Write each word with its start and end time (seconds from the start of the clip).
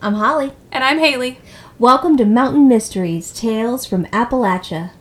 I'm 0.00 0.14
Holly. 0.14 0.52
And 0.70 0.84
I'm 0.84 1.00
Haley. 1.00 1.40
Welcome 1.76 2.16
to 2.18 2.24
Mountain 2.24 2.68
Mysteries 2.68 3.32
Tales 3.32 3.84
from 3.84 4.04
Appalachia. 4.06 4.92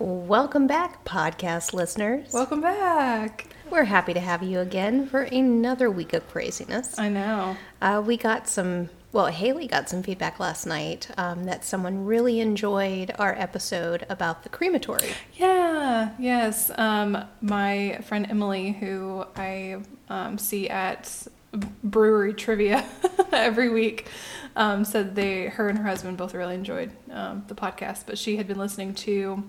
Welcome 0.00 0.66
back, 0.66 1.04
podcast 1.04 1.72
listeners. 1.72 2.32
Welcome 2.32 2.60
back. 2.60 3.46
We're 3.70 3.84
happy 3.84 4.14
to 4.14 4.20
have 4.20 4.42
you 4.42 4.60
again 4.60 5.06
for 5.06 5.22
another 5.22 5.90
week 5.90 6.14
of 6.14 6.26
craziness. 6.28 6.98
I 6.98 7.10
know. 7.10 7.56
Uh, 7.82 8.02
we 8.04 8.16
got 8.16 8.48
some, 8.48 8.88
well, 9.12 9.26
Haley 9.26 9.66
got 9.66 9.90
some 9.90 10.02
feedback 10.02 10.40
last 10.40 10.64
night 10.64 11.08
um, 11.18 11.44
that 11.44 11.66
someone 11.66 12.06
really 12.06 12.40
enjoyed 12.40 13.12
our 13.18 13.34
episode 13.34 14.06
about 14.08 14.42
the 14.42 14.48
crematory. 14.48 15.10
Yeah, 15.34 16.12
yes. 16.18 16.70
Um, 16.78 17.24
my 17.42 17.98
friend 18.04 18.26
Emily, 18.30 18.72
who 18.72 19.26
I 19.36 19.82
um, 20.08 20.38
see 20.38 20.70
at 20.70 21.28
brewery 21.52 22.32
trivia 22.32 22.86
every 23.32 23.68
week, 23.68 24.08
um, 24.56 24.84
said 24.84 25.14
they, 25.14 25.46
her 25.48 25.68
and 25.68 25.78
her 25.78 25.84
husband 25.84 26.16
both 26.16 26.32
really 26.32 26.54
enjoyed 26.54 26.90
um, 27.10 27.44
the 27.48 27.54
podcast, 27.54 28.04
but 28.06 28.16
she 28.16 28.38
had 28.38 28.48
been 28.48 28.58
listening 28.58 28.94
to 28.94 29.44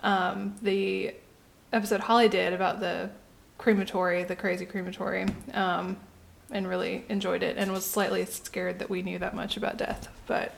um, 0.00 0.56
the 0.62 1.14
episode 1.72 2.00
Holly 2.00 2.28
did 2.28 2.52
about 2.52 2.80
the 2.80 3.10
crematory, 3.62 4.24
the 4.24 4.34
crazy 4.34 4.66
crematory, 4.66 5.24
um, 5.54 5.96
and 6.50 6.68
really 6.68 7.04
enjoyed 7.08 7.44
it 7.44 7.56
and 7.56 7.70
was 7.72 7.86
slightly 7.86 8.24
scared 8.24 8.80
that 8.80 8.90
we 8.90 9.02
knew 9.02 9.18
that 9.20 9.34
much 9.36 9.56
about 9.56 9.76
death, 9.76 10.08
but 10.26 10.52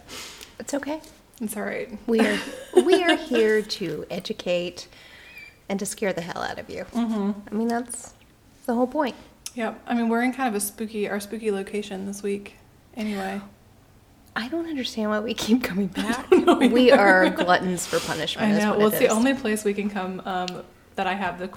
It's 0.59 0.73
okay. 0.73 1.01
it's 1.41 1.55
all 1.57 1.65
right. 1.65 1.99
We 2.07 2.21
are 2.21 2.39
we 2.85 3.05
are 3.05 3.17
here 3.33 3.61
to 3.61 4.07
educate 4.11 4.89
and 5.69 5.79
to 5.81 5.87
scare 5.87 6.13
the 6.15 6.23
hell 6.23 6.43
out 6.43 6.59
of 6.59 6.71
you. 6.71 6.85
Mm-hmm. 6.85 7.33
I 7.51 7.55
mean, 7.55 7.69
that's 7.69 8.15
the 8.67 8.75
whole 8.75 8.87
point. 8.87 9.17
Yep. 9.55 9.81
I 9.87 9.95
mean, 9.95 10.09
we're 10.09 10.23
in 10.23 10.33
kind 10.33 10.49
of 10.49 10.55
a 10.55 10.61
spooky, 10.61 11.09
our 11.09 11.21
spooky 11.21 11.51
location 11.51 12.07
this 12.07 12.23
week. 12.23 12.57
Anyway, 12.97 13.41
I 14.35 14.49
don't 14.49 14.67
understand 14.67 15.11
why 15.11 15.21
we 15.21 15.35
keep 15.35 15.63
coming 15.63 15.87
back. 16.01 16.29
we 16.31 16.91
are 16.91 17.29
gluttons 17.31 17.87
for 17.87 18.01
punishment. 18.01 18.55
I 18.55 18.59
know. 18.59 18.79
Well, 18.79 18.89
it 18.89 18.95
it's 18.95 18.99
the 18.99 19.09
only 19.09 19.35
place 19.35 19.63
we 19.63 19.75
can 19.75 19.91
come 19.91 20.23
um, 20.25 20.63
that 20.97 21.07
I 21.07 21.15
have 21.15 21.39
the 21.39 21.51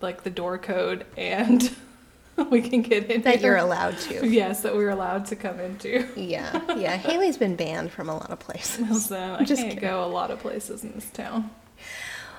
like 0.00 0.22
the 0.24 0.30
door 0.30 0.58
code, 0.58 1.06
and 1.16 1.74
we 2.50 2.60
can 2.62 2.82
get 2.82 3.10
in. 3.10 3.22
that 3.22 3.36
here. 3.40 3.50
you're 3.52 3.56
allowed 3.58 3.98
to. 3.98 4.26
Yes, 4.28 4.62
that 4.62 4.74
we're 4.74 4.90
allowed 4.90 5.26
to 5.26 5.36
come 5.36 5.60
into. 5.60 6.06
Yeah, 6.16 6.60
yeah. 6.76 6.96
Haley's 6.96 7.36
been 7.38 7.56
banned 7.56 7.90
from 7.92 8.08
a 8.08 8.14
lot 8.14 8.30
of 8.30 8.38
places. 8.38 9.06
So 9.06 9.36
I 9.38 9.44
Just 9.44 9.62
can't 9.62 9.74
kidding. 9.74 9.88
go 9.88 10.04
a 10.04 10.08
lot 10.08 10.30
of 10.30 10.38
places 10.40 10.84
in 10.84 10.92
this 10.92 11.10
town. 11.10 11.50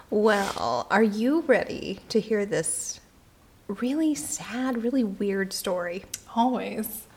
Well, 0.10 0.86
are 0.92 1.04
you 1.04 1.42
ready 1.42 2.00
to 2.10 2.20
hear 2.20 2.46
this 2.46 3.00
really 3.68 4.14
sad, 4.14 4.84
really 4.84 5.04
weird 5.04 5.54
story? 5.54 6.06
Always. 6.36 7.08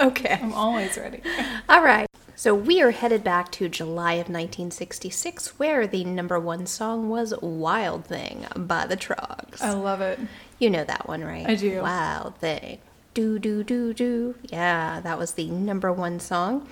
Okay. 0.00 0.38
I'm 0.40 0.52
always 0.52 0.96
ready. 0.96 1.22
All 1.68 1.82
right. 1.82 2.05
So 2.38 2.54
we 2.54 2.82
are 2.82 2.90
headed 2.90 3.24
back 3.24 3.50
to 3.52 3.66
July 3.66 4.12
of 4.12 4.28
1966, 4.28 5.58
where 5.58 5.86
the 5.86 6.04
number 6.04 6.38
one 6.38 6.66
song 6.66 7.08
was 7.08 7.32
Wild 7.40 8.04
Thing 8.04 8.44
by 8.54 8.86
the 8.86 8.96
Troggs. 8.96 9.62
I 9.62 9.72
love 9.72 10.02
it. 10.02 10.20
You 10.58 10.68
know 10.68 10.84
that 10.84 11.08
one, 11.08 11.24
right? 11.24 11.46
I 11.48 11.54
do. 11.54 11.80
Wild 11.80 12.36
Thing. 12.36 12.80
Do, 13.14 13.38
do, 13.38 13.64
do, 13.64 13.94
do. 13.94 14.34
Yeah, 14.44 15.00
that 15.00 15.18
was 15.18 15.32
the 15.32 15.46
number 15.46 15.90
one 15.90 16.20
song. 16.20 16.68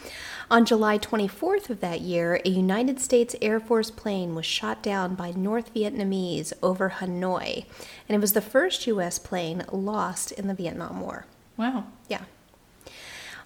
On 0.50 0.66
July 0.66 0.98
24th 0.98 1.70
of 1.70 1.80
that 1.80 2.02
year, 2.02 2.42
a 2.44 2.50
United 2.50 3.00
States 3.00 3.34
Air 3.40 3.58
Force 3.58 3.90
plane 3.90 4.34
was 4.34 4.44
shot 4.44 4.82
down 4.82 5.14
by 5.14 5.30
North 5.30 5.72
Vietnamese 5.72 6.52
over 6.62 6.96
Hanoi, 6.98 7.64
and 8.06 8.14
it 8.14 8.20
was 8.20 8.34
the 8.34 8.42
first 8.42 8.86
U.S. 8.86 9.18
plane 9.18 9.64
lost 9.72 10.30
in 10.30 10.46
the 10.46 10.52
Vietnam 10.52 11.00
War. 11.00 11.24
Wow. 11.56 11.84
Yeah. 12.06 12.24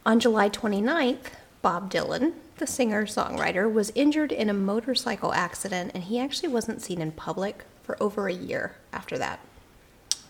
On 0.05 0.19
July 0.19 0.51
29th, 0.51 1.31
Bob 1.63 1.91
Dylan, 1.91 2.33
the 2.59 2.67
singer 2.67 3.05
songwriter, 3.07 3.71
was 3.73 3.91
injured 3.95 4.33
in 4.33 4.49
a 4.49 4.55
motorcycle 4.55 5.33
accident, 5.33 5.91
and 5.95 6.05
he 6.05 6.19
actually 6.19 6.49
wasn't 6.49 6.81
seen 6.83 7.01
in 7.01 7.13
public 7.13 7.65
for 7.83 8.01
over 8.03 8.29
a 8.29 8.33
year 8.33 8.77
after 8.93 9.19
that. 9.19 9.41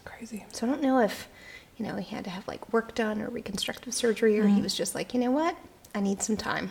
Crazy. 0.05 0.44
So 0.53 0.66
I 0.66 0.71
don't 0.71 0.83
know 0.83 1.00
if, 1.00 1.28
you 1.77 1.87
know, 1.87 1.97
he 1.97 2.15
had 2.15 2.25
to 2.25 2.31
have 2.31 2.47
like 2.49 2.72
work 2.72 2.94
done 2.94 3.21
or 3.21 3.28
reconstructive 3.28 3.93
surgery, 3.94 4.39
or 4.41 4.47
he 4.47 4.61
was 4.62 4.75
just 4.75 4.94
like, 4.94 5.12
you 5.15 5.21
know 5.21 5.31
what, 5.31 5.56
I 5.94 6.00
need 6.00 6.22
some 6.22 6.37
time. 6.37 6.71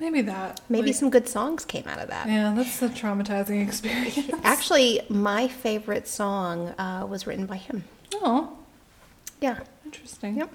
Maybe 0.00 0.20
that. 0.22 0.60
Maybe 0.68 0.88
Like, 0.88 0.94
some 0.96 1.10
good 1.10 1.28
songs 1.28 1.64
came 1.64 1.86
out 1.88 1.98
of 1.98 2.08
that. 2.08 2.28
Yeah, 2.28 2.54
that's 2.54 2.80
a 2.82 2.88
traumatizing 2.88 3.66
experience. 3.66 4.16
Actually, 4.44 5.00
my 5.08 5.48
favorite 5.48 6.06
song 6.06 6.68
uh, 6.78 7.04
was 7.08 7.26
written 7.26 7.46
by 7.46 7.56
him. 7.56 7.82
Oh, 8.14 8.56
Yeah. 9.40 9.58
interesting. 9.84 10.36
Yep. 10.36 10.52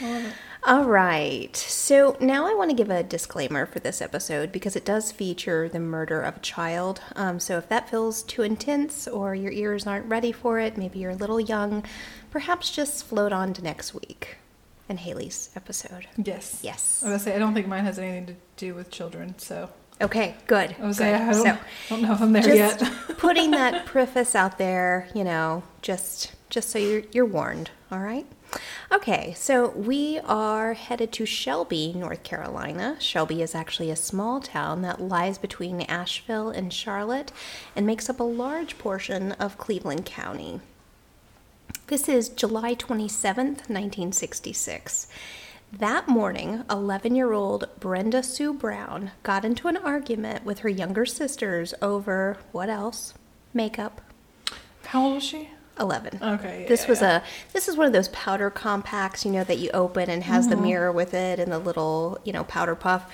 I 0.00 0.10
love 0.12 0.24
it. 0.24 0.32
All 0.64 0.84
right. 0.84 1.56
So 1.56 2.16
now 2.20 2.46
I 2.46 2.52
want 2.54 2.68
to 2.70 2.76
give 2.76 2.90
a 2.90 3.02
disclaimer 3.02 3.64
for 3.64 3.78
this 3.78 4.02
episode 4.02 4.52
because 4.52 4.76
it 4.76 4.84
does 4.84 5.10
feature 5.10 5.68
the 5.70 5.80
murder 5.80 6.20
of 6.20 6.36
a 6.36 6.40
child. 6.40 7.00
Um, 7.16 7.40
so 7.40 7.56
if 7.56 7.68
that 7.70 7.88
feels 7.88 8.22
too 8.22 8.42
intense 8.42 9.08
or 9.08 9.34
your 9.34 9.52
ears 9.52 9.86
aren't 9.86 10.06
ready 10.06 10.32
for 10.32 10.58
it, 10.58 10.76
maybe 10.76 10.98
you're 10.98 11.12
a 11.12 11.16
little 11.16 11.40
young, 11.40 11.82
perhaps 12.30 12.70
just 12.70 13.06
float 13.06 13.32
on 13.32 13.54
to 13.54 13.62
next 13.62 13.94
week 13.94 14.36
and 14.86 14.98
Haley's 15.00 15.48
episode. 15.56 16.06
Yes. 16.18 16.60
Yes. 16.62 17.02
I 17.02 17.06
was 17.10 17.22
gonna 17.22 17.30
say 17.30 17.36
I 17.36 17.38
don't 17.38 17.54
think 17.54 17.66
mine 17.66 17.84
has 17.84 17.98
anything 17.98 18.26
to 18.26 18.34
do 18.58 18.74
with 18.74 18.90
children, 18.90 19.38
so 19.38 19.70
Okay, 20.02 20.34
good. 20.46 20.74
I 20.80 20.86
was 20.86 20.98
good. 20.98 21.04
say 21.04 21.14
I 21.14 21.32
don't, 21.32 21.42
so 21.44 21.58
don't 21.90 22.02
know 22.02 22.12
if 22.12 22.20
I'm 22.22 22.32
there 22.32 22.42
just 22.42 22.80
yet. 22.82 22.92
putting 23.18 23.50
that 23.52 23.86
preface 23.86 24.34
out 24.34 24.58
there, 24.58 25.08
you 25.14 25.24
know, 25.24 25.62
just 25.80 26.32
just 26.50 26.68
so 26.70 26.78
you're 26.78 27.02
you're 27.12 27.24
warned, 27.26 27.70
all 27.90 27.98
right? 28.00 28.26
Okay, 28.92 29.34
so 29.36 29.68
we 29.70 30.18
are 30.24 30.74
headed 30.74 31.12
to 31.12 31.24
Shelby, 31.26 31.92
North 31.94 32.24
Carolina. 32.24 32.96
Shelby 32.98 33.40
is 33.42 33.54
actually 33.54 33.90
a 33.90 33.96
small 33.96 34.40
town 34.40 34.82
that 34.82 35.00
lies 35.00 35.38
between 35.38 35.82
Asheville 35.82 36.50
and 36.50 36.72
Charlotte 36.72 37.30
and 37.76 37.86
makes 37.86 38.10
up 38.10 38.18
a 38.18 38.24
large 38.24 38.78
portion 38.78 39.32
of 39.32 39.58
Cleveland 39.58 40.04
County. 40.04 40.60
This 41.86 42.08
is 42.08 42.28
July 42.28 42.74
27th, 42.74 43.68
1966. 43.68 45.06
That 45.72 46.08
morning, 46.08 46.64
11 46.68 47.14
year 47.14 47.32
old 47.32 47.68
Brenda 47.78 48.24
Sue 48.24 48.52
Brown 48.52 49.12
got 49.22 49.44
into 49.44 49.68
an 49.68 49.76
argument 49.76 50.44
with 50.44 50.60
her 50.60 50.68
younger 50.68 51.06
sisters 51.06 51.74
over 51.80 52.38
what 52.50 52.68
else? 52.68 53.14
Makeup. 53.54 54.00
How 54.86 55.04
old 55.04 55.14
was 55.14 55.24
she? 55.24 55.50
11. 55.80 56.18
Okay. 56.22 56.66
This 56.68 56.82
yeah, 56.82 56.88
was 56.88 57.00
yeah. 57.00 57.16
a 57.18 57.52
this 57.52 57.68
is 57.68 57.76
one 57.76 57.86
of 57.86 57.92
those 57.92 58.08
powder 58.08 58.50
compacts, 58.50 59.24
you 59.24 59.32
know, 59.32 59.44
that 59.44 59.58
you 59.58 59.70
open 59.70 60.10
and 60.10 60.24
has 60.24 60.48
the 60.48 60.54
mm-hmm. 60.54 60.64
mirror 60.64 60.92
with 60.92 61.14
it 61.14 61.38
and 61.38 61.50
the 61.50 61.58
little, 61.58 62.18
you 62.24 62.32
know, 62.32 62.44
powder 62.44 62.74
puff. 62.74 63.12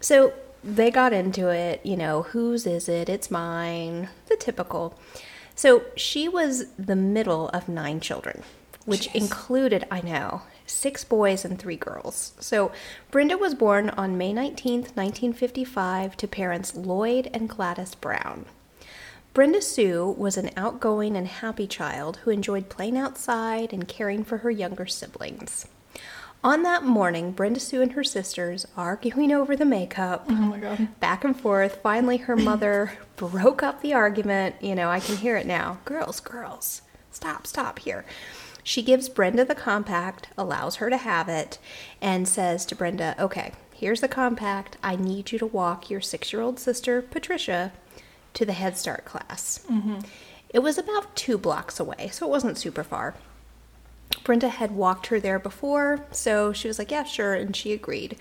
So 0.00 0.32
they 0.62 0.90
got 0.90 1.12
into 1.12 1.48
it, 1.48 1.84
you 1.84 1.96
know, 1.96 2.22
whose 2.22 2.66
is 2.66 2.88
it? 2.88 3.08
It's 3.08 3.30
mine. 3.30 4.08
The 4.28 4.36
typical. 4.36 4.98
So 5.54 5.84
she 5.96 6.28
was 6.28 6.72
the 6.78 6.96
middle 6.96 7.48
of 7.48 7.68
nine 7.68 8.00
children, 8.00 8.42
which 8.84 9.08
Jeez. 9.08 9.14
included, 9.14 9.86
I 9.90 10.00
know, 10.00 10.42
six 10.66 11.04
boys 11.04 11.44
and 11.44 11.58
three 11.58 11.76
girls. 11.76 12.32
So 12.40 12.72
Brenda 13.10 13.36
was 13.36 13.54
born 13.54 13.90
on 13.90 14.16
May 14.16 14.32
19th, 14.32 14.96
1955, 14.96 16.16
to 16.16 16.28
parents 16.28 16.74
Lloyd 16.74 17.30
and 17.34 17.48
Gladys 17.48 17.94
Brown. 17.94 18.46
Brenda 19.34 19.62
Sue 19.62 20.14
was 20.18 20.36
an 20.36 20.50
outgoing 20.56 21.16
and 21.16 21.26
happy 21.26 21.66
child 21.66 22.18
who 22.18 22.30
enjoyed 22.30 22.68
playing 22.68 22.98
outside 22.98 23.72
and 23.72 23.88
caring 23.88 24.24
for 24.24 24.38
her 24.38 24.50
younger 24.50 24.86
siblings. 24.86 25.66
On 26.44 26.62
that 26.64 26.82
morning, 26.84 27.30
Brenda 27.32 27.60
Sue 27.60 27.80
and 27.80 27.92
her 27.92 28.04
sisters, 28.04 28.66
are 28.76 28.88
arguing 28.88 29.32
over 29.32 29.56
the 29.56 29.64
makeup, 29.64 30.26
Oh 30.28 30.32
my 30.34 30.58
god. 30.58 31.00
back 31.00 31.24
and 31.24 31.38
forth, 31.38 31.78
finally 31.82 32.18
her 32.18 32.36
mother 32.36 32.92
broke 33.16 33.62
up 33.62 33.80
the 33.80 33.94
argument. 33.94 34.56
You 34.60 34.74
know, 34.74 34.90
I 34.90 35.00
can 35.00 35.16
hear 35.16 35.36
it 35.36 35.46
now. 35.46 35.78
Girls, 35.84 36.20
girls, 36.20 36.82
stop, 37.10 37.46
stop 37.46 37.78
here. 37.78 38.04
She 38.64 38.82
gives 38.82 39.08
Brenda 39.08 39.44
the 39.44 39.54
compact, 39.54 40.28
allows 40.36 40.76
her 40.76 40.90
to 40.90 40.96
have 40.96 41.28
it, 41.28 41.58
and 42.00 42.28
says 42.28 42.66
to 42.66 42.74
Brenda, 42.76 43.14
Okay, 43.18 43.52
here's 43.72 44.00
the 44.00 44.08
compact. 44.08 44.76
I 44.82 44.96
need 44.96 45.32
you 45.32 45.38
to 45.38 45.46
walk 45.46 45.88
your 45.88 46.00
six 46.00 46.32
year 46.32 46.42
old 46.42 46.58
sister, 46.58 47.00
Patricia, 47.02 47.72
to 48.34 48.44
the 48.44 48.52
Head 48.52 48.76
Start 48.76 49.04
class. 49.04 49.64
Mm-hmm. 49.70 50.00
It 50.50 50.60
was 50.60 50.78
about 50.78 51.16
two 51.16 51.38
blocks 51.38 51.80
away, 51.80 52.10
so 52.12 52.26
it 52.26 52.30
wasn't 52.30 52.58
super 52.58 52.84
far. 52.84 53.14
Brenda 54.24 54.48
had 54.48 54.72
walked 54.72 55.06
her 55.06 55.18
there 55.18 55.38
before, 55.38 56.04
so 56.10 56.52
she 56.52 56.68
was 56.68 56.78
like, 56.78 56.90
Yeah, 56.90 57.04
sure, 57.04 57.34
and 57.34 57.56
she 57.56 57.72
agreed. 57.72 58.16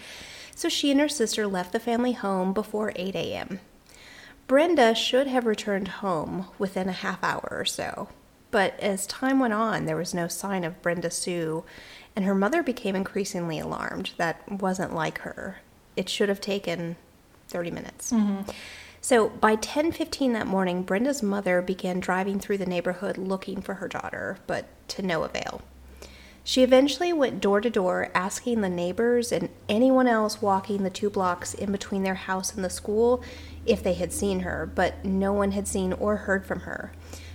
So 0.56 0.70
she 0.70 0.92
and 0.92 1.00
her 1.00 1.10
sister 1.10 1.48
left 1.48 1.72
the 1.72 1.80
family 1.80 2.14
home 2.14 2.54
before 2.54 2.94
8 2.96 3.16
a.m. 3.16 3.60
Brenda 4.48 4.94
should 4.94 5.28
have 5.28 5.46
returned 5.46 5.88
home 5.88 6.48
within 6.60 6.90
a 6.90 6.94
half 6.94 7.24
hour 7.24 7.48
or 7.52 7.66
so, 7.66 8.10
But 8.52 8.80
as 8.80 9.08
time 9.08 9.40
went 9.40 9.54
on, 9.54 9.86
there 9.86 9.96
was 9.96 10.14
no 10.14 10.28
sign 10.28 10.64
of 10.64 10.82
Brenda 10.82 11.10
Sue, 11.10 11.64
and 12.16 12.26
her 12.26 12.36
mother 12.36 12.62
became 12.62 12.96
increasingly 12.96 13.60
alarmed. 13.60 14.12
That 14.18 14.42
wasn't 14.52 14.94
like 14.94 15.20
her. 15.20 15.60
It 15.96 16.10
should 16.10 16.30
have 16.30 16.42
taken 16.42 16.98
30 17.48 17.72
minutes. 17.72 18.12
Mm-hmm. 18.12 18.50
So 19.04 19.30
by 19.30 19.56
10:15 19.56 20.34
that 20.34 20.46
morning, 20.46 20.84
Brenda's 20.84 21.24
mother 21.24 21.60
began 21.64 22.00
driving 22.00 22.40
through 22.40 22.60
the 22.60 22.68
neighborhood 22.68 23.18
looking 23.18 23.60
for 23.60 23.76
her 23.76 23.88
daughter, 23.88 24.38
but 24.46 24.66
to 24.90 25.02
no 25.02 25.24
avail. 25.24 25.62
She 26.44 26.62
eventually 26.62 27.12
went 27.12 27.42
door 27.42 27.62
to 27.62 27.70
door 27.70 28.10
asking 28.14 28.62
the 28.62 28.70
neighbors 28.70 29.32
and 29.32 29.50
anyone 29.68 30.08
else 30.08 30.42
walking 30.42 30.84
the 30.84 30.90
two 30.92 31.10
blocks 31.10 31.56
in 31.56 31.72
between 31.72 32.04
their 32.04 32.16
house 32.16 32.54
and 32.54 32.64
the 32.64 32.70
school 32.70 33.24
if 33.66 33.82
they 33.82 33.94
had 33.94 34.14
seen 34.14 34.42
her, 34.42 34.70
but 34.74 35.04
no 35.04 35.34
one 35.34 35.52
had 35.52 35.68
seen 35.68 35.94
or 35.94 36.18
heard 36.18 36.46
from 36.46 36.62
her. 36.62 36.92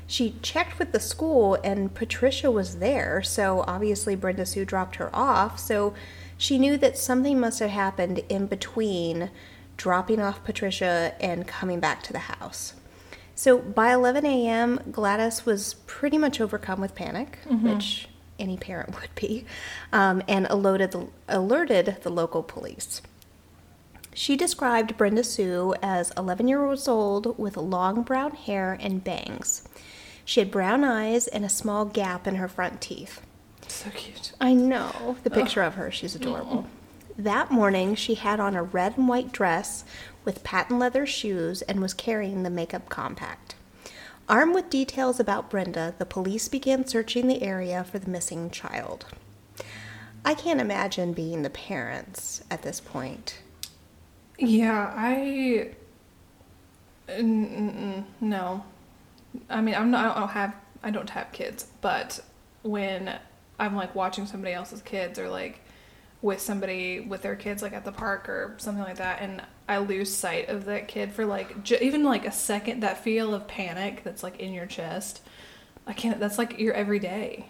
She 0.06 0.36
checked 0.42 0.78
with 0.78 0.92
the 0.92 1.00
school 1.00 1.58
and 1.64 1.94
Patricia 1.94 2.50
was 2.50 2.76
there, 2.76 3.22
so 3.22 3.64
obviously 3.66 4.14
Brenda 4.14 4.46
Sue 4.46 4.64
dropped 4.64 4.96
her 4.96 5.14
off, 5.14 5.58
so 5.58 5.94
she 6.38 6.58
knew 6.58 6.76
that 6.76 6.96
something 6.96 7.40
must 7.40 7.58
have 7.58 7.70
happened 7.70 8.20
in 8.28 8.46
between 8.46 9.30
dropping 9.76 10.20
off 10.20 10.43
Patricia 10.44 11.14
and 11.20 11.46
coming 11.46 11.81
back 11.81 12.02
to 12.05 12.12
the 12.12 12.20
house. 12.20 12.75
So 13.34 13.58
by 13.58 13.93
11 13.93 14.25
a.m., 14.25 14.81
Gladys 14.90 15.44
was 15.44 15.75
pretty 15.87 16.17
much 16.17 16.40
overcome 16.40 16.81
with 16.81 16.94
panic, 16.94 17.38
which 17.46 18.08
any 18.38 18.56
parent 18.56 18.99
would 19.00 19.14
be, 19.14 19.44
um, 19.93 20.23
and 20.26 20.46
alerted 20.49 20.93
the, 20.93 21.08
alerted 21.28 21.99
the 22.02 22.11
local 22.11 22.43
police. 22.43 23.02
She 24.14 24.37
described 24.37 24.96
Brenda 24.96 25.23
Sue 25.23 25.75
as 25.82 26.11
11 26.17 26.49
years 26.49 26.88
old 26.88 27.38
with 27.38 27.58
long 27.58 28.02
brown 28.02 28.31
hair 28.32 28.78
and 28.81 29.05
bangs. 29.05 29.69
She 30.25 30.40
had 30.40 30.50
brown 30.50 30.84
eyes 30.84 31.26
and 31.26 31.44
a 31.44 31.50
small 31.50 31.84
gap 31.84 32.26
in 32.26 32.37
her 32.37 32.49
front 32.49 32.81
teeth. 32.81 33.20
So 33.69 33.90
cute. 33.90 34.32
I 34.40 34.55
know 34.55 35.17
the 35.23 35.31
picture 35.31 35.61
of 35.62 35.75
her. 35.75 35.90
She's 35.90 36.14
adorable. 36.14 36.67
That 37.18 37.50
morning, 37.50 37.94
she 37.94 38.14
had 38.14 38.40
on 38.40 38.54
a 38.54 38.62
red 38.62 38.98
and 38.98 39.08
white 39.08 39.32
dress 39.32 39.84
with 40.24 40.44
patent 40.44 40.78
leather 40.78 41.06
shoes 41.06 41.62
and 41.62 41.80
was 41.80 41.94
carrying 41.94 42.42
the 42.42 42.50
makeup 42.50 42.88
compact. 42.90 43.54
Armed 44.28 44.54
with 44.54 44.68
details 44.68 45.18
about 45.18 45.48
Brenda, 45.48 45.94
the 45.98 46.04
police 46.04 46.48
began 46.48 46.86
searching 46.86 47.26
the 47.26 47.42
area 47.42 47.84
for 47.84 47.98
the 47.98 48.10
missing 48.10 48.50
child. 48.50 49.06
I 50.24 50.34
can't 50.34 50.60
imagine 50.60 51.12
being 51.12 51.42
the 51.42 51.50
parents 51.50 52.42
at 52.50 52.62
this 52.62 52.80
point. 52.80 53.38
Yeah, 54.38 54.92
I. 54.94 55.70
No, 57.08 58.64
I 59.48 59.60
mean 59.60 59.74
I'm 59.74 59.90
not. 59.90 60.16
I 60.16 60.20
don't 60.20 60.28
have. 60.28 60.54
I 60.82 60.90
don't 60.90 61.10
have 61.10 61.32
kids, 61.32 61.68
but 61.80 62.20
when 62.62 63.16
I'm 63.58 63.76
like 63.76 63.94
watching 63.94 64.26
somebody 64.26 64.52
else's 64.52 64.82
kids 64.82 65.18
or 65.18 65.30
like 65.30 65.60
with 66.26 66.40
somebody 66.40 67.00
with 67.00 67.23
their 67.23 67.37
kids 67.37 67.62
like 67.62 67.73
at 67.73 67.84
the 67.84 67.93
park 67.93 68.28
or 68.28 68.55
something 68.58 68.82
like 68.82 68.96
that, 68.96 69.23
and 69.23 69.43
I 69.69 69.78
lose 69.78 70.14
sight 70.14 70.49
of 70.49 70.64
that 70.67 70.88
kid 70.88 71.12
for 71.12 71.25
like 71.25 71.62
j- 71.62 71.78
even 71.81 72.02
like 72.02 72.26
a 72.26 72.32
second, 72.32 72.81
that 72.82 73.02
feel 73.02 73.32
of 73.32 73.46
panic 73.49 74.02
that's 74.05 74.23
like 74.23 74.38
in 74.40 74.52
your 74.52 74.67
chest. 74.67 75.23
I 75.87 75.93
can't. 75.93 76.19
That's 76.19 76.37
like 76.37 76.58
your 76.58 76.75
everyday. 76.75 77.46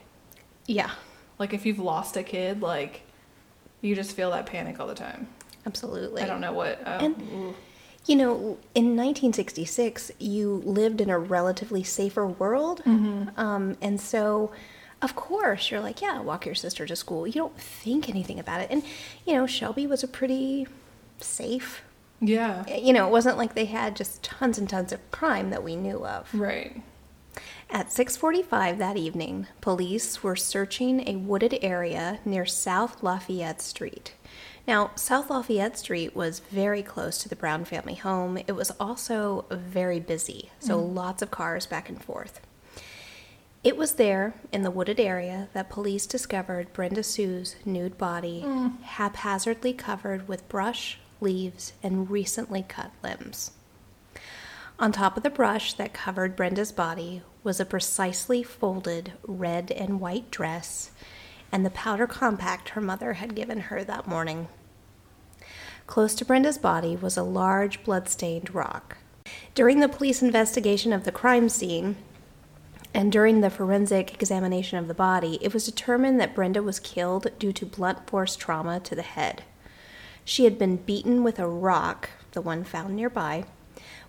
Yeah, 0.66 0.90
Like 1.38 1.54
if 1.54 1.64
you've 1.64 1.78
lost 1.78 2.16
a 2.16 2.22
kid, 2.22 2.60
like 2.60 3.02
you 3.80 3.94
just 3.94 4.14
feel 4.14 4.30
that 4.32 4.46
panic 4.46 4.78
all 4.78 4.86
the 4.86 4.94
time. 4.94 5.28
absolutely. 5.64 6.22
I 6.22 6.26
don't 6.26 6.40
know 6.40 6.52
what. 6.52 6.80
Uh, 6.86 6.98
And- 7.00 7.22
ooh. 7.32 7.54
You 8.08 8.14
know, 8.14 8.36
in 8.72 8.94
1966, 8.94 10.12
you 10.20 10.62
lived 10.64 11.00
in 11.00 11.10
a 11.10 11.18
relatively 11.18 11.82
safer 11.82 12.24
world. 12.24 12.80
Um, 12.86 13.76
and 13.82 14.00
so, 14.00 14.52
of 15.02 15.14
course, 15.14 15.70
you're 15.70 15.80
like, 15.80 16.00
yeah, 16.00 16.20
walk 16.20 16.46
your 16.46 16.54
sister 16.54 16.86
to 16.86 16.96
school. 16.96 17.26
You 17.26 17.34
don't 17.34 17.58
think 17.58 18.08
anything 18.08 18.38
about 18.38 18.60
it. 18.60 18.70
And, 18.70 18.82
you 19.26 19.34
know, 19.34 19.46
Shelby 19.46 19.86
was 19.86 20.02
a 20.02 20.08
pretty 20.08 20.66
safe, 21.18 21.82
yeah. 22.20 22.64
Eh, 22.68 22.78
you 22.78 22.92
know, 22.92 23.06
it 23.06 23.10
wasn't 23.10 23.38
like 23.38 23.54
they 23.54 23.66
had 23.66 23.96
just 23.96 24.22
tons 24.22 24.58
and 24.58 24.68
tons 24.68 24.92
of 24.92 25.10
crime 25.10 25.50
that 25.50 25.62
we 25.62 25.76
knew 25.76 26.04
of. 26.04 26.32
Right. 26.34 26.82
At 27.68 27.90
6:45 27.90 28.78
that 28.78 28.96
evening, 28.96 29.48
police 29.60 30.22
were 30.22 30.36
searching 30.36 31.06
a 31.08 31.16
wooded 31.16 31.58
area 31.62 32.20
near 32.24 32.46
South 32.46 33.02
Lafayette 33.02 33.60
Street. 33.60 34.14
Now, 34.66 34.92
South 34.94 35.30
Lafayette 35.30 35.78
Street 35.78 36.16
was 36.16 36.40
very 36.40 36.82
close 36.82 37.18
to 37.18 37.28
the 37.28 37.36
Brown 37.36 37.64
family 37.64 37.94
home. 37.94 38.38
It 38.46 38.52
was 38.52 38.70
also 38.80 39.44
very 39.50 40.00
busy, 40.00 40.50
so 40.58 40.78
mm-hmm. 40.78 40.94
lots 40.94 41.22
of 41.22 41.30
cars 41.30 41.66
back 41.66 41.88
and 41.88 42.02
forth. 42.02 42.40
It 43.66 43.76
was 43.76 43.94
there 43.94 44.34
in 44.52 44.62
the 44.62 44.70
wooded 44.70 45.00
area 45.00 45.48
that 45.52 45.70
police 45.70 46.06
discovered 46.06 46.72
Brenda 46.72 47.02
Sue's 47.02 47.56
nude 47.64 47.98
body, 47.98 48.44
mm. 48.46 48.80
haphazardly 48.82 49.72
covered 49.72 50.28
with 50.28 50.48
brush, 50.48 51.00
leaves, 51.20 51.72
and 51.82 52.08
recently 52.08 52.64
cut 52.68 52.92
limbs. 53.02 53.50
On 54.78 54.92
top 54.92 55.16
of 55.16 55.24
the 55.24 55.30
brush 55.30 55.72
that 55.72 55.92
covered 55.92 56.36
Brenda's 56.36 56.70
body 56.70 57.22
was 57.42 57.58
a 57.58 57.64
precisely 57.64 58.44
folded 58.44 59.14
red 59.26 59.72
and 59.72 59.98
white 59.98 60.30
dress 60.30 60.92
and 61.50 61.66
the 61.66 61.70
powder 61.70 62.06
compact 62.06 62.68
her 62.68 62.80
mother 62.80 63.14
had 63.14 63.34
given 63.34 63.62
her 63.62 63.82
that 63.82 64.06
morning. 64.06 64.46
Close 65.88 66.14
to 66.14 66.24
Brenda's 66.24 66.58
body 66.58 66.94
was 66.94 67.16
a 67.16 67.24
large 67.24 67.82
blood-stained 67.82 68.54
rock. 68.54 68.98
During 69.56 69.80
the 69.80 69.88
police 69.88 70.22
investigation 70.22 70.92
of 70.92 71.02
the 71.02 71.10
crime 71.10 71.48
scene, 71.48 71.96
and 72.96 73.12
during 73.12 73.40
the 73.42 73.50
forensic 73.50 74.14
examination 74.14 74.78
of 74.78 74.88
the 74.88 74.94
body, 74.94 75.38
it 75.42 75.52
was 75.52 75.66
determined 75.66 76.18
that 76.18 76.34
Brenda 76.34 76.62
was 76.62 76.80
killed 76.80 77.26
due 77.38 77.52
to 77.52 77.66
blunt 77.66 78.08
force 78.08 78.36
trauma 78.36 78.80
to 78.80 78.94
the 78.94 79.02
head. 79.02 79.42
She 80.24 80.44
had 80.44 80.58
been 80.58 80.76
beaten 80.76 81.22
with 81.22 81.38
a 81.38 81.46
rock, 81.46 82.08
the 82.32 82.40
one 82.40 82.64
found 82.64 82.96
nearby, 82.96 83.44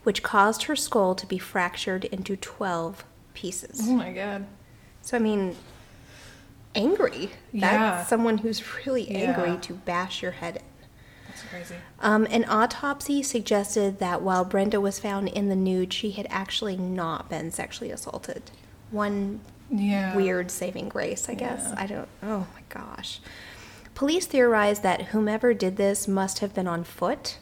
which 0.04 0.24
caused 0.24 0.64
her 0.64 0.76
skull 0.76 1.16
to 1.16 1.26
be 1.28 1.38
fractured 1.38 2.06
into 2.06 2.38
12 2.38 3.04
pieces. 3.34 3.82
Oh 3.84 3.94
my 3.94 4.12
god. 4.14 4.46
So, 5.02 5.18
I 5.18 5.20
mean, 5.20 5.56
angry. 6.74 7.32
That's 7.54 7.74
Yeah. 7.74 8.06
someone 8.06 8.40
who's 8.40 8.64
really 8.86 9.10
angry 9.10 9.52
Yeah. 9.52 9.60
to 9.62 9.74
bash 9.74 10.22
your 10.22 10.32
head 10.32 10.58
in. 10.58 10.62
That's 11.28 11.44
crazy. 11.44 11.76
Um, 12.00 12.26
an 12.32 12.46
autopsy 12.46 13.22
suggested 13.22 14.00
that 14.00 14.22
while 14.22 14.46
Brenda 14.46 14.80
was 14.82 14.98
found 14.98 15.28
in 15.30 15.50
the 15.50 15.56
nude, 15.56 15.94
she 15.94 16.12
had 16.12 16.26
actually 16.30 16.78
not 16.78 17.30
been 17.30 17.52
sexually 17.52 17.92
assaulted. 17.92 18.44
One 18.92 19.40
Yeah. 19.70 20.16
weird 20.16 20.50
saving 20.52 20.90
grace, 20.90 21.28
I 21.30 21.34
guess. 21.34 21.64
Yeah. 21.68 21.76
I 21.78 21.88
don't. 21.88 22.08
Oh 22.24 22.48
my 22.54 22.62
gosh. 22.70 23.20
Police 23.96 24.26
theorized 24.28 24.84
that 24.84 25.08
whomever 25.08 25.54
did 25.54 25.76
this 25.78 26.08
must 26.08 26.40
have 26.40 26.54
been 26.54 26.68
on 26.68 26.84
foot. 26.84 27.38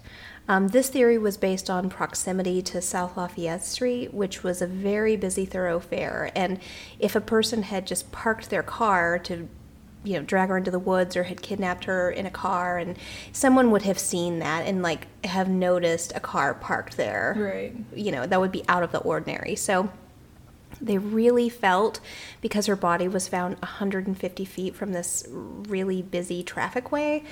Um, 0.47 0.67
this 0.69 0.89
theory 0.89 1.17
was 1.17 1.37
based 1.37 1.69
on 1.69 1.89
proximity 1.89 2.61
to 2.61 2.81
South 2.81 3.17
Lafayette 3.17 3.63
Street, 3.65 4.13
which 4.13 4.43
was 4.43 4.61
a 4.61 4.67
very 4.67 5.15
busy 5.17 5.43
thoroughfare. 5.45 6.31
And 6.35 6.59
if 6.99 7.15
a 7.15 7.21
person 7.21 7.63
had 7.63 7.87
just 7.87 8.11
parked 8.11 8.49
their 8.51 8.61
car 8.63 9.17
to, 9.19 9.49
you 10.03 10.13
know, 10.13 10.21
drag 10.23 10.49
her 10.49 10.57
into 10.57 10.69
the 10.69 10.77
woods 10.79 11.17
or 11.17 11.23
had 11.23 11.41
kidnapped 11.41 11.85
her 11.85 12.11
in 12.11 12.27
a 12.27 12.31
car, 12.31 12.77
and 12.77 12.95
someone 13.33 13.71
would 13.71 13.81
have 13.81 13.97
seen 13.99 14.37
that 14.39 14.67
and 14.67 14.83
like 14.83 15.07
have 15.25 15.49
noticed 15.49 16.13
a 16.15 16.19
car 16.19 16.53
parked 16.53 16.95
there 16.95 17.35
Right. 17.37 17.75
you 17.95 18.11
know, 18.11 18.27
that 18.27 18.39
would 18.39 18.51
be 18.51 18.63
out 18.69 18.83
of 18.83 18.91
the 18.91 18.99
ordinary. 18.99 19.55
So 19.55 19.89
they 20.81 20.97
really 20.97 21.49
felt 21.49 21.99
because 22.41 22.65
her 22.65 22.75
body 22.75 23.07
was 23.07 23.27
found 23.27 23.55
150 23.59 24.45
feet 24.45 24.75
from 24.75 24.93
this 24.93 25.25
really 25.29 26.01
busy 26.01 26.43
traffic 26.43 26.91
way 26.91 27.23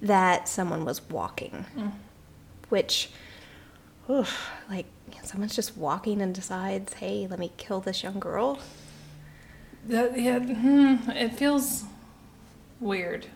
that 0.00 0.48
someone 0.48 0.84
was 0.84 1.02
walking. 1.08 1.64
Which, 2.68 3.10
oof, 4.10 4.50
like, 4.68 4.86
someone's 5.22 5.54
just 5.54 5.76
walking 5.76 6.20
and 6.20 6.34
decides, 6.34 6.94
hey, 6.94 7.26
let 7.28 7.38
me 7.38 7.52
kill 7.56 7.80
this 7.80 8.02
young 8.02 8.18
girl. 8.18 8.58
That 9.86 10.18
yeah. 10.18 10.38
hmm, 10.40 11.10
It 11.10 11.34
feels 11.34 11.84
weird. 12.80 13.26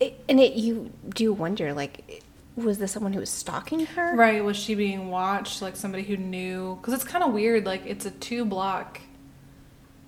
It, 0.00 0.20
and 0.28 0.40
it, 0.40 0.54
you 0.54 0.92
do 1.14 1.32
wonder, 1.32 1.72
like, 1.72 2.22
was 2.56 2.78
this 2.78 2.92
someone 2.92 3.12
who 3.12 3.20
was 3.20 3.30
stalking 3.30 3.86
her? 3.86 4.14
Right. 4.14 4.44
Was 4.44 4.56
she 4.56 4.74
being 4.74 5.10
watched? 5.10 5.62
Like 5.62 5.76
somebody 5.76 6.02
who 6.04 6.16
knew? 6.16 6.76
Because 6.76 6.94
it's 6.94 7.04
kind 7.04 7.24
of 7.24 7.32
weird. 7.32 7.64
Like 7.64 7.86
it's 7.86 8.04
a 8.06 8.10
two 8.10 8.44
block 8.44 9.00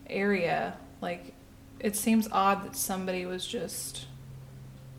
area. 0.09 0.77
Like 1.01 1.33
it 1.81 1.97
seems 1.97 2.29
odd 2.31 2.65
that 2.65 2.77
somebody 2.77 3.27
was 3.27 3.47
just 3.47 4.07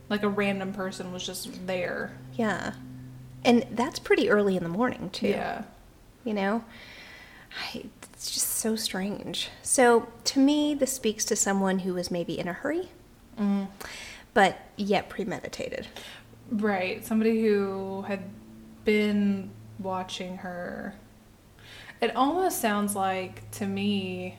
like 0.09 0.23
a 0.23 0.29
random 0.29 0.73
person 0.73 1.11
was 1.11 1.25
just 1.25 1.65
there. 1.67 2.17
Yeah. 2.33 2.73
And 3.43 3.65
that's 3.71 3.99
pretty 3.99 4.29
early 4.29 4.57
in 4.57 4.63
the 4.63 4.69
morning, 4.69 5.09
too. 5.11 5.27
Yeah. 5.27 5.63
you 6.23 6.33
know 6.33 6.63
I, 7.73 7.85
it's 8.13 8.31
just 8.31 8.49
so 8.49 8.75
strange 8.75 9.49
so 9.61 10.09
to 10.25 10.39
me 10.39 10.73
this 10.73 10.91
speaks 10.91 11.23
to 11.25 11.35
someone 11.35 11.79
who 11.79 11.93
was 11.93 12.09
maybe 12.11 12.37
in 12.39 12.47
a 12.47 12.53
hurry 12.53 12.89
Mm. 13.37 13.67
but 14.33 14.57
yet 14.77 15.09
premeditated 15.09 15.87
Right. 16.51 17.05
Somebody 17.05 17.41
who 17.41 18.03
had 18.03 18.23
been 18.83 19.51
watching 19.79 20.37
her. 20.37 20.95
It 22.01 22.15
almost 22.15 22.61
sounds 22.61 22.95
like 22.95 23.49
to 23.51 23.65
me 23.65 24.37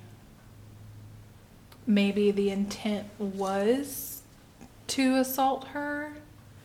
maybe 1.87 2.31
the 2.31 2.51
intent 2.51 3.07
was 3.19 4.23
to 4.89 5.17
assault 5.17 5.69
her 5.69 6.13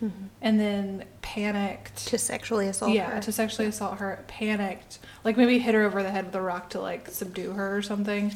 mm-hmm. 0.03 0.25
and 0.41 0.60
then 0.60 1.05
panicked. 1.21 2.07
To 2.07 2.17
sexually 2.17 2.67
assault 2.67 2.91
yeah, 2.91 3.12
her. 3.12 3.21
to 3.21 3.31
sexually 3.31 3.67
assault 3.67 4.00
her, 4.00 4.24
panicked, 4.27 5.00
like 5.24 5.38
maybe 5.38 5.60
hit 5.60 5.75
her 5.75 5.83
over 5.83 6.03
the 6.03 6.12
head 6.12 6.25
with 6.25 6.36
a 6.36 6.41
rock 6.41 6.69
to 6.71 6.81
like 6.81 7.07
subdue 7.10 7.51
her 7.53 7.77
or 7.77 7.81
something, 7.81 8.33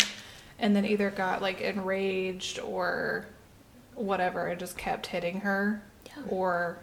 and 0.60 0.76
then 0.76 0.86
either 0.86 1.10
got 1.10 1.42
like 1.42 1.62
enraged 1.62 2.60
or 2.60 3.26
whatever 3.96 4.48
and 4.48 4.60
just 4.60 4.78
kept 4.78 5.08
hitting 5.08 5.42
her, 5.42 5.82
Yeah. 6.06 6.24
or 6.30 6.78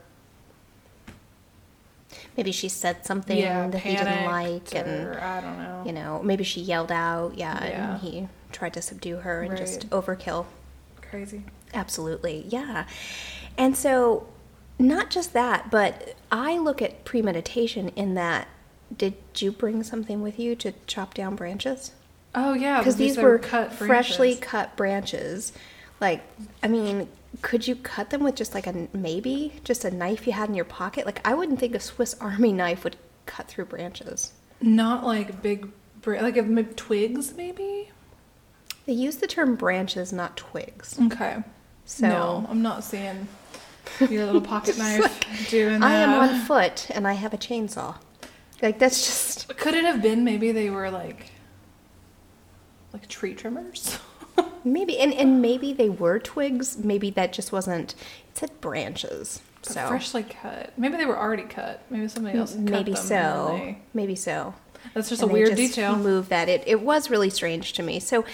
Maybe 2.37 2.53
she 2.53 2.69
said 2.69 3.05
something 3.05 3.37
yeah, 3.37 3.69
that 3.69 3.79
he 3.79 3.91
didn't 3.91 4.25
like, 4.25 4.71
panicked, 4.71 4.75
and 4.75 5.17
I 5.17 5.41
don't 5.41 5.59
know. 5.59 5.83
you 5.85 5.93
know, 5.93 6.23
maybe 6.23 6.45
she 6.45 6.61
yelled 6.63 6.91
out, 6.91 7.37
yeah, 7.37 7.65
Yeah. 7.65 7.93
and 7.93 8.01
he 8.01 8.29
tried 8.53 8.73
to 8.75 8.83
subdue 8.83 9.17
her 9.19 9.43
and 9.43 9.57
just 9.57 9.89
overkill. 9.91 10.47
Crazy. 11.03 11.45
Absolutely, 11.75 12.47
yeah. 12.49 12.87
And 13.59 13.77
so, 13.77 14.27
not 14.79 15.11
just 15.11 15.33
that, 15.35 15.71
but 15.71 16.15
I 16.31 16.57
look 16.59 16.81
at 16.81 17.05
premeditation 17.05 17.89
in 17.91 18.15
that. 18.15 18.49
Did 18.97 19.15
you 19.37 19.53
bring 19.53 19.83
something 19.83 20.23
with 20.23 20.39
you 20.39 20.55
to 20.57 20.73
chop 20.87 21.15
down 21.15 21.35
branches? 21.37 21.93
Oh 22.35 22.55
yeah, 22.55 22.79
Because 22.79 22.97
these 22.97 23.19
are 23.19 23.23
were 23.23 23.39
cut 23.39 23.73
freshly 23.73 24.37
cut 24.37 24.75
branches. 24.77 25.53
Like, 26.01 26.23
I 26.63 26.69
mean, 26.69 27.09
could 27.43 27.67
you 27.67 27.77
cut 27.77 28.11
them 28.11 28.23
with 28.23 28.37
just 28.37 28.55
like 28.55 28.67
a 28.67 28.89
maybe 28.93 29.53
just 29.65 29.85
a 29.85 29.91
knife 29.91 30.27
you 30.27 30.33
had 30.33 30.49
in 30.49 30.55
your 30.55 30.65
pocket? 30.65 31.05
Like, 31.05 31.21
I 31.27 31.35
wouldn't 31.35 31.61
think 31.61 31.75
a 31.75 31.81
Swiss 31.81 32.15
Army 32.21 32.53
knife 32.63 32.85
would 32.85 32.97
cut 33.27 33.49
through 33.49 33.67
branches. 33.67 34.33
Not 34.61 35.05
like 35.05 35.43
big, 35.43 35.69
like 36.07 36.37
if 36.37 36.77
twigs 36.77 37.35
maybe. 37.35 37.91
They 38.87 38.93
use 38.93 39.17
the 39.17 39.27
term 39.27 39.57
branches, 39.57 40.13
not 40.13 40.37
twigs. 40.37 40.99
Okay. 41.01 41.43
So 41.85 42.09
no, 42.09 42.47
I'm 42.49 42.63
not 42.63 42.85
seeing 42.85 43.29
your 44.09 44.27
little 44.27 44.41
pocket 44.41 44.79
knife 44.79 45.51
doing 45.51 45.81
that. 45.81 45.91
I 45.91 45.95
am 45.95 46.11
on 46.11 46.41
foot 46.47 46.89
and 46.91 47.07
I 47.07 47.15
have 47.15 47.35
a 47.35 47.39
chainsaw. 47.39 47.97
Like 48.61 48.79
that's 48.79 49.05
just 49.05 49.57
Could 49.57 49.75
it 49.75 49.85
have 49.85 50.01
been 50.01 50.23
maybe 50.23 50.53
they 50.53 50.71
were 50.71 50.91
like, 50.91 51.27
like 52.93 53.09
tree 53.09 53.35
trimmers? 53.35 53.99
maybe 54.65 54.99
and, 54.99 55.13
and 55.13 55.41
maybe 55.43 55.73
they 55.73 55.89
were 55.89 56.19
twigs. 56.19 56.79
Maybe 56.79 57.11
that 57.11 57.33
just 57.33 57.53
wasn't 57.53 57.95
it 58.31 58.39
said 58.39 58.61
branches. 58.61 59.41
But 59.63 59.73
So 59.73 59.87
freshly 59.89 60.23
cut. 60.25 60.73
Maybe 60.77 60.97
they 60.97 61.07
were 61.07 61.19
already 61.19 61.45
cut. 61.45 61.83
Maybe 61.91 62.09
somebody 62.09 62.39
else 62.39 62.53
cut 62.55 62.61
maybe 62.63 62.95
so. 62.95 63.59
they- 63.61 63.79
Maybe 63.95 64.15
so. 64.17 64.55
That's 64.95 65.09
just 65.09 65.23
And 65.23 65.31
a 65.31 65.35
weird 65.35 65.51
just 65.57 65.75
detail. 65.75 65.97
Move 65.97 66.29
that. 66.31 66.49
It 66.49 66.65
it 66.67 66.81
was 66.81 67.09
really 67.11 67.31
strange 67.31 67.73
to 67.75 67.83
me. 67.85 68.01
So, 68.01 68.25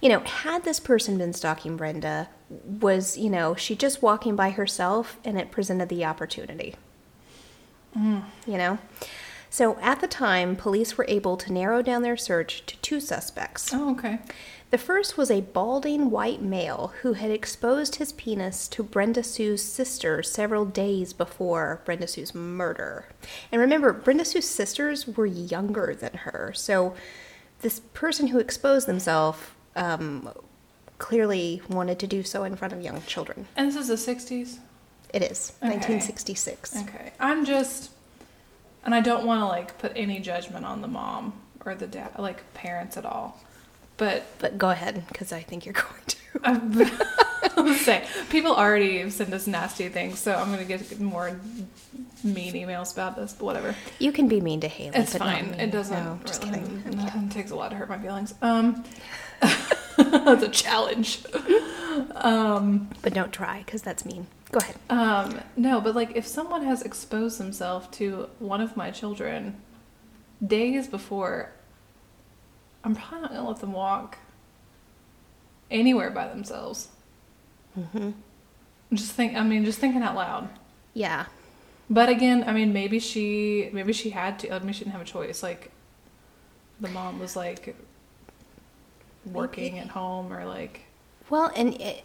you 0.00 0.08
know, 0.08 0.20
had 0.20 0.64
this 0.64 0.80
person 0.80 1.16
been 1.16 1.32
stalking 1.32 1.76
Brenda, 1.76 2.28
was 2.48 3.16
you 3.16 3.30
know 3.30 3.54
she 3.54 3.76
just 3.76 4.02
walking 4.02 4.34
by 4.34 4.50
herself, 4.50 5.18
and 5.24 5.38
it 5.38 5.52
presented 5.52 5.88
the 5.88 6.04
opportunity. 6.04 6.74
Mm. 7.96 8.24
You 8.46 8.58
know, 8.58 8.78
so 9.48 9.78
at 9.80 10.00
the 10.00 10.08
time, 10.08 10.56
police 10.56 10.96
were 10.98 11.04
able 11.08 11.36
to 11.36 11.52
narrow 11.52 11.82
down 11.82 12.02
their 12.02 12.16
search 12.16 12.64
to 12.66 12.76
two 12.78 12.98
suspects. 13.00 13.72
Oh, 13.72 13.92
okay. 13.92 14.18
The 14.72 14.78
first 14.78 15.18
was 15.18 15.30
a 15.30 15.42
balding 15.42 16.10
white 16.10 16.40
male 16.40 16.94
who 17.02 17.12
had 17.12 17.30
exposed 17.30 17.96
his 17.96 18.12
penis 18.12 18.66
to 18.68 18.82
Brenda 18.82 19.22
Sue's 19.22 19.62
sister 19.62 20.22
several 20.22 20.64
days 20.64 21.12
before 21.12 21.82
Brenda 21.84 22.06
Sue's 22.06 22.34
murder. 22.34 23.04
And 23.52 23.60
remember, 23.60 23.92
Brenda 23.92 24.24
Sue's 24.24 24.48
sisters 24.48 25.06
were 25.06 25.26
younger 25.26 25.94
than 25.94 26.14
her, 26.14 26.52
so 26.56 26.94
this 27.60 27.80
person 27.92 28.28
who 28.28 28.38
exposed 28.38 28.88
themselves 28.88 29.40
um, 29.76 30.30
clearly 30.96 31.60
wanted 31.68 31.98
to 31.98 32.06
do 32.06 32.22
so 32.22 32.42
in 32.44 32.56
front 32.56 32.72
of 32.72 32.80
young 32.80 33.02
children. 33.02 33.48
And 33.54 33.68
this 33.68 33.76
is 33.76 33.88
the 33.88 34.14
60s? 34.14 34.56
It 35.12 35.22
is 35.22 35.52
Okay. 35.58 35.74
1966. 35.74 36.82
Okay. 36.84 37.12
I'm 37.20 37.44
just, 37.44 37.90
and 38.86 38.94
I 38.94 39.02
don't 39.02 39.26
want 39.26 39.42
to 39.42 39.44
like 39.44 39.76
put 39.76 39.92
any 39.94 40.18
judgment 40.18 40.64
on 40.64 40.80
the 40.80 40.88
mom 40.88 41.34
or 41.62 41.74
the 41.74 41.86
dad, 41.86 42.12
like 42.18 42.54
parents 42.54 42.96
at 42.96 43.04
all. 43.04 43.38
But 44.02 44.24
But 44.42 44.58
go 44.58 44.68
ahead, 44.70 45.04
because 45.08 45.32
I 45.32 45.42
think 45.42 45.64
you're 45.64 45.74
going 45.86 46.04
to. 46.12 46.16
I'm 46.44 47.74
say 47.76 48.04
people 48.30 48.52
already 48.54 49.08
send 49.10 49.32
us 49.34 49.46
nasty 49.46 49.88
things, 49.90 50.18
so 50.18 50.34
I'm 50.34 50.50
gonna 50.50 50.64
get 50.64 50.98
more 51.00 51.38
mean 52.24 52.54
emails 52.54 52.92
about 52.94 53.14
this. 53.16 53.32
But 53.34 53.44
whatever, 53.44 53.74
You 54.00 54.10
can 54.12 54.26
be 54.28 54.40
mean 54.40 54.60
to 54.62 54.68
Haley. 54.68 54.96
it's 54.96 55.16
fine. 55.16 55.54
It 55.60 55.70
doesn't. 55.70 56.04
No, 56.04 56.18
just 56.24 56.42
kidding. 56.42 56.66
It 56.86 57.30
takes 57.30 57.50
a 57.52 57.54
lot 57.56 57.68
to 57.70 57.76
hurt 57.76 57.88
my 57.88 57.98
feelings. 57.98 58.34
Um, 58.42 58.82
that's 59.96 60.42
a 60.42 60.48
challenge. 60.48 61.20
Um, 62.16 62.88
But 63.02 63.12
don't 63.14 63.32
try, 63.32 63.58
because 63.64 63.82
that's 63.82 64.04
mean. 64.04 64.26
Go 64.50 64.58
ahead. 64.58 64.76
um, 64.90 65.40
no, 65.56 65.80
but 65.80 65.94
like 65.94 66.16
if 66.16 66.26
someone 66.26 66.64
has 66.64 66.82
exposed 66.82 67.38
themselves 67.38 67.86
to 67.98 68.28
one 68.38 68.60
of 68.60 68.76
my 68.76 68.90
children 68.90 69.56
days 70.44 70.88
before, 70.88 71.52
I'm 72.84 72.94
probably 72.94 73.22
not 73.22 73.30
gonna 73.34 73.48
let 73.48 73.60
them 73.60 73.72
walk 73.72 74.18
anywhere 75.70 76.10
by 76.10 76.28
themselves. 76.28 76.88
hmm 77.74 78.10
Just 78.92 79.12
think. 79.12 79.36
I 79.36 79.42
mean, 79.42 79.64
just 79.64 79.78
thinking 79.78 80.02
out 80.02 80.14
loud. 80.14 80.48
Yeah. 80.94 81.26
But 81.88 82.08
again, 82.08 82.44
I 82.46 82.52
mean, 82.52 82.72
maybe 82.72 82.98
she, 82.98 83.68
maybe 83.72 83.92
she 83.92 84.10
had 84.10 84.38
to. 84.40 84.52
I 84.54 84.58
mean, 84.60 84.72
she 84.72 84.80
didn't 84.80 84.92
have 84.92 85.02
a 85.02 85.04
choice. 85.04 85.42
Like, 85.42 85.70
the 86.80 86.88
mom 86.88 87.18
was 87.18 87.36
like 87.36 87.76
working 89.26 89.78
at 89.78 89.88
home, 89.88 90.32
or 90.32 90.44
like, 90.44 90.80
Well, 91.30 91.50
and 91.54 91.74
it, 91.80 92.04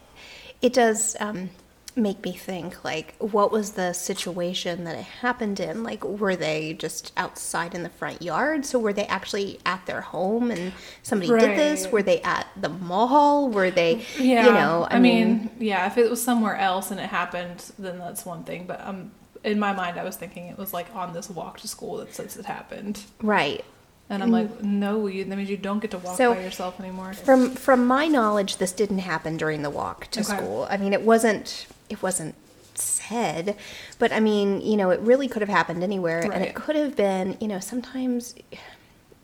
it 0.62 0.72
does 0.72 1.16
um, 1.20 1.50
make 1.98 2.22
me 2.24 2.32
think 2.32 2.84
like, 2.84 3.14
what 3.18 3.50
was 3.52 3.72
the 3.72 3.92
situation 3.92 4.84
that 4.84 4.96
it 4.96 5.04
happened 5.04 5.60
in? 5.60 5.82
Like, 5.82 6.04
were 6.04 6.36
they 6.36 6.74
just 6.74 7.12
outside 7.16 7.74
in 7.74 7.82
the 7.82 7.88
front 7.90 8.22
yard? 8.22 8.64
So, 8.64 8.78
were 8.78 8.92
they 8.92 9.06
actually 9.06 9.58
at 9.66 9.84
their 9.86 10.00
home 10.00 10.50
and 10.50 10.72
somebody 11.02 11.30
did 11.30 11.58
this? 11.58 11.88
Were 11.88 12.02
they 12.02 12.20
at 12.22 12.46
the 12.56 12.68
mall? 12.68 13.50
Were 13.50 13.70
they, 13.70 14.04
yeah. 14.18 14.46
you 14.46 14.52
know, 14.52 14.86
I, 14.90 14.98
mean, 14.98 15.50
yeah. 15.58 15.86
If 15.86 15.98
it 15.98 16.08
was 16.08 16.22
somewhere 16.22 16.56
else 16.56 16.90
and 16.90 17.00
it 17.00 17.08
happened, 17.08 17.72
then 17.78 17.98
that's 17.98 18.24
one 18.24 18.44
thing. 18.44 18.66
But 18.66 18.80
um, 18.86 19.10
in 19.44 19.58
my 19.58 19.72
mind, 19.72 19.98
I 19.98 20.04
was 20.04 20.16
thinking 20.16 20.46
it 20.46 20.58
was 20.58 20.72
like 20.72 20.94
on 20.94 21.12
this 21.12 21.28
walk 21.28 21.60
to 21.60 21.68
school 21.68 21.98
that 21.98 22.14
since 22.14 22.36
it 22.36 22.46
happened, 22.46 23.04
right. 23.22 23.64
and 24.10 24.22
I'm 24.22 24.30
like, 24.30 24.62
no, 24.62 25.06
you, 25.06 25.24
that 25.24 25.36
means 25.36 25.50
you 25.50 25.56
don't 25.56 25.80
get 25.80 25.90
to 25.92 25.98
walk 25.98 26.16
So, 26.16 26.34
by 26.34 26.42
yourself 26.42 26.80
anymore. 26.80 27.12
From 27.12 27.50
from 27.50 27.86
my 27.86 28.06
knowledge, 28.08 28.56
this 28.56 28.72
didn't 28.72 29.00
happen 29.00 29.36
during 29.36 29.62
the 29.62 29.70
walk 29.70 30.08
to 30.12 30.20
Okay. 30.20 30.36
school. 30.36 30.66
I 30.70 30.76
mean, 30.76 30.92
it 30.92 31.02
wasn't 31.02 31.66
it 31.88 32.02
wasn't 32.02 32.34
said, 32.74 33.56
but 33.98 34.12
I 34.12 34.20
mean, 34.20 34.60
you 34.60 34.76
know, 34.76 34.90
it 34.90 35.00
really 35.00 35.28
could 35.28 35.42
have 35.42 35.48
happened 35.48 35.82
anywhere, 35.82 36.20
and 36.20 36.44
it 36.44 36.54
could 36.54 36.76
have 36.76 36.96
been, 36.96 37.36
you 37.40 37.48
know, 37.48 37.60
sometimes 37.60 38.34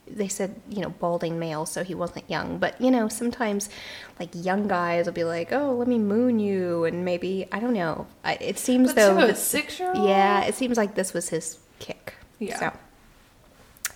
they 0.06 0.28
said, 0.28 0.60
you 0.68 0.82
know, 0.82 0.90
balding 0.90 1.38
male, 1.38 1.64
so 1.64 1.82
he 1.82 1.94
wasn't 1.94 2.28
young, 2.28 2.58
but 2.58 2.78
you 2.80 2.90
know, 2.90 3.08
sometimes 3.08 3.68
like 4.20 4.28
young 4.34 4.68
guys 4.68 5.06
will 5.06 5.12
be 5.12 5.24
like, 5.24 5.52
oh, 5.52 5.72
let 5.72 5.88
me 5.88 5.98
moon 5.98 6.38
you, 6.38 6.84
and 6.84 7.04
maybe 7.04 7.46
I 7.52 7.60
don't 7.60 7.74
know. 7.74 8.06
It 8.24 8.58
seems 8.58 8.92
But 8.92 8.96
though, 8.96 9.18
a 9.18 9.34
six 9.34 9.78
year 9.78 9.92
old, 9.94 10.08
yeah, 10.08 10.44
it 10.44 10.54
seems 10.54 10.76
like 10.76 10.94
this 10.94 11.14
was 11.14 11.28
his 11.28 11.58
kick. 11.78 12.14
Yeah. 12.38 12.58
So 12.58 12.72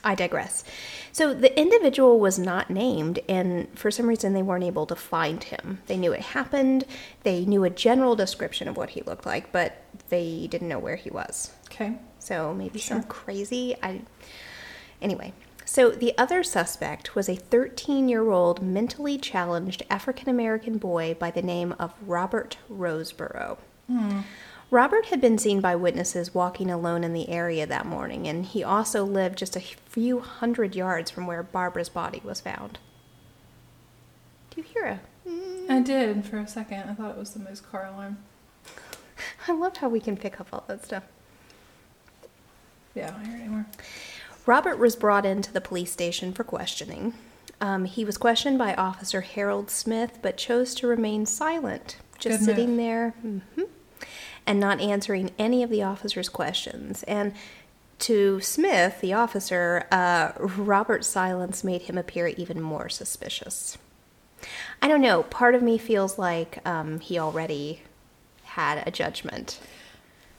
I 0.05 0.15
digress. 0.15 0.65
So 1.13 1.35
the 1.35 1.59
individual 1.59 2.21
was 2.21 2.39
not 2.39 2.71
named, 2.71 3.21
and 3.29 3.69
for 3.79 3.91
some 3.91 4.07
reason 4.07 4.33
they 4.33 4.43
weren't 4.43 4.65
able 4.65 4.87
to 4.87 4.97
find 4.97 5.43
him. 5.43 5.81
They 5.87 5.97
knew 5.97 6.13
it 6.13 6.21
happened, 6.21 6.85
they 7.23 7.45
knew 7.45 7.65
a 7.65 7.71
general 7.71 8.17
description 8.17 8.69
of 8.69 8.77
what 8.77 8.91
he 8.91 9.03
looked 9.03 9.27
like, 9.27 9.53
but 9.53 9.83
they 10.09 10.47
didn't 10.49 10.69
know 10.69 10.79
where 10.79 10.97
he 10.97 11.11
was. 11.11 11.53
Okay. 11.67 11.99
So 12.19 12.55
maybe 12.55 12.79
some 12.79 13.03
crazy. 13.05 13.77
I 13.83 14.03
anyway. 15.01 15.33
So 15.65 15.91
the 15.91 16.17
other 16.17 16.43
suspect 16.43 17.15
was 17.15 17.29
a 17.29 17.37
13-year-old 17.37 18.63
mentally 18.63 19.19
challenged 19.19 19.83
African 19.91 20.29
American 20.29 20.79
boy 20.79 21.15
by 21.19 21.31
the 21.31 21.43
name 21.43 21.75
of 21.79 21.93
Robert 22.07 22.57
Roseboro. 22.71 23.59
Hmm. 23.87 24.21
Robert 24.71 25.07
had 25.07 25.21
been 25.21 25.39
seen 25.39 25.61
by 25.61 25.75
witnesses 25.75 26.35
walking 26.35 26.71
alone 26.71 27.03
in 27.03 27.15
the 27.15 27.29
area 27.31 27.67
that 27.67 27.87
morning, 27.87 28.29
and 28.29 28.45
he 28.45 28.63
also 28.63 29.03
lived 29.05 29.39
just 29.39 29.57
a 29.57 29.61
few 29.61 30.21
hundred 30.21 30.77
yards 30.77 31.11
from 31.11 31.27
where 31.27 31.43
Barbara's 31.43 31.89
body 31.89 32.21
was 32.23 32.41
found. 32.41 32.79
Do 34.51 34.61
you 34.61 34.67
hear 34.67 34.85
a? 34.85 35.01
I 35.71 35.81
did 35.81 36.25
for 36.25 36.39
a 36.39 36.47
second. 36.47 36.89
I 36.89 36.95
thought 36.95 37.11
it 37.11 37.17
was 37.19 37.29
somebody's 37.31 37.61
car 37.61 37.87
alarm. 37.87 38.19
I 39.49 39.53
loved 39.53 39.79
how 39.79 39.89
we 39.89 40.01
can 40.01 40.17
pick 40.17 40.41
up 40.41 40.49
all 40.53 40.65
that 40.69 40.85
stuff. 40.85 41.05
Yeah, 42.95 43.09
I 43.09 43.11
don't 43.11 43.25
hear 43.27 43.37
it 43.37 43.41
anymore. 43.41 43.67
Robert 44.47 44.79
was 44.79 44.97
brought 44.97 45.27
into 45.27 45.53
the 45.53 45.61
police 45.61 45.93
station 45.93 46.33
for 46.33 46.45
questioning. 46.45 47.15
Um, 47.61 47.85
he 47.85 48.05
was 48.05 48.17
questioned 48.17 48.59
by 48.59 48.75
Officer 48.75 49.21
Harold 49.21 49.71
Smith, 49.71 50.19
but 50.23 50.37
chose 50.37 50.75
to 50.77 50.87
remain 50.87 51.27
silent, 51.27 51.97
just 52.19 52.39
Good 52.41 52.45
sitting 52.45 52.69
move. 52.71 52.77
there 52.79 53.15
mhm, 53.25 53.69
and 54.49 54.59
not 54.59 54.81
answering 54.81 55.31
any 55.39 55.63
of 55.63 55.71
the 55.71 55.83
officer's 55.85 56.29
questions. 56.29 57.03
And 57.05 57.35
to 58.01 58.41
Smith, 58.41 59.01
the 59.01 59.13
officer, 59.13 59.87
uh, 59.93 60.33
Robert's 60.39 61.07
silence 61.07 61.63
made 61.63 61.83
him 61.83 61.99
appear 61.99 62.29
even 62.29 62.61
more 62.61 62.89
suspicious. 62.89 63.77
I 64.81 64.89
don't 64.89 65.01
know. 65.03 65.25
Part 65.25 65.55
of 65.55 65.63
me 65.63 65.79
feels 65.79 66.19
like 66.19 66.59
um, 66.67 67.01
he 67.01 67.19
already 67.19 67.83
had 68.45 68.87
a 68.87 68.91
judgment. 68.91 69.61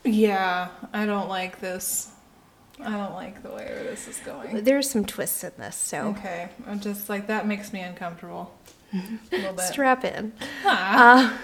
Yeah, 0.04 0.70
I 0.94 1.06
don't 1.06 1.28
like 1.30 1.60
this. 1.60 2.10
I 2.82 2.92
don't 2.92 3.13
like 3.13 3.44
the 3.44 3.50
way 3.50 3.68
this 3.89 4.08
is 4.08 4.18
going. 4.20 4.63
There's 4.63 4.89
some 4.89 5.04
twists 5.06 5.44
in 5.44 5.51
this, 5.58 5.75
so 5.75 6.16
Okay, 6.18 6.48
I'm 6.66 6.80
just 6.80 7.10
like 7.10 7.28
that 7.28 7.46
makes 7.46 7.74
me 7.74 7.82
uncomfortable. 7.82 8.58
A 8.94 8.98
little 9.36 9.54
bit. 9.54 9.66
strap 9.66 10.06
in. 10.06 10.32
Ah, 10.66 11.34
Uh, 11.34 11.38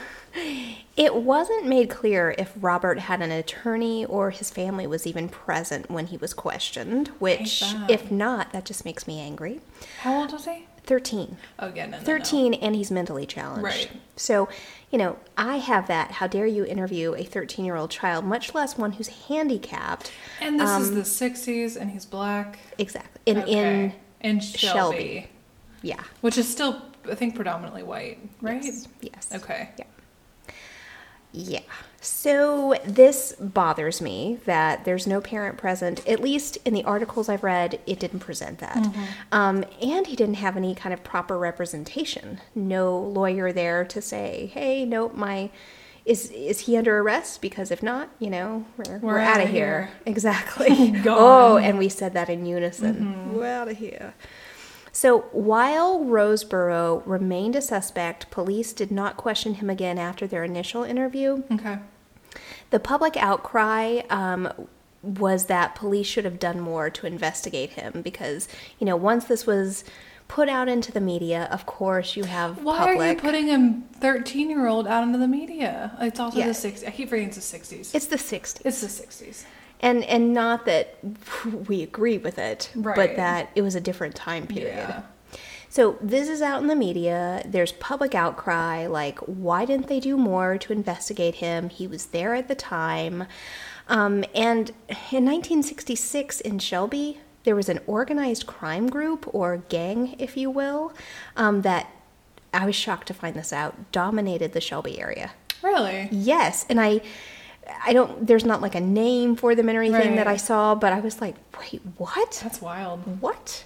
it 0.97 1.15
wasn't 1.15 1.65
made 1.67 1.89
clear 1.89 2.35
if 2.37 2.53
Robert 2.59 2.99
had 2.99 3.21
an 3.21 3.31
attorney 3.31 4.05
or 4.05 4.31
his 4.31 4.49
family 4.49 4.85
was 4.87 5.05
even 5.07 5.29
present 5.29 5.89
when 5.89 6.07
he 6.07 6.17
was 6.17 6.33
questioned, 6.33 7.09
which, 7.19 7.63
if 7.89 8.11
not, 8.11 8.51
that 8.53 8.65
just 8.65 8.85
makes 8.85 9.07
me 9.07 9.19
angry. 9.19 9.61
how 10.01 10.19
old 10.21 10.31
was 10.33 10.45
he? 10.45 10.67
13. 10.83 11.37
Oh, 11.57 11.71
yeah, 11.73 11.85
no, 11.87 11.93
no, 11.93 11.97
no. 11.97 12.03
13 12.03 12.53
and 12.55 12.75
he's 12.75 12.91
mentally 12.91 13.25
challenged. 13.25 13.63
Right. 13.65 13.89
So, 14.17 14.47
you 14.91 14.99
know, 14.99 15.17
I 15.35 15.57
have 15.57 15.87
that. 15.87 16.11
How 16.11 16.27
dare 16.27 16.45
you 16.45 16.63
interview 16.63 17.15
a 17.15 17.23
13 17.23 17.65
year 17.65 17.75
old 17.75 17.89
child, 17.89 18.23
much 18.23 18.53
less 18.53 18.77
one 18.77 18.91
who's 18.93 19.07
handicapped? 19.27 20.11
And 20.39 20.59
this 20.59 20.69
Um, 20.69 20.81
is 20.83 20.91
the 20.91 21.01
'60s, 21.01 21.75
and 21.75 21.89
he's 21.89 22.05
black. 22.05 22.59
Exactly. 22.77 23.19
In, 23.25 23.37
in, 23.37 23.43
Okay. 23.87 23.95
in 24.21 24.39
Shelby, 24.41 24.57
Shelby. 24.57 25.29
yeah. 25.81 26.03
which 26.21 26.37
is 26.37 26.47
still, 26.47 26.79
I 27.09 27.15
think, 27.15 27.33
predominantly 27.35 27.81
white, 27.81 28.19
right? 28.41 28.63
Yes. 28.63 28.87
yes. 29.01 29.29
Okay. 29.33 29.69
Yeah. 29.79 29.85
Yeah. 31.35 31.61
So 32.01 32.75
this 32.85 33.33
bothers 33.39 33.99
me 33.99 34.37
that 34.45 34.85
there's 34.85 35.07
no 35.07 35.21
parent 35.21 35.57
present. 35.57 36.07
At 36.07 36.19
least 36.19 36.57
in 36.63 36.73
the 36.73 36.83
articles 36.83 37.29
I've 37.29 37.43
read, 37.43 37.79
it 37.87 37.99
didn't 37.99 38.19
present 38.19 38.59
that. 38.59 38.77
Mm-hmm. 38.77 39.03
Um, 39.31 39.65
and 39.81 40.05
he 40.05 40.15
didn't 40.15 40.35
have 40.35 40.55
any 40.55 40.75
kind 40.75 40.93
of 40.93 41.03
proper 41.03 41.37
representation. 41.37 42.41
No 42.53 42.97
lawyer 42.99 43.51
there 43.51 43.83
to 43.85 44.01
say, 44.01 44.51
"Hey, 44.53 44.85
nope, 44.85 45.15
my." 45.15 45.49
Is, 46.05 46.29
is 46.29 46.59
he 46.59 46.77
under 46.77 46.99
arrest? 46.99 47.41
Because 47.41 47.71
if 47.71 47.81
not, 47.81 48.09
you 48.19 48.29
know, 48.29 48.63
we're, 48.77 48.99
we're, 48.99 49.13
We're 49.13 49.19
out 49.19 49.41
of 49.41 49.49
here. 49.49 49.85
here. 49.85 49.89
Exactly. 50.05 50.93
Oh, 51.07 51.57
and 51.57 51.79
we 51.79 51.89
said 51.89 52.13
that 52.13 52.29
in 52.29 52.45
unison. 52.45 52.95
Mm-hmm. 52.95 53.33
We're 53.33 53.47
out 53.47 53.69
of 53.69 53.77
here. 53.77 54.13
So 54.95 55.23
while 55.33 55.99
Roseboro 56.05 57.03
remained 57.05 57.57
a 57.57 57.61
suspect, 57.61 58.31
police 58.31 58.71
did 58.71 58.91
not 58.91 59.17
question 59.17 59.55
him 59.55 59.69
again 59.69 59.97
after 59.97 60.25
their 60.25 60.45
initial 60.45 60.83
interview. 60.83 61.43
Okay. 61.51 61.79
The 62.69 62.79
public 62.79 63.17
outcry 63.17 64.03
um, 64.09 64.49
was 65.03 65.47
that 65.47 65.75
police 65.75 66.07
should 66.07 66.23
have 66.23 66.39
done 66.39 66.61
more 66.61 66.89
to 66.91 67.05
investigate 67.07 67.71
him 67.71 68.01
because, 68.03 68.47
you 68.79 68.85
know, 68.85 68.95
once 68.95 69.25
this 69.25 69.45
was 69.45 69.83
put 70.29 70.47
out 70.47 70.69
into 70.69 70.93
the 70.93 71.01
media, 71.01 71.49
of 71.51 71.65
course 71.65 72.15
you 72.15 72.23
have 72.23 72.63
Why 72.63 72.77
public. 72.77 72.97
are 72.99 73.09
you 73.09 73.15
putting 73.17 73.49
a 73.51 73.81
13 73.99 74.49
year 74.49 74.65
old 74.65 74.87
out 74.87 75.03
into 75.03 75.17
the 75.19 75.27
media? 75.27 75.91
It's 75.99 76.21
also 76.21 76.39
Yeah. 76.39 76.47
the 76.47 76.53
60s. 76.53 76.87
I 76.87 76.91
keep 76.91 77.09
forgetting 77.09 77.27
it's 77.27 77.35
the 77.51 77.57
60s. 77.57 77.93
it's 77.93 78.05
the 78.05 78.15
60s. 78.17 78.61
It's 78.63 78.79
the 78.79 78.87
60s. 78.87 79.43
And 79.79 80.03
and 80.05 80.33
not 80.33 80.65
that 80.65 80.97
we 81.67 81.83
agree 81.83 82.17
with 82.17 82.37
it, 82.37 82.71
but 82.75 83.15
that 83.15 83.49
it 83.55 83.61
was 83.61 83.75
a 83.75 83.81
different 83.81 84.15
time 84.15 84.47
period. 84.47 84.75
Yeah. 84.75 85.01
So 85.69 85.97
this 86.01 86.29
is 86.29 86.41
out 86.41 86.61
in 86.61 86.67
the 86.67 86.75
media. 86.75 87.43
There's 87.45 87.73
public 87.73 88.15
outcry 88.15 88.87
like, 88.87 89.19
why 89.19 89.65
didn't 89.65 89.87
they 89.87 89.99
do 89.99 90.15
more 90.15 90.57
to 90.57 90.71
investigate 90.71 91.35
him? 91.35 91.67
He 91.67 91.85
was 91.85 92.05
there 92.05 92.33
at 92.33 92.47
the 92.47 92.55
time. 92.55 93.25
Um, 93.89 94.23
and 94.33 94.69
in 95.11 95.25
1966 95.25 96.39
in 96.39 96.59
Shelby, 96.59 97.19
there 97.43 97.57
was 97.57 97.67
an 97.67 97.81
organized 97.87 98.47
crime 98.47 98.89
group 98.89 99.29
or 99.33 99.57
gang, 99.67 100.15
if 100.17 100.37
you 100.37 100.49
will, 100.49 100.93
um, 101.35 101.61
that 101.63 101.91
I 102.53 102.65
was 102.65 102.75
shocked 102.75 103.07
to 103.07 103.13
find 103.13 103.35
this 103.35 103.51
out, 103.51 103.91
dominated 103.91 104.53
the 104.53 104.61
Shelby 104.61 104.97
area. 104.99 105.31
Really? 105.61 106.07
Yes, 106.11 106.65
and 106.69 106.79
I 106.79 107.01
I 107.83 107.93
don't 107.93 108.25
there's 108.27 108.45
not 108.45 108.61
like 108.61 108.75
a 108.75 108.81
name 108.81 109.35
for 109.35 109.55
them 109.55 109.69
and 109.69 109.75
everything 109.75 110.15
that 110.15 110.27
I 110.27 110.37
saw, 110.37 110.75
but 110.75 110.93
I 110.93 110.99
was 110.99 111.21
like, 111.21 111.35
"Wait, 111.59 111.81
what?" 111.97 112.39
That's 112.43 112.61
wild. 112.61 113.21
what? 113.21 113.63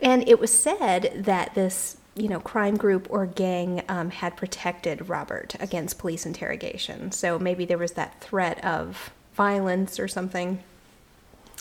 And 0.00 0.28
it 0.28 0.38
was 0.38 0.52
said 0.52 1.12
that 1.24 1.54
this, 1.54 1.96
you 2.14 2.28
know, 2.28 2.40
crime 2.40 2.76
group 2.76 3.06
or 3.10 3.26
gang 3.26 3.82
um, 3.88 4.10
had 4.10 4.36
protected 4.36 5.08
Robert 5.08 5.56
against 5.58 5.98
police 5.98 6.26
interrogation. 6.26 7.12
So 7.12 7.38
maybe 7.38 7.64
there 7.64 7.78
was 7.78 7.92
that 7.92 8.20
threat 8.20 8.62
of 8.64 9.10
violence 9.34 9.98
or 9.98 10.08
something. 10.08 10.62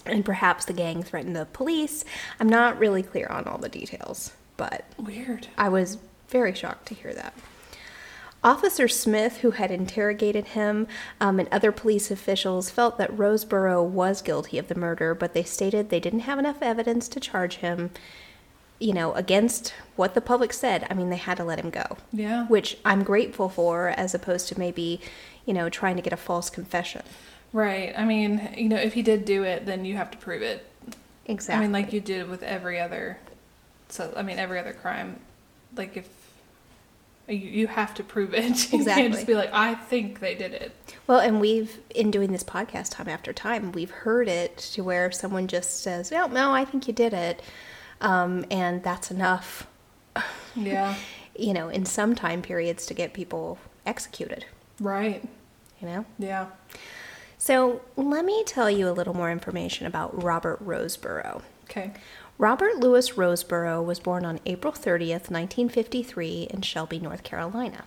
And 0.06 0.24
perhaps 0.24 0.66
the 0.66 0.74
gang 0.74 1.02
threatened 1.02 1.36
the 1.36 1.46
police. 1.46 2.06
I'm 2.40 2.50
not 2.50 2.78
really 2.78 3.02
clear 3.02 3.28
on 3.28 3.46
all 3.46 3.58
the 3.58 3.70
details, 3.70 4.34
but 4.56 4.86
Weird. 4.98 5.48
I 5.58 5.70
was 5.70 5.98
very 6.28 6.54
shocked 6.54 6.88
to 6.88 6.94
hear 6.94 7.14
that. 7.14 7.34
Officer 8.46 8.88
Smith, 8.88 9.38
who 9.38 9.52
had 9.52 9.72
interrogated 9.72 10.50
him, 10.50 10.88
um, 11.20 11.40
and 11.40 11.50
other 11.52 11.72
police 11.72 12.12
officials 12.12 12.70
felt 12.70 13.00
that 13.00 13.12
Roseboro 13.12 13.84
was 13.84 14.22
guilty 14.22 14.60
of 14.60 14.68
the 14.68 14.76
murder, 14.76 15.16
but 15.16 15.34
they 15.34 15.42
stated 15.42 15.90
they 15.90 16.00
didn't 16.00 16.20
have 16.22 16.38
enough 16.38 16.62
evidence 16.62 17.08
to 17.10 17.20
charge 17.20 17.56
him, 17.56 17.90
you 18.78 18.94
know, 18.94 19.14
against 19.14 19.74
what 19.96 20.14
the 20.14 20.22
public 20.22 20.54
said. 20.54 20.86
I 20.92 20.94
mean, 20.94 21.10
they 21.10 21.16
had 21.16 21.38
to 21.38 21.44
let 21.44 21.60
him 21.60 21.72
go, 21.72 21.98
Yeah. 22.14 22.46
which 22.46 22.78
I'm 22.86 23.04
grateful 23.04 23.50
for, 23.50 23.90
as 23.90 24.14
opposed 24.14 24.48
to 24.50 24.60
maybe, 24.60 25.02
you 25.48 25.54
know, 25.54 25.68
trying 25.68 25.96
to 25.96 26.04
get 26.04 26.14
a 26.14 26.18
false 26.18 26.52
confession. 26.52 27.02
Right. 27.52 27.94
I 27.98 28.06
mean, 28.06 28.50
you 28.56 28.70
know, 28.70 28.76
if 28.78 28.94
he 28.94 29.02
did 29.02 29.26
do 29.26 29.42
it, 29.44 29.66
then 29.66 29.86
you 29.86 29.96
have 29.96 30.12
to 30.12 30.18
prove 30.20 30.44
it. 30.44 30.68
Exactly. 31.26 31.58
I 31.58 31.62
mean, 31.62 31.72
like 31.72 31.92
you 31.92 32.00
did 32.00 32.30
with 32.30 32.44
every 32.44 32.80
other. 32.80 33.18
So 33.90 34.14
I 34.16 34.22
mean, 34.22 34.38
every 34.38 34.60
other 34.60 34.74
crime. 34.74 35.20
Like 35.76 35.98
if 35.98 36.08
you, 37.28 37.36
you 37.38 37.68
have 37.68 37.94
to 37.96 38.04
prove 38.04 38.34
it. 38.34 38.44
you 38.72 38.80
Exactly. 38.80 38.84
can't 39.04 39.14
just 39.14 39.28
be 39.28 39.36
like, 39.36 39.50
I 39.54 39.76
think 39.76 40.20
they 40.20 40.36
did 40.36 40.54
it. 40.54 40.72
Well, 41.08 41.20
and 41.20 41.40
we've, 41.40 41.80
in 41.94 42.12
doing 42.12 42.32
this 42.32 42.44
podcast 42.44 42.92
time 42.92 43.08
after 43.08 43.32
time, 43.34 43.72
we've 43.72 43.92
heard 43.92 44.28
it 44.28 44.58
to 44.74 44.84
where 44.84 45.12
someone 45.12 45.48
just 45.48 45.82
says, 45.84 46.12
"No, 46.12 46.28
no, 46.28 46.52
I 46.54 46.66
think 46.66 46.88
you 46.88 46.94
did 46.94 47.14
it," 47.14 47.42
um, 48.02 48.46
and 48.50 48.84
that's 48.84 49.12
enough, 49.12 49.68
Yeah. 50.56 50.96
you 51.38 51.54
know, 51.54 51.70
in 51.70 51.86
some 51.86 52.16
time 52.16 52.42
periods 52.42 52.86
to 52.88 52.94
get 52.94 53.14
people 53.14 53.58
executed. 53.86 54.46
right. 54.80 55.24
You 55.82 55.88
know. 55.90 56.06
Yeah. 56.18 56.48
So 57.38 57.82
let 57.98 58.24
me 58.26 58.44
tell 58.46 58.70
you 58.72 58.90
a 58.90 58.92
little 58.94 59.14
more 59.14 59.30
information 59.30 59.86
about 59.86 60.24
Robert 60.24 60.66
Roseboro. 60.66 61.42
Okay. 61.66 61.92
Robert 62.38 62.80
Louis 62.80 63.12
Roseboro 63.12 63.82
was 63.82 64.02
born 64.02 64.26
on 64.26 64.42
April 64.46 64.74
30th, 64.74 65.32
1953, 65.32 66.50
in 66.50 66.62
Shelby, 66.62 67.00
North 67.00 67.24
Carolina. 67.24 67.86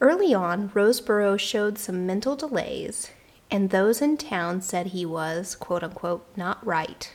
Early 0.00 0.32
on, 0.32 0.70
Roseboro 0.70 1.38
showed 1.38 1.76
some 1.76 2.06
mental 2.06 2.34
delays, 2.34 3.10
and 3.50 3.68
those 3.68 4.00
in 4.00 4.16
town 4.16 4.62
said 4.62 4.86
he 4.86 5.04
was, 5.04 5.54
quote 5.54 5.82
unquote, 5.82 6.26
not 6.34 6.64
right. 6.66 7.12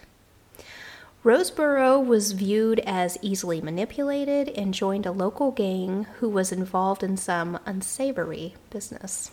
Roseboro 1.24 2.06
was 2.06 2.34
viewed 2.34 2.82
as 2.82 3.18
easily 3.24 3.60
manipulated 3.60 4.50
and 4.50 4.76
joined 4.76 5.08
a 5.08 5.12
local 5.12 5.50
gang 5.50 6.04
who 6.20 6.30
was 6.30 6.52
involved 6.52 7.02
in 7.02 7.18
some 7.18 7.58
unsavory 7.66 8.54
business. 8.70 9.32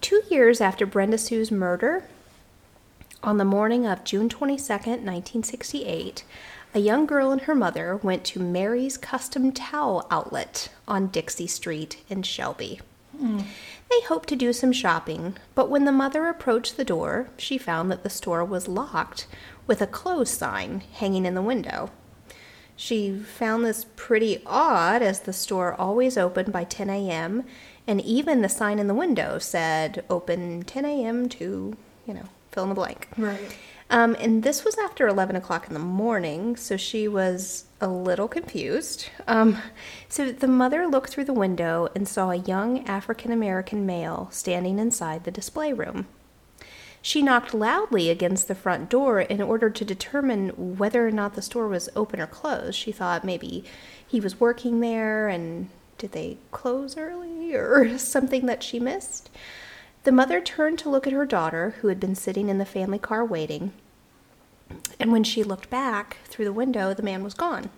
Two 0.00 0.22
years 0.28 0.60
after 0.60 0.86
Brenda 0.86 1.18
Sue's 1.18 1.52
murder, 1.52 2.04
on 3.24 3.38
the 3.38 3.44
morning 3.44 3.86
of 3.86 4.04
June 4.04 4.28
22nd, 4.28 5.00
1968, 5.00 6.24
a 6.74 6.78
young 6.78 7.06
girl 7.06 7.32
and 7.32 7.40
her 7.42 7.54
mother 7.54 7.96
went 7.96 8.22
to 8.22 8.38
Mary's 8.38 8.98
Custom 8.98 9.50
Towel 9.50 10.06
Outlet 10.10 10.68
on 10.86 11.06
Dixie 11.06 11.46
Street 11.46 12.04
in 12.10 12.22
Shelby. 12.22 12.82
Hmm. 13.18 13.40
They 13.90 14.00
hoped 14.02 14.28
to 14.28 14.36
do 14.36 14.52
some 14.52 14.72
shopping, 14.72 15.38
but 15.54 15.70
when 15.70 15.86
the 15.86 15.92
mother 15.92 16.26
approached 16.26 16.76
the 16.76 16.84
door, 16.84 17.28
she 17.38 17.56
found 17.56 17.90
that 17.90 18.02
the 18.02 18.10
store 18.10 18.44
was 18.44 18.68
locked 18.68 19.26
with 19.66 19.80
a 19.80 19.86
close 19.86 20.30
sign 20.30 20.82
hanging 20.92 21.24
in 21.24 21.34
the 21.34 21.40
window. 21.40 21.90
She 22.76 23.16
found 23.18 23.64
this 23.64 23.86
pretty 23.96 24.42
odd 24.44 25.00
as 25.00 25.20
the 25.20 25.32
store 25.32 25.72
always 25.72 26.18
opened 26.18 26.52
by 26.52 26.64
10 26.64 26.90
a.m., 26.90 27.44
and 27.86 28.02
even 28.02 28.42
the 28.42 28.48
sign 28.50 28.78
in 28.78 28.88
the 28.88 28.94
window 28.94 29.38
said 29.38 30.04
open 30.10 30.62
10 30.64 30.84
a.m. 30.84 31.28
to, 31.30 31.76
you 32.06 32.14
know, 32.14 32.28
fill 32.54 32.62
in 32.62 32.68
the 32.70 32.74
blank. 32.74 33.08
Right. 33.18 33.56
Um, 33.90 34.16
and 34.18 34.42
this 34.42 34.64
was 34.64 34.78
after 34.78 35.06
11 35.06 35.36
o'clock 35.36 35.68
in 35.68 35.74
the 35.74 35.80
morning, 35.80 36.56
so 36.56 36.76
she 36.76 37.06
was 37.06 37.66
a 37.80 37.88
little 37.88 38.28
confused. 38.28 39.08
Um, 39.28 39.58
so 40.08 40.32
the 40.32 40.48
mother 40.48 40.86
looked 40.86 41.10
through 41.10 41.26
the 41.26 41.34
window 41.34 41.88
and 41.94 42.08
saw 42.08 42.30
a 42.30 42.36
young 42.36 42.86
African 42.88 43.30
American 43.30 43.84
male 43.84 44.28
standing 44.30 44.78
inside 44.78 45.24
the 45.24 45.30
display 45.30 45.72
room. 45.72 46.06
She 47.02 47.20
knocked 47.20 47.52
loudly 47.52 48.08
against 48.08 48.48
the 48.48 48.54
front 48.54 48.88
door 48.88 49.20
in 49.20 49.42
order 49.42 49.68
to 49.68 49.84
determine 49.84 50.78
whether 50.78 51.06
or 51.06 51.10
not 51.10 51.34
the 51.34 51.42
store 51.42 51.68
was 51.68 51.90
open 51.94 52.18
or 52.18 52.26
closed. 52.26 52.76
She 52.78 52.92
thought 52.92 53.24
maybe 53.24 53.62
he 54.06 54.20
was 54.20 54.40
working 54.40 54.80
there 54.80 55.28
and 55.28 55.68
did 55.98 56.12
they 56.12 56.38
close 56.50 56.96
early 56.96 57.54
or 57.54 57.98
something 57.98 58.46
that 58.46 58.62
she 58.62 58.80
missed? 58.80 59.28
The 60.04 60.12
mother 60.12 60.40
turned 60.40 60.78
to 60.80 60.90
look 60.90 61.06
at 61.06 61.12
her 61.14 61.26
daughter, 61.26 61.74
who 61.80 61.88
had 61.88 61.98
been 61.98 62.14
sitting 62.14 62.48
in 62.48 62.58
the 62.58 62.66
family 62.66 62.98
car 62.98 63.24
waiting. 63.24 63.72
And 65.00 65.10
when 65.10 65.24
she 65.24 65.42
looked 65.42 65.70
back 65.70 66.18
through 66.24 66.44
the 66.44 66.52
window, 66.52 66.94
the 66.94 67.02
man 67.02 67.24
was 67.24 67.34
gone. 67.34 67.70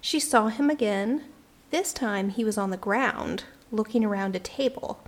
She 0.00 0.20
saw 0.20 0.48
him 0.48 0.68
again. 0.68 1.24
This 1.70 1.92
time 1.94 2.28
he 2.28 2.44
was 2.44 2.58
on 2.58 2.70
the 2.70 2.76
ground, 2.76 3.44
looking 3.72 4.04
around 4.04 4.36
a 4.36 4.38
table. 4.38 5.00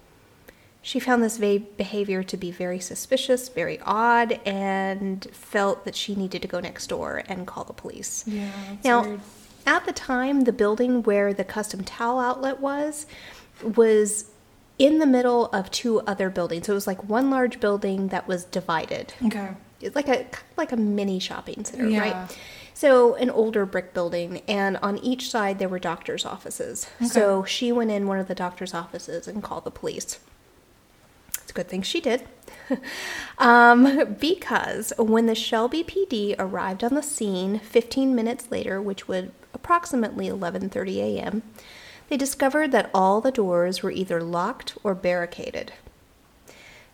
She 0.80 1.00
found 1.00 1.22
this 1.22 1.36
behavior 1.36 2.22
to 2.22 2.36
be 2.36 2.50
very 2.50 2.80
suspicious, 2.80 3.48
very 3.48 3.78
odd, 3.80 4.40
and 4.46 5.26
felt 5.32 5.84
that 5.84 5.96
she 5.96 6.14
needed 6.14 6.42
to 6.42 6.48
go 6.48 6.60
next 6.60 6.86
door 6.86 7.24
and 7.28 7.46
call 7.46 7.64
the 7.64 7.72
police. 7.72 8.24
Yeah. 8.26 8.50
Now, 8.84 9.02
weird. 9.02 9.20
at 9.66 9.84
the 9.84 9.92
time, 9.92 10.42
the 10.42 10.52
building 10.52 11.02
where 11.02 11.34
the 11.34 11.44
custom 11.44 11.84
towel 11.84 12.20
outlet 12.20 12.60
was 12.60 13.06
was 13.62 14.30
in 14.78 14.98
the 14.98 15.06
middle 15.06 15.46
of 15.46 15.70
two 15.70 16.00
other 16.00 16.28
buildings. 16.30 16.66
So 16.66 16.72
it 16.72 16.74
was 16.74 16.86
like 16.86 17.08
one 17.08 17.30
large 17.30 17.60
building 17.60 18.08
that 18.08 18.28
was 18.28 18.44
divided. 18.44 19.14
Okay. 19.24 19.50
It's 19.80 19.96
like 19.96 20.08
a 20.08 20.26
like 20.56 20.72
a 20.72 20.76
mini 20.76 21.18
shopping 21.18 21.64
center, 21.64 21.88
Yeah. 21.88 22.00
right? 22.00 22.38
So 22.74 23.14
an 23.14 23.30
older 23.30 23.64
brick 23.64 23.94
building, 23.94 24.42
and 24.46 24.76
on 24.78 24.98
each 24.98 25.30
side 25.30 25.58
there 25.58 25.68
were 25.68 25.78
doctors' 25.78 26.26
offices. 26.26 26.88
So 27.06 27.44
she 27.44 27.72
went 27.72 27.90
in 27.90 28.06
one 28.06 28.18
of 28.18 28.28
the 28.28 28.34
doctors' 28.34 28.74
offices 28.74 29.26
and 29.26 29.42
called 29.42 29.64
the 29.64 29.70
police. 29.70 30.18
It's 31.42 31.50
a 31.50 31.54
good 31.54 31.68
thing 31.68 31.80
she 31.82 32.00
did. 32.00 32.24
um, 33.38 34.16
because 34.20 34.92
when 34.98 35.26
the 35.26 35.34
Shelby 35.34 35.84
PD 35.84 36.34
arrived 36.38 36.82
on 36.84 36.94
the 36.94 37.02
scene 37.02 37.60
15 37.60 38.14
minutes 38.14 38.50
later, 38.50 38.82
which 38.82 39.08
would 39.08 39.32
approximately 39.54 40.26
11:30 40.28 40.96
a.m., 40.98 41.42
they 42.08 42.16
discovered 42.16 42.72
that 42.72 42.90
all 42.94 43.20
the 43.20 43.32
doors 43.32 43.82
were 43.82 43.90
either 43.90 44.22
locked 44.22 44.76
or 44.84 44.94
barricaded. 44.94 45.72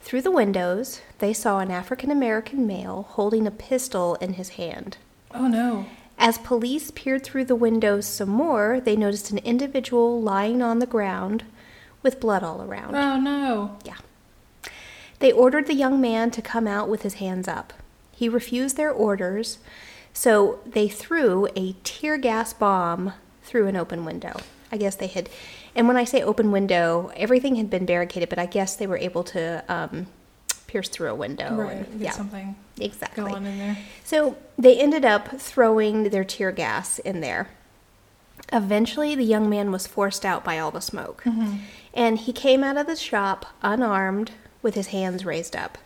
Through 0.00 0.22
the 0.22 0.30
windows, 0.30 1.00
they 1.18 1.32
saw 1.32 1.60
an 1.60 1.70
African 1.70 2.10
American 2.10 2.66
male 2.66 3.06
holding 3.10 3.46
a 3.46 3.52
pistol 3.52 4.16
in 4.16 4.34
his 4.34 4.50
hand. 4.50 4.96
Oh 5.32 5.46
no. 5.46 5.86
As 6.18 6.38
police 6.38 6.90
peered 6.90 7.24
through 7.24 7.46
the 7.46 7.54
windows 7.54 8.06
some 8.06 8.28
more, 8.28 8.80
they 8.80 8.96
noticed 8.96 9.30
an 9.30 9.38
individual 9.38 10.20
lying 10.20 10.62
on 10.62 10.78
the 10.78 10.86
ground 10.86 11.44
with 12.02 12.20
blood 12.20 12.42
all 12.42 12.62
around. 12.62 12.96
Oh 12.96 13.18
no. 13.18 13.78
Yeah. 13.84 13.98
They 15.20 15.30
ordered 15.30 15.66
the 15.66 15.74
young 15.74 16.00
man 16.00 16.30
to 16.32 16.42
come 16.42 16.66
out 16.66 16.88
with 16.88 17.02
his 17.02 17.14
hands 17.14 17.46
up. 17.46 17.72
He 18.10 18.28
refused 18.28 18.76
their 18.76 18.90
orders, 18.90 19.58
so 20.12 20.60
they 20.66 20.88
threw 20.88 21.48
a 21.54 21.74
tear 21.84 22.18
gas 22.18 22.52
bomb 22.52 23.12
through 23.44 23.68
an 23.68 23.76
open 23.76 24.04
window. 24.04 24.40
I 24.72 24.78
guess 24.78 24.96
they 24.96 25.06
had, 25.06 25.28
and 25.76 25.86
when 25.86 25.96
I 25.98 26.04
say 26.04 26.22
open 26.22 26.50
window, 26.50 27.12
everything 27.14 27.56
had 27.56 27.68
been 27.70 27.84
barricaded, 27.86 28.28
but 28.30 28.38
I 28.38 28.46
guess 28.46 28.74
they 28.76 28.86
were 28.86 28.96
able 28.96 29.22
to 29.24 29.62
um, 29.68 30.06
pierce 30.66 30.88
through 30.88 31.10
a 31.10 31.14
window. 31.14 31.54
right. 31.54 31.76
and- 31.76 31.92
Get 31.92 32.00
yeah, 32.00 32.10
something 32.12 32.56
exactly. 32.80 33.30
going 33.30 33.44
in 33.46 33.58
there. 33.58 33.76
So 34.04 34.36
they 34.58 34.80
ended 34.80 35.04
up 35.04 35.38
throwing 35.40 36.04
their 36.04 36.24
tear 36.24 36.50
gas 36.52 36.98
in 37.00 37.20
there. 37.20 37.50
Eventually, 38.52 39.14
the 39.14 39.22
young 39.24 39.48
man 39.48 39.70
was 39.70 39.86
forced 39.86 40.24
out 40.24 40.44
by 40.44 40.58
all 40.58 40.70
the 40.70 40.80
smoke. 40.80 41.22
And 41.94 42.18
he 42.18 42.32
came 42.32 42.64
out 42.64 42.76
of 42.76 42.86
the 42.86 42.96
shop 42.96 43.46
unarmed 43.62 44.32
with 44.62 44.74
his 44.74 44.88
hands 44.88 45.24
raised 45.24 45.54
up. 45.54 45.78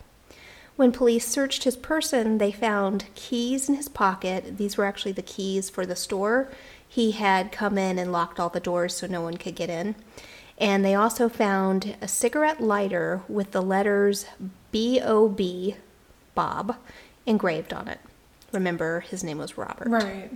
When 0.76 0.92
police 0.92 1.26
searched 1.26 1.64
his 1.64 1.76
person, 1.76 2.38
they 2.38 2.52
found 2.52 3.06
keys 3.14 3.68
in 3.68 3.76
his 3.76 3.88
pocket. 3.88 4.58
These 4.58 4.76
were 4.76 4.84
actually 4.84 5.12
the 5.12 5.22
keys 5.22 5.70
for 5.70 5.86
the 5.86 5.96
store. 5.96 6.48
He 6.88 7.12
had 7.12 7.52
come 7.52 7.76
in 7.76 7.98
and 7.98 8.12
locked 8.12 8.40
all 8.40 8.48
the 8.48 8.60
doors 8.60 8.94
so 8.96 9.06
no 9.06 9.20
one 9.20 9.36
could 9.36 9.54
get 9.54 9.70
in. 9.70 9.94
And 10.58 10.84
they 10.84 10.94
also 10.94 11.28
found 11.28 11.96
a 12.00 12.08
cigarette 12.08 12.60
lighter 12.60 13.22
with 13.28 13.52
the 13.52 13.60
letters 13.60 14.26
B 14.72 15.00
O 15.02 15.28
B, 15.28 15.76
Bob, 16.34 16.76
engraved 17.26 17.72
on 17.72 17.88
it. 17.88 18.00
Remember, 18.52 19.00
his 19.00 19.22
name 19.22 19.38
was 19.38 19.58
Robert. 19.58 19.88
Right. 19.88 20.30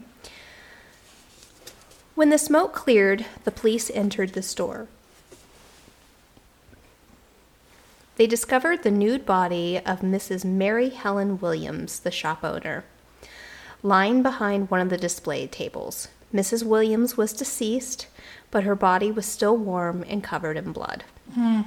When 2.14 2.28
the 2.28 2.38
smoke 2.38 2.74
cleared, 2.74 3.24
the 3.44 3.50
police 3.50 3.90
entered 3.90 4.34
the 4.34 4.42
store. 4.42 4.88
They 8.16 8.26
discovered 8.26 8.82
the 8.82 8.90
nude 8.90 9.24
body 9.24 9.78
of 9.78 10.00
Mrs. 10.00 10.44
Mary 10.44 10.90
Helen 10.90 11.40
Williams, 11.40 12.00
the 12.00 12.10
shop 12.10 12.44
owner, 12.44 12.84
lying 13.82 14.22
behind 14.22 14.70
one 14.70 14.80
of 14.82 14.90
the 14.90 14.98
display 14.98 15.46
tables. 15.46 16.08
Mrs. 16.32 16.64
Williams 16.64 17.16
was 17.16 17.32
deceased, 17.32 18.06
but 18.50 18.64
her 18.64 18.76
body 18.76 19.10
was 19.10 19.26
still 19.26 19.56
warm 19.56 20.04
and 20.08 20.22
covered 20.22 20.56
in 20.56 20.72
blood. 20.72 21.04
Hmm. 21.34 21.62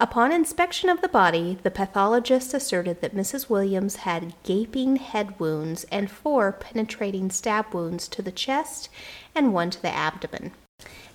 Upon 0.00 0.32
inspection 0.32 0.88
of 0.88 1.00
the 1.00 1.08
body, 1.08 1.58
the 1.62 1.70
pathologist 1.70 2.54
asserted 2.54 3.00
that 3.00 3.14
Mrs. 3.14 3.48
Williams 3.48 3.96
had 3.96 4.34
gaping 4.42 4.96
head 4.96 5.38
wounds 5.38 5.84
and 5.92 6.10
four 6.10 6.50
penetrating 6.50 7.30
stab 7.30 7.72
wounds 7.72 8.08
to 8.08 8.20
the 8.20 8.32
chest 8.32 8.88
and 9.34 9.54
one 9.54 9.70
to 9.70 9.80
the 9.80 9.94
abdomen. 9.94 10.50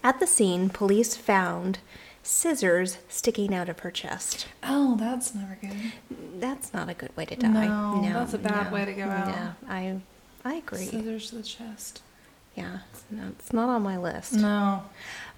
At 0.03 0.21
the 0.21 0.27
scene, 0.27 0.69
police 0.69 1.17
found 1.17 1.79
scissors 2.23 2.97
sticking 3.09 3.53
out 3.53 3.67
of 3.67 3.79
her 3.79 3.91
chest. 3.91 4.47
Oh, 4.63 4.95
that's 4.95 5.35
never 5.35 5.57
good. 5.59 5.75
That's 6.39 6.73
not 6.73 6.87
a 6.87 6.93
good 6.93 7.15
way 7.17 7.25
to 7.25 7.35
die. 7.35 7.67
No, 7.67 8.01
that's 8.01 8.33
a 8.33 8.37
bad 8.37 8.71
way 8.71 8.85
to 8.85 8.93
go 8.93 9.03
out. 9.03 9.27
Yeah, 9.27 9.53
I, 9.67 9.99
I 10.45 10.55
agree. 10.55 10.85
Scissors 10.85 11.29
to 11.29 11.35
the 11.35 11.43
chest. 11.43 12.01
Yeah, 12.57 12.79
no, 13.11 13.27
it's 13.37 13.53
not 13.53 13.69
on 13.69 13.83
my 13.83 13.97
list. 13.97 14.33
No. 14.33 14.83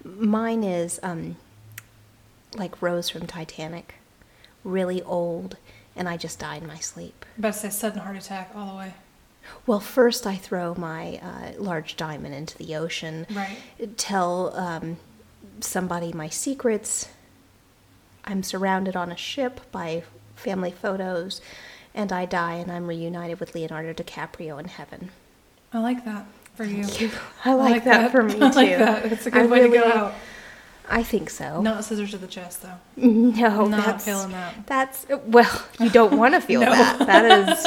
Mine 0.02 0.64
is 0.64 0.98
um, 1.02 1.36
like 2.56 2.80
Rose 2.80 3.10
from 3.10 3.26
Titanic, 3.26 3.96
really 4.64 5.02
old, 5.02 5.58
and 5.94 6.08
I 6.08 6.16
just 6.16 6.38
die 6.38 6.56
in 6.56 6.66
my 6.66 6.78
sleep. 6.78 7.26
About 7.38 7.52
to 7.52 7.58
say 7.58 7.68
sudden 7.70 7.98
heart 8.00 8.16
attack 8.16 8.52
all 8.56 8.70
the 8.72 8.78
way. 8.78 8.94
Well, 9.66 9.80
first 9.80 10.26
I 10.26 10.36
throw 10.36 10.74
my 10.74 11.20
uh, 11.22 11.52
large 11.62 11.96
diamond 11.96 12.34
into 12.34 12.56
the 12.56 12.74
ocean, 12.74 13.26
Right. 13.30 13.58
tell 13.98 14.56
um, 14.56 14.96
somebody 15.60 16.14
my 16.14 16.30
secrets. 16.30 17.10
I'm 18.24 18.42
surrounded 18.42 18.96
on 18.96 19.12
a 19.12 19.16
ship 19.16 19.60
by 19.70 20.04
family 20.36 20.70
photos, 20.70 21.42
and 21.94 22.12
I 22.12 22.24
die, 22.24 22.54
and 22.54 22.72
I'm 22.72 22.86
reunited 22.86 23.40
with 23.40 23.54
Leonardo 23.54 23.92
DiCaprio 23.92 24.58
in 24.58 24.68
heaven. 24.68 25.10
I 25.72 25.80
like 25.80 26.04
that 26.06 26.24
for 26.60 26.66
you. 26.66 27.10
I 27.44 27.54
like, 27.54 27.84
that, 27.84 28.10
for 28.10 28.22
me 28.24 28.34
too. 28.34 28.40
I 28.44 28.48
like 28.50 28.78
that. 28.78 29.12
It's 29.12 29.26
a 29.26 29.30
good 29.30 29.44
I 29.44 29.46
way 29.46 29.60
to 29.62 29.68
go 29.68 29.84
out. 29.84 30.14
I 30.88 31.02
think 31.02 31.30
so. 31.30 31.62
Not 31.62 31.84
scissors 31.84 32.10
to 32.10 32.18
the 32.18 32.26
chest 32.26 32.62
though. 32.62 32.74
No, 32.96 33.66
Not 33.66 33.86
that's 33.86 34.04
feeling 34.04 34.32
that. 34.32 34.66
That's 34.66 35.06
well, 35.26 35.64
you 35.78 35.88
don't 35.88 36.18
want 36.18 36.34
to 36.34 36.40
feel 36.40 36.60
No. 36.60 36.70
that. 36.70 36.98
That 37.06 37.48
is 37.48 37.66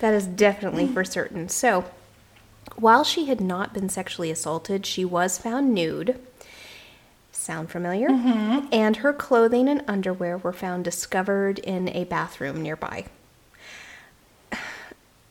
that 0.00 0.14
is 0.14 0.26
definitely 0.26 0.86
for 0.86 1.02
certain. 1.04 1.48
So, 1.48 1.84
while 2.76 3.04
she 3.04 3.26
had 3.26 3.40
not 3.40 3.72
been 3.72 3.88
sexually 3.88 4.30
assaulted, 4.30 4.86
she 4.86 5.04
was 5.04 5.38
found 5.38 5.74
nude. 5.74 6.20
Sound 7.32 7.70
familiar? 7.70 8.08
Mm-hmm. 8.08 8.66
And 8.70 8.98
her 8.98 9.12
clothing 9.12 9.68
and 9.68 9.82
underwear 9.88 10.36
were 10.38 10.52
found 10.52 10.84
discovered 10.84 11.58
in 11.60 11.88
a 11.88 12.04
bathroom 12.04 12.62
nearby. 12.62 13.06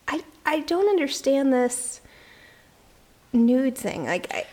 I 0.07 0.23
I 0.45 0.61
don't 0.61 0.89
understand 0.89 1.53
this 1.53 2.00
nude 3.33 3.77
thing. 3.77 4.05
Like 4.05 4.33
I, 4.33 4.45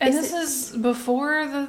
And 0.00 0.14
Is 0.14 0.30
this 0.30 0.70
is 0.72 0.76
before 0.76 1.46
the 1.46 1.68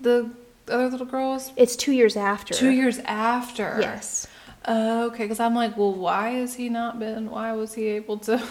the 0.00 0.30
other 0.68 0.88
little 0.88 1.06
girls. 1.06 1.50
it's 1.56 1.74
2 1.76 1.92
years 1.92 2.16
after. 2.16 2.54
two 2.54 2.70
years 2.70 2.98
after. 3.00 3.78
Yes. 3.80 4.26
Uh, 4.66 5.04
okay, 5.10 5.24
because 5.24 5.40
I'm 5.40 5.54
like, 5.54 5.76
well, 5.78 5.94
why 5.94 6.30
has 6.30 6.54
he 6.56 6.68
not 6.68 6.98
been? 6.98 7.30
Why 7.30 7.52
was 7.52 7.74
he 7.74 7.86
able 7.86 8.18
to 8.18 8.42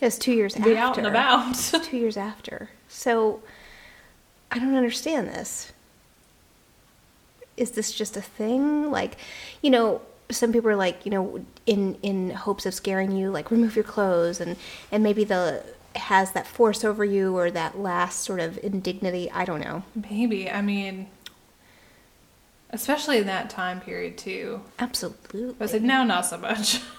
It's 0.00 0.16
2 0.18 0.32
years 0.32 0.54
be 0.68 0.76
after. 0.76 0.76
out 0.76 0.98
and 0.98 1.06
about? 1.06 1.54
two 1.84 1.96
years 1.96 2.16
after. 2.16 2.70
So 2.88 3.40
I 4.50 4.58
don't 4.60 4.76
understand 4.76 5.28
this. 5.28 5.72
Is 7.56 7.72
this 7.72 7.92
just 7.92 8.16
a 8.16 8.22
thing? 8.22 8.90
Like, 8.90 9.16
you 9.62 9.70
know, 9.70 10.02
some 10.30 10.52
people 10.52 10.68
are 10.70 10.76
like, 10.76 11.04
you 11.06 11.10
know, 11.10 11.44
in 11.66 11.96
in 12.02 12.30
hopes 12.30 12.66
of 12.66 12.74
scaring 12.74 13.12
you, 13.12 13.30
like 13.30 13.50
remove 13.50 13.74
your 13.76 13.84
clothes 13.84 14.40
and 14.40 14.56
and 14.92 15.02
maybe 15.02 15.24
the 15.24 15.62
has 15.98 16.32
that 16.32 16.46
force 16.46 16.84
over 16.84 17.04
you 17.04 17.36
or 17.36 17.50
that 17.50 17.78
last 17.78 18.20
sort 18.20 18.40
of 18.40 18.58
indignity. 18.58 19.30
I 19.30 19.44
don't 19.44 19.60
know. 19.60 19.82
Maybe. 20.10 20.50
I 20.50 20.62
mean, 20.62 21.08
especially 22.70 23.18
in 23.18 23.26
that 23.26 23.50
time 23.50 23.80
period 23.80 24.18
too. 24.18 24.62
Absolutely. 24.78 25.54
I 25.60 25.66
said 25.66 25.82
now, 25.82 26.04
not 26.04 26.26
so 26.26 26.38
much. 26.38 26.80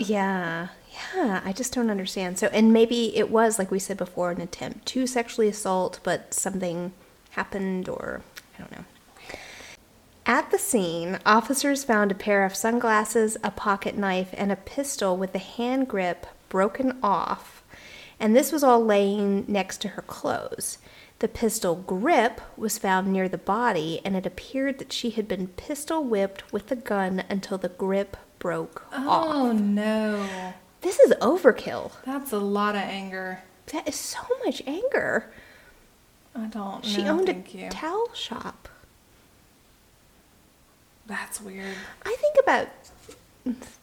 Yeah, 0.00 0.68
yeah, 1.14 1.42
I 1.44 1.52
just 1.52 1.74
don't 1.74 1.90
understand. 1.90 2.38
So, 2.38 2.46
and 2.46 2.72
maybe 2.72 3.14
it 3.16 3.30
was, 3.30 3.58
like 3.58 3.70
we 3.70 3.78
said 3.78 3.98
before, 3.98 4.30
an 4.30 4.40
attempt 4.40 4.86
to 4.86 5.06
sexually 5.06 5.46
assault, 5.46 6.00
but 6.02 6.32
something 6.32 6.92
happened, 7.32 7.86
or 7.86 8.22
I 8.56 8.62
don't 8.62 8.72
know. 8.72 8.84
At 10.24 10.50
the 10.50 10.58
scene, 10.58 11.18
officers 11.26 11.84
found 11.84 12.10
a 12.10 12.14
pair 12.14 12.46
of 12.46 12.56
sunglasses, 12.56 13.36
a 13.44 13.50
pocket 13.50 13.96
knife, 13.96 14.30
and 14.32 14.50
a 14.50 14.56
pistol 14.56 15.18
with 15.18 15.32
the 15.32 15.38
hand 15.38 15.86
grip 15.86 16.26
broken 16.48 16.98
off, 17.02 17.59
and 18.20 18.36
this 18.36 18.52
was 18.52 18.62
all 18.62 18.84
laying 18.84 19.44
next 19.48 19.80
to 19.82 19.88
her 19.88 20.02
clothes. 20.02 20.78
The 21.18 21.28
pistol 21.28 21.74
grip 21.74 22.40
was 22.56 22.78
found 22.78 23.12
near 23.12 23.28
the 23.28 23.36
body, 23.38 24.00
and 24.04 24.16
it 24.16 24.24
appeared 24.26 24.78
that 24.78 24.92
she 24.92 25.10
had 25.10 25.26
been 25.28 25.48
pistol 25.48 26.02
whipped 26.04 26.50
with 26.52 26.68
the 26.68 26.76
gun 26.76 27.24
until 27.28 27.58
the 27.58 27.68
grip 27.68 28.16
broke 28.38 28.86
off. 28.92 29.26
Oh 29.26 29.52
no, 29.52 30.26
This 30.80 30.98
is 30.98 31.12
overkill. 31.20 31.92
that's 32.06 32.32
a 32.32 32.38
lot 32.38 32.74
of 32.74 32.82
anger. 32.82 33.42
That 33.72 33.86
is 33.86 33.96
so 33.96 34.20
much 34.44 34.62
anger. 34.66 35.30
I 36.34 36.46
don't. 36.46 36.84
She 36.84 37.02
owned 37.02 37.28
a 37.28 37.34
you. 37.50 37.68
towel 37.70 38.12
shop. 38.14 38.68
That's 41.06 41.40
weird. 41.40 41.74
I 42.04 42.16
think 42.18 42.36
about 42.42 42.68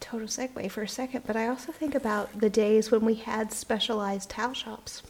total 0.07 0.27
segue 0.27 0.71
for 0.71 0.83
a 0.83 0.87
second, 0.87 1.23
but 1.27 1.35
I 1.35 1.47
also 1.47 1.71
think 1.71 1.93
about 1.93 2.39
the 2.39 2.49
days 2.49 2.91
when 2.91 3.03
we 3.03 3.15
had 3.15 3.51
specialized 3.51 4.29
towel 4.29 4.53
shops. 4.53 5.03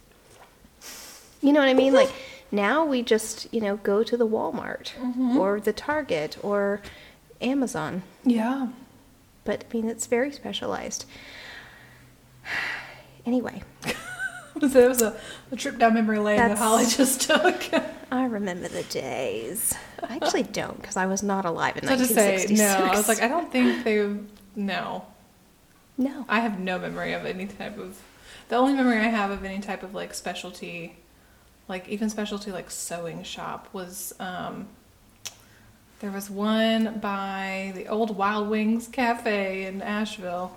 You 1.42 1.54
know 1.54 1.60
what 1.60 1.70
I 1.70 1.76
mean? 1.76 1.94
Like 1.94 2.12
now 2.52 2.84
we 2.84 3.04
just, 3.04 3.52
you 3.54 3.62
know, 3.62 3.78
go 3.78 4.04
to 4.04 4.18
the 4.18 4.28
Walmart 4.28 4.94
mm-hmm. 4.96 5.38
or 5.38 5.60
the 5.60 5.74
Target 5.74 6.38
or 6.42 6.82
Amazon. 7.42 8.02
Yeah. 8.24 8.70
But 9.44 9.66
I 9.70 9.74
mean, 9.78 9.88
it's 9.88 10.08
very 10.08 10.32
specialized. 10.32 11.06
Anyway, 13.26 13.62
So 14.60 14.80
it 14.80 14.90
was 14.90 15.02
a, 15.02 15.16
a 15.52 15.56
trip 15.56 15.78
down 15.78 15.94
memory 15.94 16.20
lane 16.20 16.38
that 16.38 16.58
Holly 16.58 16.86
just 16.86 17.22
took. 17.22 17.70
I 18.12 18.26
remember 18.26 18.68
the 18.68 18.84
days. 18.84 19.76
I 20.02 20.16
actually 20.16 20.44
don't 20.44 20.80
because 20.82 20.98
I 20.98 21.06
was 21.06 21.22
not 21.22 21.46
alive 21.46 21.78
in 21.78 21.84
so 21.88 21.96
to 21.96 22.06
say, 22.06 22.34
1966. 22.38 22.60
no, 22.60 22.86
I 22.86 22.98
was 22.98 23.08
like, 23.08 23.22
I 23.22 23.28
don't 23.28 23.52
think 23.52 23.84
they. 23.84 24.16
No, 24.58 25.06
no. 25.98 26.26
I 26.28 26.40
have 26.42 26.60
no 26.60 26.78
memory 26.80 27.14
of 27.14 27.26
any 27.26 27.46
type 27.46 27.78
of. 27.78 28.02
The 28.50 28.56
only 28.58 28.74
memory 28.74 28.98
I 28.98 29.04
have 29.10 29.32
of 29.32 29.44
any 29.46 29.60
type 29.60 29.84
of 29.84 29.94
like 29.94 30.14
specialty, 30.14 30.98
like 31.70 31.88
even 31.88 32.10
specialty 32.10 32.52
like 32.52 32.70
sewing 32.72 33.24
shop 33.24 33.70
was. 33.72 34.14
um 34.20 34.68
There 36.00 36.12
was 36.12 36.30
one 36.30 37.00
by 37.00 37.72
the 37.76 37.88
old 37.88 38.18
Wild 38.18 38.50
Wings 38.50 38.88
Cafe 38.88 39.66
in 39.66 39.82
Asheville 39.82 40.52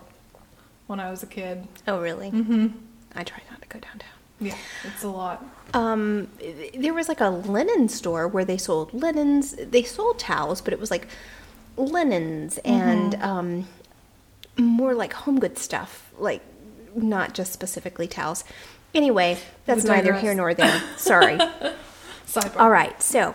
when 0.86 0.98
I 1.00 1.10
was 1.10 1.22
a 1.22 1.26
kid. 1.26 1.66
Oh, 1.86 2.00
really? 2.00 2.30
Mm-hmm. 2.30 2.68
I 3.14 3.22
try 3.24 3.38
not 3.50 3.60
to 3.62 3.68
go 3.68 3.78
downtown. 3.80 4.08
Yeah, 4.42 4.56
it's 4.84 5.02
a 5.04 5.08
lot. 5.08 5.44
um, 5.74 6.28
there 6.74 6.94
was 6.94 7.08
like 7.08 7.20
a 7.20 7.28
linen 7.28 7.88
store 7.90 8.26
where 8.26 8.44
they 8.44 8.56
sold 8.56 8.92
linens. 8.94 9.54
They 9.54 9.82
sold 9.82 10.18
towels, 10.18 10.62
but 10.62 10.72
it 10.72 10.80
was 10.80 10.90
like 10.90 11.06
linens 11.76 12.58
and 12.64 13.14
um, 13.16 13.66
more 14.60 14.94
like 14.94 15.12
home 15.12 15.38
goods 15.40 15.60
stuff, 15.60 16.12
like 16.18 16.42
not 16.94 17.34
just 17.34 17.52
specifically 17.52 18.06
towels. 18.06 18.44
Anyway, 18.94 19.38
that's 19.66 19.84
neither 19.84 20.14
here 20.14 20.34
nor 20.34 20.52
there. 20.54 20.82
Sorry. 20.96 21.36
Sidebar. 22.26 22.60
All 22.60 22.70
right, 22.70 23.00
so 23.02 23.34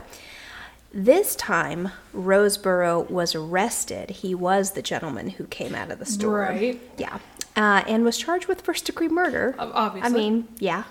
this 0.93 1.35
time 1.35 1.91
Roseboro 2.13 3.09
was 3.09 3.35
arrested. 3.35 4.09
He 4.09 4.33
was 4.35 4.71
the 4.71 4.81
gentleman 4.81 5.31
who 5.31 5.45
came 5.45 5.75
out 5.75 5.91
of 5.91 5.99
the 5.99 6.05
store. 6.05 6.39
Right. 6.39 6.81
Yeah. 6.97 7.19
Uh, 7.57 7.83
and 7.88 8.03
was 8.03 8.17
charged 8.17 8.47
with 8.47 8.61
first 8.61 8.85
degree 8.85 9.07
murder. 9.07 9.55
Obviously. 9.57 10.09
I 10.09 10.13
mean, 10.13 10.47
yeah. 10.59 10.83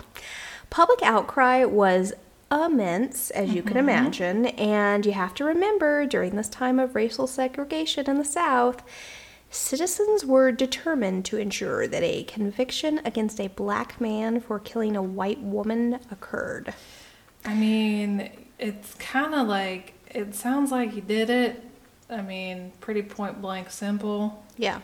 Public 0.71 1.01
outcry 1.03 1.63
was 1.65 2.13
immense, 2.51 3.29
as 3.31 3.49
you 3.53 3.61
Mm-hmm. 3.61 3.67
can 3.67 3.77
imagine. 3.77 4.45
And 4.47 5.05
you 5.05 5.11
have 5.13 5.33
to 5.35 5.43
remember 5.45 6.05
during 6.05 6.35
this 6.35 6.49
time 6.49 6.79
of 6.79 6.95
racial 6.95 7.27
segregation 7.27 8.09
in 8.09 8.17
the 8.17 8.25
South, 8.25 8.81
citizens 9.49 10.25
were 10.25 10.51
determined 10.51 11.25
to 11.25 11.37
ensure 11.37 11.87
that 11.87 12.03
a 12.03 12.23
conviction 12.23 12.99
against 13.05 13.39
a 13.39 13.47
black 13.47 13.99
man 14.01 14.39
for 14.39 14.59
killing 14.59 14.95
a 14.95 15.01
white 15.01 15.41
woman 15.41 15.99
occurred. 16.11 16.73
I 17.45 17.53
mean, 17.53 18.29
it's 18.59 18.95
kind 18.95 19.33
of 19.33 19.47
like 19.47 19.93
it 20.09 20.33
sounds 20.33 20.71
like 20.71 20.91
he 20.93 21.01
did 21.01 21.29
it. 21.29 21.63
I 22.09 22.21
mean, 22.21 22.71
pretty 22.79 23.01
point 23.01 23.41
blank 23.41 23.69
simple. 23.69 24.43
Yeah. 24.57 24.81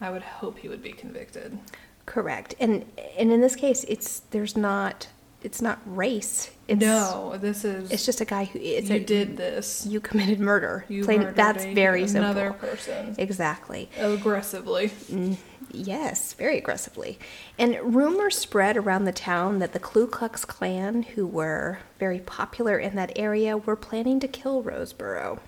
I 0.00 0.10
would 0.10 0.22
hope 0.22 0.58
he 0.58 0.68
would 0.68 0.82
be 0.82 0.92
convicted. 0.92 1.58
Correct. 2.06 2.54
And 2.60 2.84
and 3.18 3.32
in 3.32 3.40
this 3.40 3.56
case, 3.56 3.84
it's 3.84 4.20
there's 4.30 4.56
not 4.56 5.08
it's 5.44 5.62
not 5.62 5.78
race. 5.86 6.50
It's, 6.66 6.80
no, 6.80 7.36
this 7.38 7.64
is 7.64 7.90
It's 7.92 8.06
just 8.06 8.20
a 8.20 8.24
guy 8.24 8.44
who 8.46 8.58
it's 8.58 8.88
you 8.88 8.96
a, 8.96 9.00
did 9.00 9.36
this. 9.36 9.84
you 9.86 10.00
committed 10.00 10.40
murder. 10.40 10.84
You 10.88 11.04
Plain- 11.04 11.20
murdered 11.20 11.36
that's 11.36 11.64
a- 11.64 11.74
very 11.74 12.02
another 12.04 12.48
simple. 12.50 12.68
person 12.68 13.14
Exactly. 13.18 13.90
aggressively. 13.98 14.88
Mm, 14.88 15.36
yes, 15.70 16.32
very 16.32 16.56
aggressively. 16.56 17.18
And 17.58 17.76
rumors 17.94 18.38
spread 18.38 18.76
around 18.78 19.04
the 19.04 19.12
town 19.12 19.58
that 19.58 19.74
the 19.74 19.78
Ku 19.78 20.06
Klux 20.06 20.44
Klan, 20.46 21.02
who 21.02 21.26
were 21.26 21.80
very 21.98 22.20
popular 22.20 22.78
in 22.78 22.96
that 22.96 23.12
area, 23.14 23.56
were 23.58 23.76
planning 23.76 24.18
to 24.20 24.28
kill 24.28 24.62
Roseboro. 24.62 25.40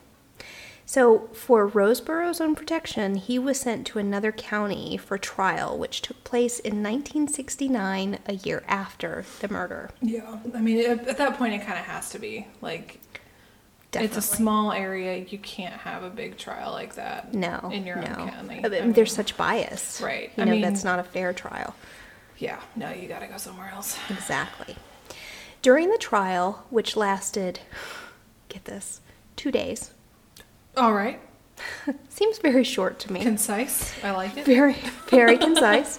So, 0.88 1.29
for 1.33 1.66
Roseboro's 1.68 2.40
own 2.40 2.55
protection, 2.55 3.16
he 3.16 3.40
was 3.40 3.59
sent 3.59 3.88
to 3.88 3.99
another 3.99 4.31
county 4.31 4.96
for 4.96 5.18
trial, 5.18 5.77
which 5.77 6.01
took 6.01 6.22
place 6.22 6.61
in 6.61 6.81
1969, 6.81 8.20
a 8.27 8.35
year 8.35 8.62
after 8.68 9.25
the 9.40 9.49
murder. 9.49 9.90
Yeah, 10.01 10.38
I 10.55 10.61
mean, 10.61 10.79
at, 10.88 11.09
at 11.09 11.18
that 11.18 11.37
point, 11.38 11.55
it 11.55 11.66
kind 11.66 11.77
of 11.79 11.87
has 11.87 12.11
to 12.11 12.20
be 12.20 12.46
like 12.61 13.01
Definitely. 13.90 14.16
it's 14.16 14.33
a 14.33 14.37
small 14.37 14.70
area. 14.70 15.16
You 15.29 15.38
can't 15.38 15.75
have 15.75 16.05
a 16.05 16.11
big 16.11 16.37
trial 16.38 16.70
like 16.70 16.94
that. 16.94 17.35
No, 17.35 17.68
in 17.72 17.85
your 17.85 17.96
no. 17.96 18.03
own 18.07 18.31
county. 18.31 18.61
I 18.64 18.68
mean, 18.68 18.92
there's 18.92 19.12
such 19.12 19.37
bias. 19.37 20.01
Right. 20.01 20.31
You 20.37 20.42
I 20.42 20.46
know, 20.46 20.53
mean- 20.53 20.61
that's 20.62 20.85
not 20.85 21.01
a 21.01 21.05
fair 21.05 21.33
trial. 21.33 21.75
yeah, 22.38 22.61
no, 22.77 22.90
you 22.90 23.09
got 23.09 23.20
to 23.20 23.27
go 23.27 23.38
somewhere 23.38 23.70
else. 23.75 23.99
Exactly. 24.09 24.77
During 25.62 25.90
the 25.90 25.99
trial, 25.99 26.64
which 26.70 26.94
lasted, 26.96 27.59
get 28.49 28.66
this, 28.66 29.01
two 29.35 29.51
days, 29.51 29.90
All 30.76 30.92
right, 30.92 31.20
seems 32.08 32.38
very 32.38 32.64
short 32.64 32.98
to 33.00 33.12
me. 33.12 33.20
concise. 33.20 33.92
I 34.04 34.10
like 34.10 34.36
it. 34.36 34.44
Very, 34.44 34.74
very 35.08 35.38
concise. 35.38 35.98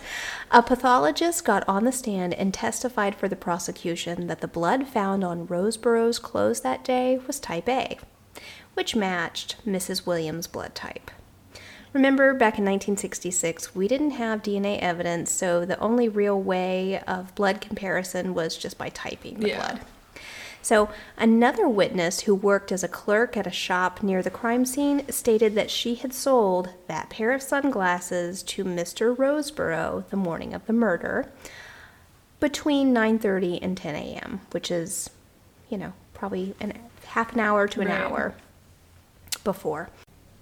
A 0.52 0.62
pathologist 0.62 1.44
got 1.44 1.68
on 1.68 1.84
the 1.84 1.92
stand 1.92 2.34
and 2.36 2.54
testified 2.54 3.16
for 3.16 3.28
the 3.28 3.36
prosecution 3.36 4.28
that 4.28 4.40
the 4.42 4.48
blood 4.48 4.88
found 4.88 5.24
on 5.24 5.48
Roseboro's 5.48 6.20
clothes 6.20 6.62
that 6.62 6.84
day 6.86 7.20
was 7.28 7.40
type 7.40 7.68
A, 7.68 7.98
which 8.76 8.96
matched 8.96 9.58
Mrs. 9.66 10.06
Williams' 10.06 10.48
blood 10.48 10.74
type. 10.76 11.12
Remember, 11.92 12.34
back 12.34 12.60
in 12.60 12.66
1966, 12.66 13.74
we 13.74 13.88
didn't 13.88 14.12
have 14.12 14.44
DNA 14.44 14.78
evidence, 14.80 15.32
so 15.32 15.66
the 15.66 15.80
only 15.80 16.08
real 16.08 16.40
way 16.40 17.00
of 17.08 17.34
blood 17.34 17.60
comparison 17.60 18.34
was 18.34 18.56
just 18.56 18.78
by 18.78 18.90
typing 18.90 19.40
the 19.40 19.50
Yeah. 19.50 19.58
blood. 19.74 19.82
So, 20.68 20.90
another 21.16 21.66
witness 21.66 22.20
who 22.24 22.36
worked 22.36 22.74
as 22.74 22.84
a 22.84 22.90
clerk 22.90 23.38
at 23.38 23.48
a 23.48 23.52
shop 23.52 24.04
near 24.04 24.22
the 24.22 24.30
crime 24.30 24.66
scene 24.66 25.10
stated 25.10 25.56
that 25.56 25.72
she 25.72 25.96
had 25.96 26.14
sold 26.14 26.72
that 26.88 27.10
pair 27.10 27.32
of 27.32 27.42
sunglasses 27.42 28.44
to 28.44 28.66
Mr. 28.66 29.16
Roseboro 29.16 30.04
the 30.10 30.18
morning 30.18 30.54
of 30.54 30.66
the 30.66 30.74
murder 30.74 31.32
between 32.42 32.94
9:30 32.94 33.60
and 33.62 33.78
10 33.78 33.96
a.m., 33.96 34.42
which 34.52 34.70
is, 34.70 35.10
you 35.70 35.78
know, 35.78 35.94
probably 36.14 36.54
an 36.60 36.74
half 37.06 37.32
an 37.32 37.40
hour 37.40 37.66
to 37.70 37.80
an 37.80 37.88
Right. 37.88 38.02
hour 38.02 38.36
before. 39.46 39.88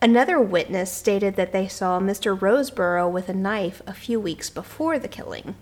Another 0.02 0.40
witness 0.40 0.92
stated 0.92 1.36
that 1.36 1.52
they 1.52 1.68
saw 1.68 2.00
Mr. 2.00 2.36
Roseboro 2.36 3.08
with 3.08 3.30
a 3.30 3.34
knife 3.34 3.84
a 3.86 3.94
few 3.94 4.20
weeks 4.20 4.50
before 4.50 4.98
the 4.98 5.08
killing. 5.08 5.54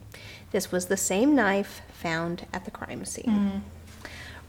This 0.54 0.71
was 0.71 0.86
the 0.86 0.95
same 0.95 1.36
knife 1.36 1.82
found 1.91 2.45
at 2.54 2.63
the 2.63 2.71
crime 2.71 3.04
scene. 3.04 3.26
Mm. 3.65 3.72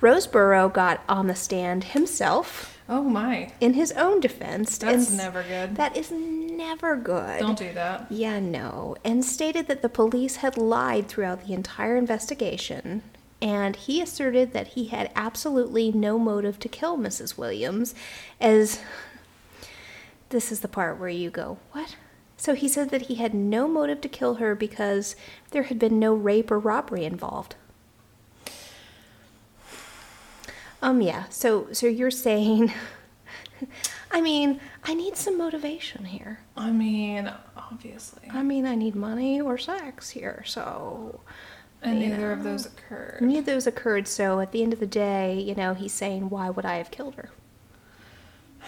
Roseboro 0.05 0.71
got 0.71 1.03
on 1.09 1.29
the 1.29 1.35
stand 1.35 1.83
himself 1.85 2.79
Oh 2.87 3.03
my, 3.03 3.51
in 3.59 3.73
his 3.73 3.91
own 3.93 4.21
defense. 4.21 4.77
that's 4.77 5.09
and 5.09 5.17
never 5.17 5.43
good. 5.43 5.77
That 5.77 5.97
is 5.97 6.11
never 6.11 6.95
good. 6.97 7.41
Don't 7.41 7.57
do 7.59 7.73
that. 7.73 8.07
Yeah, 8.11 8.39
no. 8.39 8.97
And 9.03 9.25
stated 9.25 9.67
that 9.69 9.81
the 9.81 9.89
police 9.89 10.37
had 10.37 10.59
lied 10.59 11.09
throughout 11.09 11.47
the 11.47 11.55
entire 11.55 11.97
investigation. 11.97 13.03
And 13.41 13.77
he 13.77 14.03
asserted 14.03 14.53
that 14.53 14.69
he 14.69 14.89
had 14.89 15.11
absolutely 15.17 15.91
no 15.91 16.19
motive 16.19 16.59
to 16.59 16.69
kill 16.69 16.99
Mrs. 16.99 17.39
Williams, 17.39 17.95
as 18.39 18.81
this 20.29 20.53
is 20.53 20.61
the 20.61 20.69
part 20.69 20.99
where 21.01 21.09
you 21.09 21.31
go, 21.31 21.57
What? 21.73 21.97
So 22.37 22.55
he 22.55 22.69
said 22.69 22.91
that 22.91 23.03
he 23.03 23.15
had 23.15 23.33
no 23.33 23.67
motive 23.67 24.03
to 24.03 24.09
kill 24.11 24.35
her 24.35 24.55
because 24.55 25.17
there 25.53 25.63
had 25.65 25.79
been 25.79 25.99
no 25.99 26.13
rape 26.13 26.51
or 26.51 26.59
robbery 26.59 27.07
involved. 27.07 27.55
Um, 30.85 31.01
yeah. 31.01 31.25
So, 31.31 31.69
so 31.73 31.87
you're 31.87 32.11
saying, 32.11 32.71
I 34.13 34.21
mean, 34.21 34.61
I 34.85 34.93
need 34.95 35.17
some 35.17 35.39
motivation 35.39 36.05
here. 36.05 36.41
I 36.57 36.71
mean, 36.71 37.33
obviously, 37.57 38.29
I 38.31 38.43
mean, 38.43 38.67
I 38.67 38.75
need 38.75 38.95
money 38.95 39.41
or 39.41 39.57
sex 39.57 40.11
here, 40.11 40.43
so 40.47 41.21
and 41.83 41.99
neither 42.01 42.33
of 42.33 42.45
those 42.45 42.67
occurred. 42.67 43.19
neither 43.23 43.41
of 43.41 43.47
those 43.47 43.67
occurred. 43.67 44.07
So 44.07 44.41
at 44.41 44.53
the 44.53 44.63
end 44.63 44.73
of 44.75 44.81
the 44.81 44.87
day, 44.87 45.39
you 45.41 45.55
know, 45.55 45.73
he's 45.73 45.93
saying, 45.93 46.29
"Why 46.29 46.51
would 46.51 46.67
I 46.67 46.77
have 46.77 46.91
killed 46.91 47.15
her?" 47.15 47.31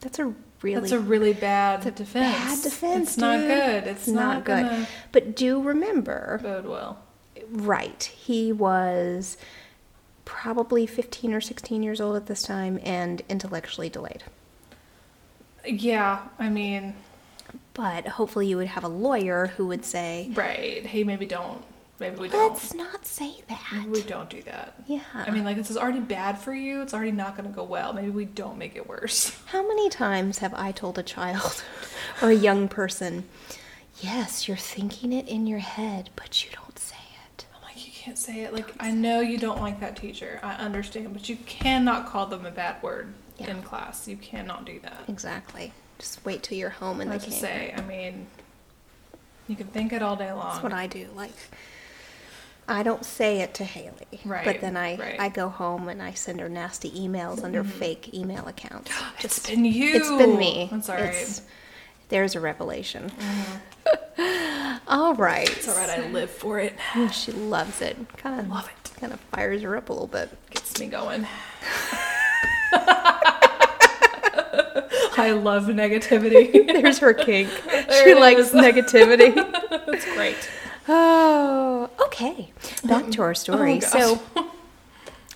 That's 0.00 0.18
a 0.18 0.34
really 0.62 0.80
That's 0.80 0.92
a 0.92 0.98
really 1.00 1.34
bad 1.34 1.80
it's 1.80 1.86
a 1.86 1.90
defense. 1.90 2.36
bad 2.36 2.62
defense. 2.62 3.08
It's 3.10 3.16
not 3.18 3.38
good. 3.38 3.86
It's, 3.86 4.08
not, 4.08 4.44
good. 4.44 4.62
gonna 4.64 4.88
But 5.12 5.36
do 5.36 5.60
remember, 5.62 6.40
bode 6.42 6.66
well. 6.66 7.02
right? 7.50 8.02
He 8.02 8.50
was 8.52 9.36
probably 10.24 10.86
15 10.86 11.32
or 11.34 11.40
16 11.40 11.82
years 11.82 12.00
old 12.00 12.16
at 12.16 12.26
this 12.26 12.42
time 12.42 12.78
and 12.82 13.22
intellectually 13.28 13.88
delayed. 13.88 14.22
Yeah, 15.66 16.22
I 16.38 16.48
mean, 16.48 16.94
But 17.74 18.06
hopefully, 18.08 18.46
you 18.46 18.56
would 18.56 18.68
have 18.68 18.84
a 18.84 18.88
lawyer 18.88 19.48
who 19.56 19.66
would 19.66 19.84
say, 19.84 20.30
right. 20.34 20.84
Hey, 20.86 21.04
maybe 21.04 21.26
don't 21.26 21.62
maybe 22.00 22.16
we 22.16 22.28
don't. 22.28 22.52
Let's 22.52 22.74
not 22.74 23.06
say 23.06 23.34
that. 23.48 23.62
Maybe 23.72 23.88
we 23.90 24.02
don't 24.02 24.28
do 24.30 24.42
that. 24.42 24.74
Yeah. 24.86 25.02
I 25.14 25.30
mean, 25.30 25.44
like 25.44 25.56
this 25.56 25.70
is 25.70 25.76
already 25.76 26.00
bad 26.00 26.38
for 26.38 26.54
you. 26.54 26.80
It's 26.82 26.94
already 26.94 27.12
not 27.12 27.36
going 27.36 27.48
to 27.48 27.54
go 27.54 27.62
well. 27.62 27.92
Maybe 27.92 28.10
we 28.10 28.24
don't 28.24 28.58
make 28.58 28.74
it 28.76 28.88
worse. 28.88 29.36
How 29.46 29.66
many 29.66 29.88
times 29.90 30.38
have 30.38 30.54
I 30.54 30.72
told 30.72 30.98
a 30.98 31.02
child 31.02 31.62
or 32.22 32.30
a 32.30 32.34
young 32.34 32.68
person, 32.68 33.24
yes, 34.00 34.48
you're 34.48 34.56
thinking 34.56 35.12
it 35.12 35.28
in 35.28 35.46
your 35.46 35.58
head, 35.58 36.10
but 36.16 36.42
you 36.44 36.50
don't 36.54 36.78
say 36.78 36.96
it? 37.28 37.46
I'm 37.54 37.62
like, 37.62 37.86
you 37.86 37.92
can't 38.10 38.18
say 38.18 38.40
it. 38.40 38.52
Like, 38.52 38.72
I 38.80 38.90
know 38.90 39.20
you 39.20 39.38
don't 39.38 39.60
like 39.60 39.78
that 39.80 39.94
teacher. 39.94 40.40
I 40.42 40.54
understand, 40.54 41.12
but 41.12 41.28
you 41.28 41.36
cannot 41.46 42.06
call 42.06 42.26
them 42.26 42.44
a 42.44 42.50
bad 42.50 42.82
word 42.82 43.12
Yeah. 43.38 43.50
in 43.50 43.62
class. 43.62 44.08
You 44.08 44.16
cannot 44.16 44.64
do 44.64 44.80
that. 44.80 45.04
Exactly. 45.06 45.72
Just 45.98 46.24
wait 46.24 46.42
till 46.42 46.58
you're 46.58 46.70
home 46.70 47.00
and 47.00 47.12
they 47.12 47.20
can't. 47.20 47.32
say, 47.32 47.72
I 47.76 47.82
mean, 47.82 48.26
you 49.46 49.54
can 49.54 49.68
think 49.68 49.92
it 49.92 50.02
all 50.02 50.16
day 50.16 50.32
long. 50.32 50.50
That's 50.50 50.62
what 50.62 50.72
I 50.72 50.88
do. 50.88 51.08
Like, 51.14 51.34
I 52.66 52.82
don't 52.82 53.04
say 53.04 53.42
it 53.42 53.54
to 53.54 53.64
Haley, 53.64 54.20
but 54.24 54.60
then 54.60 54.76
I 54.76 54.96
right. 54.96 55.20
I 55.20 55.28
go 55.28 55.48
home 55.48 55.88
and 55.88 56.02
I 56.02 56.12
send 56.14 56.40
her 56.40 56.48
nasty 56.48 56.90
emails 56.90 57.44
under 57.44 57.62
mm-hmm. 57.62 57.78
fake 57.78 58.14
email 58.14 58.46
accounts. 58.48 58.90
It's 59.20 59.46
been 59.46 59.64
you. 59.64 59.96
It's 59.96 60.08
been 60.08 60.36
me. 60.36 60.68
All 60.72 60.78
right. 60.88 61.04
It's- 61.04 61.42
there's 62.10 62.34
a 62.34 62.40
revelation. 62.40 63.10
Mm-hmm. 63.10 64.78
all 64.88 65.14
right. 65.14 65.48
It's 65.48 65.68
all 65.68 65.76
right. 65.76 65.88
I 65.88 66.08
live 66.10 66.30
for 66.30 66.60
it. 66.60 66.74
She 67.12 67.32
loves 67.32 67.80
it. 67.80 67.96
Kind 68.16 68.40
of 68.40 68.48
Love 68.48 68.68
it. 68.68 68.90
Kind 69.00 69.12
of 69.12 69.20
fires 69.20 69.62
her 69.62 69.76
up 69.76 69.88
a 69.88 69.92
little 69.92 70.06
bit. 70.06 70.28
Gets 70.50 70.78
me 70.78 70.86
going. 70.86 71.26
I 75.16 75.32
love 75.32 75.64
negativity. 75.64 76.66
There's 76.82 76.98
her 76.98 77.12
kink. 77.12 77.50
There 77.64 78.04
she 78.04 78.14
likes 78.14 78.40
is. 78.40 78.52
negativity. 78.52 79.34
That's 79.86 80.04
great. 80.14 80.36
Oh, 80.88 81.90
okay. 82.06 82.52
Back 82.84 83.10
to 83.12 83.22
our 83.22 83.34
story. 83.34 83.76
Oh, 83.76 83.80
gosh. 83.80 83.90
so, 83.90 84.22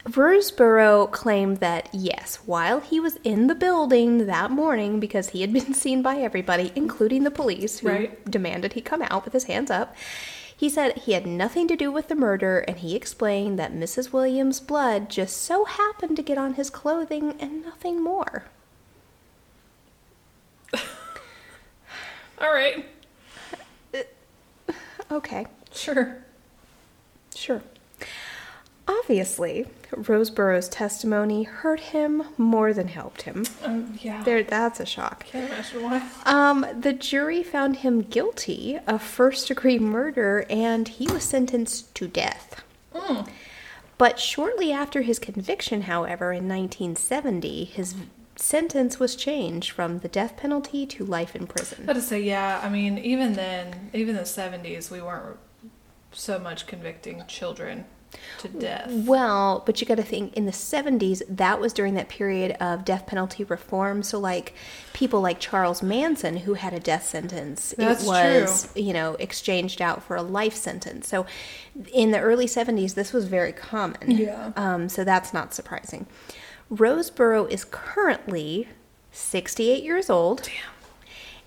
Roseboro 0.05 1.11
claimed 1.11 1.59
that 1.59 1.89
yes, 1.93 2.37
while 2.45 2.81
he 2.81 3.01
was 3.01 3.17
in 3.25 3.47
the 3.47 3.55
building 3.55 4.27
that 4.27 4.51
morning, 4.51 5.01
because 5.01 5.31
he 5.31 5.41
had 5.41 5.53
been 5.53 5.73
seen 5.85 6.03
by 6.03 6.17
everybody, 6.17 6.73
including 6.75 7.25
the 7.25 7.31
police, 7.31 7.79
who 7.79 7.89
Right. 7.89 8.31
demanded 8.31 8.75
he 8.75 8.81
come 8.83 9.03
out 9.03 9.25
with 9.25 9.33
his 9.33 9.45
hands 9.45 9.71
up. 9.71 9.97
He 10.57 10.69
said 10.69 10.99
he 10.99 11.13
had 11.13 11.27
nothing 11.27 11.67
to 11.69 11.77
do 11.77 11.91
with 11.91 12.09
the 12.09 12.15
murder, 12.15 12.59
and 12.61 12.77
he 12.79 12.95
explained 12.95 13.59
that 13.59 13.73
Mrs. 13.75 14.13
Williams' 14.13 14.61
blood 14.61 15.09
just 15.11 15.39
so 15.39 15.65
happened 15.65 16.17
to 16.17 16.23
get 16.23 16.39
on 16.39 16.55
his 16.55 16.71
clothing 16.71 17.35
and 17.41 17.65
nothing 17.65 18.03
more. 18.03 18.45
All 22.41 22.53
right. 22.53 22.85
Uh, 23.95 24.73
okay. 25.11 25.47
Sure. 25.73 26.19
Sure. 27.35 27.63
Obviously, 29.05 29.67
Roseboro's 29.91 30.67
testimony 30.67 31.43
hurt 31.43 31.79
him 31.79 32.23
more 32.39 32.73
than 32.73 32.89
helped 32.89 33.23
him. 33.23 33.45
Um, 33.63 33.99
yeah. 34.01 34.25
There, 34.25 34.43
that's 34.43 34.81
a 34.81 34.87
shock. 34.87 35.27
Can't 35.27 35.51
imagine 35.51 35.83
why. 35.83 36.09
Um, 36.25 36.67
the 36.81 36.95
jury 36.95 37.43
found 37.43 37.77
him 37.77 38.01
guilty 38.01 38.79
of 38.87 39.03
first 39.03 39.49
degree 39.49 39.79
murder 39.79 40.47
and 40.49 40.89
he 40.89 41.07
was 41.13 41.23
sentenced 41.23 41.95
to 41.97 42.09
death. 42.09 42.63
Mm. 42.95 43.29
But 43.99 44.19
shortly 44.19 44.73
after 44.73 45.03
his 45.03 45.19
conviction, 45.19 45.83
however, 45.83 46.33
in 46.33 46.49
1970, 46.49 47.65
his 47.65 47.95
sentence 48.37 48.99
was 48.99 49.17
changed 49.17 49.71
from 49.71 49.99
the 49.99 50.09
death 50.09 50.39
penalty 50.39 50.87
to 50.87 51.05
life 51.05 51.37
in 51.37 51.47
prison. 51.47 51.85
I 51.91 51.93
to 51.93 52.01
say, 52.01 52.23
yeah. 52.23 52.59
I 52.63 52.71
mean, 52.71 52.97
even 52.97 53.35
then, 53.35 53.91
even 53.93 54.17
the 54.17 54.23
'70s, 54.23 54.91
we 54.91 55.03
weren't 55.03 55.37
so 56.11 56.39
much 56.39 56.67
convicting 56.67 57.23
children 57.29 57.85
to 58.39 58.49
death. 58.49 58.91
Well, 58.91 59.63
but 59.67 59.81
you 59.81 59.87
got 59.87 59.97
to 59.97 60.03
think 60.03 60.35
in 60.35 60.47
the 60.47 60.53
70s, 60.53 61.23
that 61.29 61.61
was 61.61 61.73
during 61.73 61.95
that 61.95 62.09
period 62.09 62.53
of 62.61 62.85
death 62.85 63.07
penalty 63.07 63.45
reform. 63.45 64.03
So, 64.03 64.19
like 64.19 64.55
people 64.93 65.21
like 65.21 65.41
Charles 65.41 65.83
Manson, 65.83 66.39
who 66.39 66.55
had 66.55 66.73
a 66.73 66.81
death 66.81 67.07
sentence, 67.07 67.75
That's 67.77 68.05
it 68.05 68.07
was, 68.07 68.73
you 68.77 68.93
know, 68.93 69.15
exchanged 69.15 69.81
out 69.81 70.03
for 70.03 70.17
a 70.17 70.23
life 70.23 70.55
sentence. 70.55 71.09
So, 71.09 71.27
in 71.93 72.11
the 72.11 72.21
early 72.21 72.47
70s, 72.47 72.95
this 72.95 73.13
was 73.13 73.27
very 73.27 73.53
common. 73.53 74.11
Yeah. 74.11 74.53
Um, 74.57 74.89
so, 74.89 75.05
that's 75.05 75.33
not 75.33 75.55
surprising. 75.55 76.07
Roseboro 76.71 77.49
is 77.51 77.65
currently 77.65 78.69
68 79.13 79.83
years 79.85 80.11
old 80.11 80.43
Damn. 80.43 80.53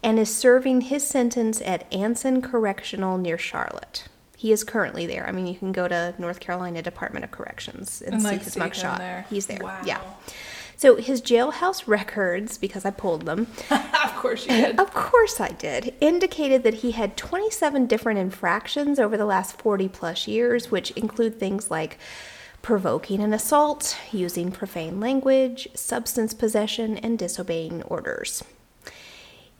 and 0.04 0.20
is 0.20 0.34
serving 0.34 0.82
his 0.82 1.06
sentence 1.06 1.62
at 1.62 1.92
Anson 1.94 2.42
Correctional 2.42 3.18
near 3.18 3.38
Charlotte. 3.38 4.08
He 4.38 4.52
is 4.52 4.64
currently 4.64 5.08
there. 5.08 5.28
I 5.28 5.32
mean, 5.32 5.48
you 5.48 5.56
can 5.56 5.72
go 5.72 5.88
to 5.88 6.14
North 6.20 6.40
Carolina 6.40 6.84
Department 6.84 7.26
of 7.26 7.32
Corrections 7.32 8.04
and, 8.06 8.14
And, 8.14 8.22
see 8.22 8.28
like, 8.30 8.44
his 8.44 8.56
mugshot. 8.56 9.00
there. 9.00 9.26
He's 9.32 9.48
there. 9.48 9.58
Wow. 9.60 9.82
Yeah. 9.84 10.00
So 10.76 10.96
his 10.98 11.24
jailhouse 11.24 11.88
records, 11.88 12.60
because 12.60 12.86
I 12.86 12.92
pulled 12.92 13.26
them, 13.26 13.48
of 13.72 14.16
course 14.18 14.46
you 14.46 14.52
did. 14.52 14.80
of 14.80 14.94
course 14.94 15.42
I 15.42 15.50
did, 15.50 15.96
indicated 16.00 16.62
that 16.62 16.76
he 16.76 16.92
had 16.92 17.18
27 17.18 17.88
different 17.88 18.20
infractions 18.20 19.00
over 19.00 19.18
the 19.18 19.26
last 19.26 19.60
40 19.60 19.88
plus 19.90 20.28
years, 20.28 20.70
which 20.70 20.92
include 20.92 21.40
things 21.40 21.72
like 21.72 21.98
provoking 22.62 23.22
an 23.24 23.34
assault, 23.34 23.98
using 24.12 24.52
profane 24.52 25.00
language, 25.00 25.68
substance 25.74 26.36
possession, 26.36 26.96
and 27.00 27.18
disobeying 27.18 27.82
orders. 27.84 28.44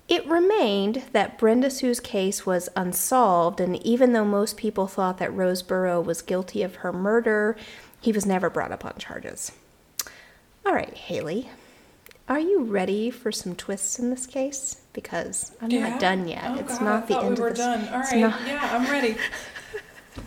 It 0.08 0.26
remained 0.26 1.04
that 1.12 1.38
Brenda 1.38 1.70
Sue's 1.70 2.00
case 2.00 2.46
was 2.46 2.70
unsolved, 2.78 3.60
and 3.60 3.76
even 3.86 4.14
though 4.14 4.24
most 4.24 4.56
people 4.56 4.88
thought 4.88 5.18
that 5.18 5.32
Roseboro 5.36 6.04
was 6.04 6.22
guilty 6.22 6.64
of 6.64 6.76
her 6.78 6.94
murder, 6.94 7.58
he 8.00 8.14
was 8.14 8.26
never 8.26 8.50
brought 8.50 8.72
up 8.72 8.86
on 8.86 8.94
charges. 8.98 9.52
All 10.66 10.74
right, 10.74 10.94
Haley, 10.94 11.50
are 12.30 12.40
you 12.40 12.64
ready 12.64 13.10
for 13.10 13.32
some 13.34 13.54
twists 13.56 14.00
in 14.00 14.10
this 14.10 14.26
case? 14.26 14.78
Because 14.94 15.52
I'm 15.62 15.70
Yeah? 15.72 15.90
not 15.90 16.00
done 16.00 16.28
yet. 16.28 16.44
Oh, 16.48 16.56
it's 16.56 16.78
God, 16.78 16.86
not 16.86 17.04
I 17.04 17.06
the 17.08 17.20
end 17.20 17.38
we 17.38 17.42
were 17.42 17.48
of 17.50 17.56
this. 17.58 17.66
done. 17.66 17.88
All 17.94 18.00
right. 18.00 18.18
not- 18.18 18.48
Yeah, 18.48 18.70
I'm 18.72 18.90
ready. 18.90 19.18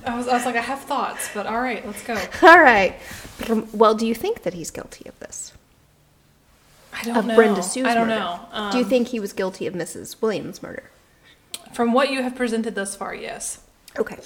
I 0.07 0.17
was, 0.17 0.29
I 0.29 0.35
was 0.35 0.45
like, 0.45 0.57
I 0.57 0.61
have 0.61 0.81
thoughts, 0.81 1.31
but 1.35 1.47
all 1.47 1.61
right, 1.61 1.85
let's 1.87 2.03
go. 2.05 2.15
All 2.43 2.61
right. 2.61 2.97
Well, 3.73 3.95
do 3.95 4.07
you 4.07 4.15
think 4.15 4.43
that 4.43 4.55
he's 4.55 4.71
guilty 4.71 5.09
of 5.09 5.19
this? 5.21 5.53
I 6.93 7.05
don't 7.05 7.17
Of 7.17 7.27
know. 7.27 7.35
Brenda 7.37 7.63
Sue's 7.63 7.87
I 7.87 7.95
don't 7.95 8.09
murder? 8.09 8.21
know. 8.21 8.71
do 8.73 8.79
you 8.79 8.85
Um, 8.85 8.91
think 8.91 9.09
he 9.09 9.21
was 9.21 9.33
guilty 9.33 9.67
of 9.67 9.75
Mrs. 9.75 10.21
Williams' 10.21 10.63
murder? 10.63 10.91
From 11.73 11.93
what 11.93 12.11
you 12.11 12.23
have 12.23 12.35
presented 12.35 12.75
thus 12.75 12.97
far, 12.97 13.15
yes. 13.15 13.61
Okay. 13.99 14.19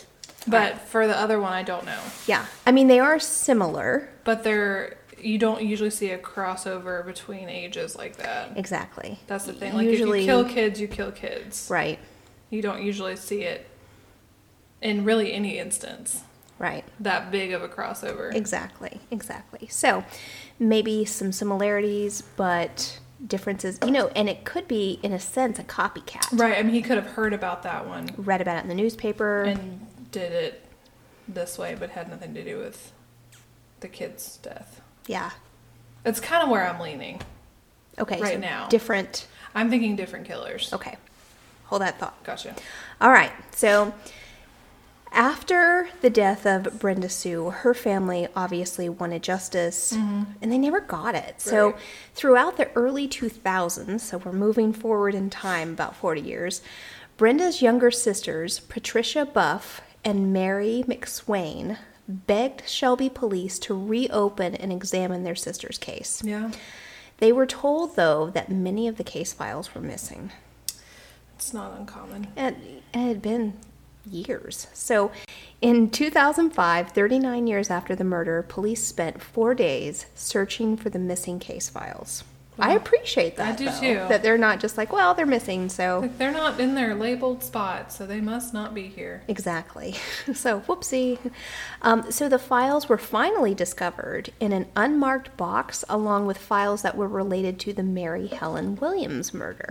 But 0.47 0.81
for 0.81 1.07
the 1.07 1.19
other 1.19 1.39
one, 1.41 1.53
I 1.53 1.63
don't 1.63 1.85
know. 1.87 2.01
Yeah. 2.27 2.47
I 2.67 2.73
mean, 2.73 2.89
they 2.89 3.01
are 3.01 3.19
similar. 3.19 4.09
But 4.25 4.45
they're 4.45 4.97
you 5.21 5.39
don't 5.39 5.63
usually 5.63 5.89
see 5.91 6.11
a 6.11 6.19
crossover 6.19 7.05
between 7.07 7.49
ages 7.49 7.97
like 7.97 8.17
that. 8.17 8.51
Exactly. 8.57 9.19
That's 9.27 9.47
the 9.47 9.55
thing. 9.55 9.73
Like 9.73 9.87
Usually- 9.87 10.21
if 10.21 10.27
you 10.27 10.31
kill 10.33 10.45
kids, 10.45 10.79
you 10.81 10.87
kill 10.89 11.13
kids. 11.13 11.67
Right. 11.71 11.99
You 12.51 12.61
don't 12.61 12.83
usually 12.83 13.17
see 13.17 13.41
it 13.43 13.67
in 14.83 15.05
really 15.05 15.33
any 15.33 15.59
instance 15.59 16.21
Right. 16.59 16.85
that 17.01 17.31
big 17.31 17.53
of 17.53 17.63
a 17.63 17.69
crossover. 17.69 18.35
Exactly. 18.35 19.01
Exactly. 19.11 19.67
So 19.69 20.05
maybe 20.59 21.05
some 21.05 21.33
similarities, 21.33 22.23
but 22.37 22.99
differences, 23.27 23.79
you 23.85 23.91
know, 23.91 24.09
and 24.15 24.29
it 24.29 24.45
could 24.45 24.69
be, 24.69 24.99
in 25.03 25.13
a 25.13 25.21
sense, 25.21 25.59
a 25.59 25.65
copycat. 25.65 26.27
Right. 26.39 26.59
I 26.59 26.63
mean, 26.63 26.75
he 26.75 26.83
could 26.83 26.97
have 26.97 27.07
heard 27.07 27.33
about 27.33 27.63
that 27.63 27.87
one 27.87 28.11
Read 28.17 28.41
about 28.41 28.59
it 28.59 28.63
in 28.63 28.69
the 28.69 28.75
newspaper. 28.75 29.43
and 29.45 29.87
did 30.11 30.33
it 30.33 30.65
this 31.27 31.59
way, 31.59 31.75
but 31.79 31.91
had 31.91 32.09
nothing 32.11 32.35
to 32.35 32.45
do 32.45 32.59
with 32.59 32.93
the 33.81 33.89
kid's 33.89 34.37
death. 34.39 34.81
yeah. 35.07 35.31
It's 36.07 36.21
kind 36.21 36.43
of 36.43 36.51
where 36.51 36.69
I'm 36.69 36.79
leaning. 36.81 37.23
Okay. 37.99 38.21
Right 38.21 38.35
so 38.35 38.39
now. 38.39 38.69
Different. 38.69 39.27
I'm 39.55 39.71
thinking 39.71 39.97
different 39.97 40.27
killers. 40.27 40.71
Okay. 40.71 40.97
Hold 41.65 41.81
that 41.81 41.99
thought. 41.99 42.23
Gotcha. 42.25 42.55
All 43.01 43.11
right. 43.11 43.33
So 43.53 43.95
after 45.15 45.89
the 46.01 46.11
death 46.11 46.45
of 46.45 46.79
Brenda 46.79 47.09
Sue, 47.09 47.51
her 47.51 47.73
family 47.73 48.29
obviously 48.37 48.89
wanted 48.89 49.23
justice 49.23 49.93
mm-hmm. 49.93 50.25
and 50.43 50.53
they 50.53 50.59
never 50.59 50.81
got 50.81 51.15
it. 51.15 51.41
So 51.41 51.71
Right. 51.71 51.81
throughout 52.15 52.57
the 52.57 52.71
early 52.75 53.09
2000s, 53.09 54.01
so 54.01 54.19
we're 54.19 54.33
moving 54.33 54.73
forward 54.73 55.15
in 55.15 55.31
time 55.31 55.71
about 55.73 55.97
40 55.97 56.21
years, 56.21 56.61
Brenda's 57.17 57.63
younger 57.63 57.91
sisters, 57.91 58.61
Patricia 58.61 59.25
Buff 59.25 59.81
and 60.05 60.33
Mary 60.33 60.85
McSwain, 60.87 61.79
begged 62.09 62.69
Shelby 62.69 63.09
police 63.09 63.59
to 63.61 63.75
reopen 63.75 64.55
and 64.55 64.73
examine 64.73 65.25
their 65.25 65.35
sister's 65.37 65.79
case. 65.79 66.23
Yeah. 66.25 66.51
They 67.19 67.33
were 67.33 67.47
told, 67.47 67.97
though, 67.97 68.31
that 68.31 68.51
many 68.51 68.89
of 68.89 68.97
the 68.97 69.05
case 69.05 69.33
files 69.33 69.75
were 69.75 69.81
missing. 69.81 70.33
It's 71.37 71.55
not 71.55 71.79
uncommon. 71.79 72.29
And 72.37 72.57
it 72.93 72.99
had 72.99 73.23
been 73.23 73.55
years. 74.11 74.67
So 74.73 75.11
in 75.61 75.91
2005, 75.91 76.91
39 76.91 77.47
years 77.47 77.71
after 77.71 77.95
the 77.95 78.05
murder, 78.05 78.43
police 78.43 78.85
spent 78.85 79.23
four 79.23 79.55
days 79.55 80.07
searching 80.15 80.77
for 80.77 80.91
the 80.91 80.99
missing 80.99 81.39
case 81.39 81.69
files. 81.69 82.25
I 82.59 82.75
appreciate 82.75 83.37
that. 83.37 83.55
I 83.55 83.57
do 83.57 83.65
though, 83.65 83.81
too. 83.81 83.95
That 84.09 84.23
they're 84.23 84.39
not 84.39 84.61
just 84.61 84.77
like, 84.79 84.93
well, 84.93 85.15
they're 85.15 85.27
missing, 85.27 85.69
so 85.69 86.01
Like, 86.03 86.19
they're 86.19 86.31
not 86.31 86.61
in 86.61 86.75
their 86.75 86.95
labeled 86.95 87.43
spot, 87.43 87.93
so 87.93 88.07
they 88.07 88.21
must 88.21 88.55
not 88.55 88.75
be 88.75 88.89
here. 88.89 89.25
Exactly. 89.29 89.97
So, 90.35 90.61
whoopsie. 90.61 91.19
Um, 91.83 92.11
so, 92.11 92.29
the 92.29 92.39
files 92.39 92.89
were 92.89 92.99
finally 92.99 93.55
discovered 93.55 94.31
in 94.41 94.53
an 94.53 94.67
unmarked 94.77 95.37
box 95.37 95.85
along 95.89 96.27
with 96.27 96.39
files 96.39 96.83
that 96.83 96.97
were 96.97 97.09
related 97.09 97.59
to 97.61 97.73
the 97.73 97.83
Mary 97.83 98.27
Helen 98.29 98.77
Williams 98.77 99.35
murder. 99.35 99.67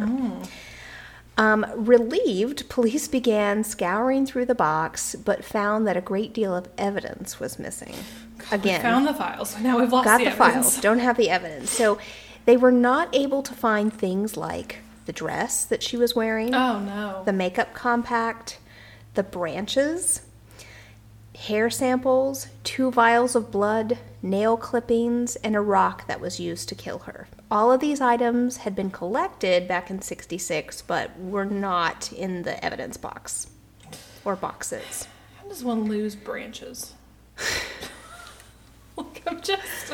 Um, 1.35 1.65
relieved, 1.75 2.69
police 2.69 3.07
began 3.07 3.63
scouring 3.63 4.25
through 4.27 4.45
the 4.45 4.55
box 4.55 5.15
but 5.15 5.43
found 5.43 5.87
that 5.87 5.97
a 5.97 6.01
great 6.01 6.31
deal 6.33 6.55
of 6.55 6.69
evidence 6.77 7.39
was 7.39 7.57
missing. 7.57 7.95
Again, 8.51 8.79
We 8.79 8.83
found 8.83 9.07
the 9.07 9.13
files, 9.15 9.59
now 9.61 9.79
we've 9.79 9.91
lost 9.91 10.05
got 10.05 10.19
the, 10.19 10.25
the, 10.25 10.31
files, 10.31 10.79
don't 10.79 10.99
have 10.99 11.17
the 11.17 11.29
evidence. 11.29 11.71
So, 11.71 11.97
they 12.45 12.57
were 12.57 12.71
not 12.71 13.07
able 13.15 13.41
to 13.43 13.53
find 13.53 13.91
things 13.91 14.35
like 14.35 14.79
the 15.05 15.13
dress 15.13 15.63
that 15.65 15.81
she 15.81 15.95
was 15.97 16.13
wearing 16.15 16.53
Oh 16.53 16.79
no. 16.79 17.23
the 17.25 17.33
makeup 17.33 17.73
compact, 17.73 18.59
the 19.13 19.23
branches, 19.23 20.21
hair 21.35 21.69
samples, 21.69 22.47
two 22.63 22.91
vials 22.91 23.35
of 23.35 23.49
blood, 23.51 23.97
nail 24.21 24.57
clippings, 24.57 25.35
and 25.37 25.55
a 25.55 25.61
rock 25.61 26.05
that 26.07 26.19
was 26.21 26.39
used 26.39 26.69
to 26.69 26.75
kill 26.75 26.99
her. 26.99 27.27
All 27.53 27.71
of 27.71 27.81
these 27.81 28.01
items 28.01 28.57
had 28.57 28.75
been 28.75 28.89
collected 28.89 29.67
back 29.67 29.91
in 29.91 30.01
66, 30.01 30.81
but 30.81 31.15
were 31.19 31.45
not 31.45 32.11
in 32.11 32.41
the 32.41 32.65
evidence 32.65 32.97
box 32.97 33.45
or 34.25 34.35
boxes. 34.35 35.07
How 35.39 35.47
does 35.47 35.63
one 35.63 35.83
lose 35.83 36.15
branches? 36.15 36.95
like 38.97 39.21
I'm 39.27 39.39
just. 39.39 39.93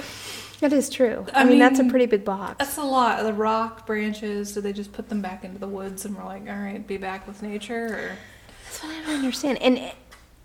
That 0.61 0.71
is 0.71 0.89
true. 0.89 1.25
I, 1.33 1.41
I 1.41 1.43
mean, 1.43 1.59
that's 1.59 1.79
a 1.79 1.83
pretty 1.83 2.05
big 2.05 2.23
box. 2.23 2.55
That's 2.59 2.77
a 2.77 2.83
lot. 2.83 3.23
The 3.23 3.33
rock 3.33 3.85
branches. 3.85 4.53
Do 4.53 4.61
they 4.61 4.71
just 4.71 4.93
put 4.93 5.09
them 5.09 5.21
back 5.21 5.43
into 5.43 5.59
the 5.59 5.67
woods 5.67 6.05
and 6.05 6.15
we're 6.15 6.23
like, 6.23 6.47
all 6.47 6.55
right, 6.55 6.87
be 6.87 6.95
back 6.95 7.27
with 7.27 7.43
nature? 7.43 7.87
Or 7.87 8.17
That's 8.63 8.83
what 8.83 8.95
I 8.95 9.01
don't 9.01 9.15
understand. 9.15 9.57
And 9.61 9.91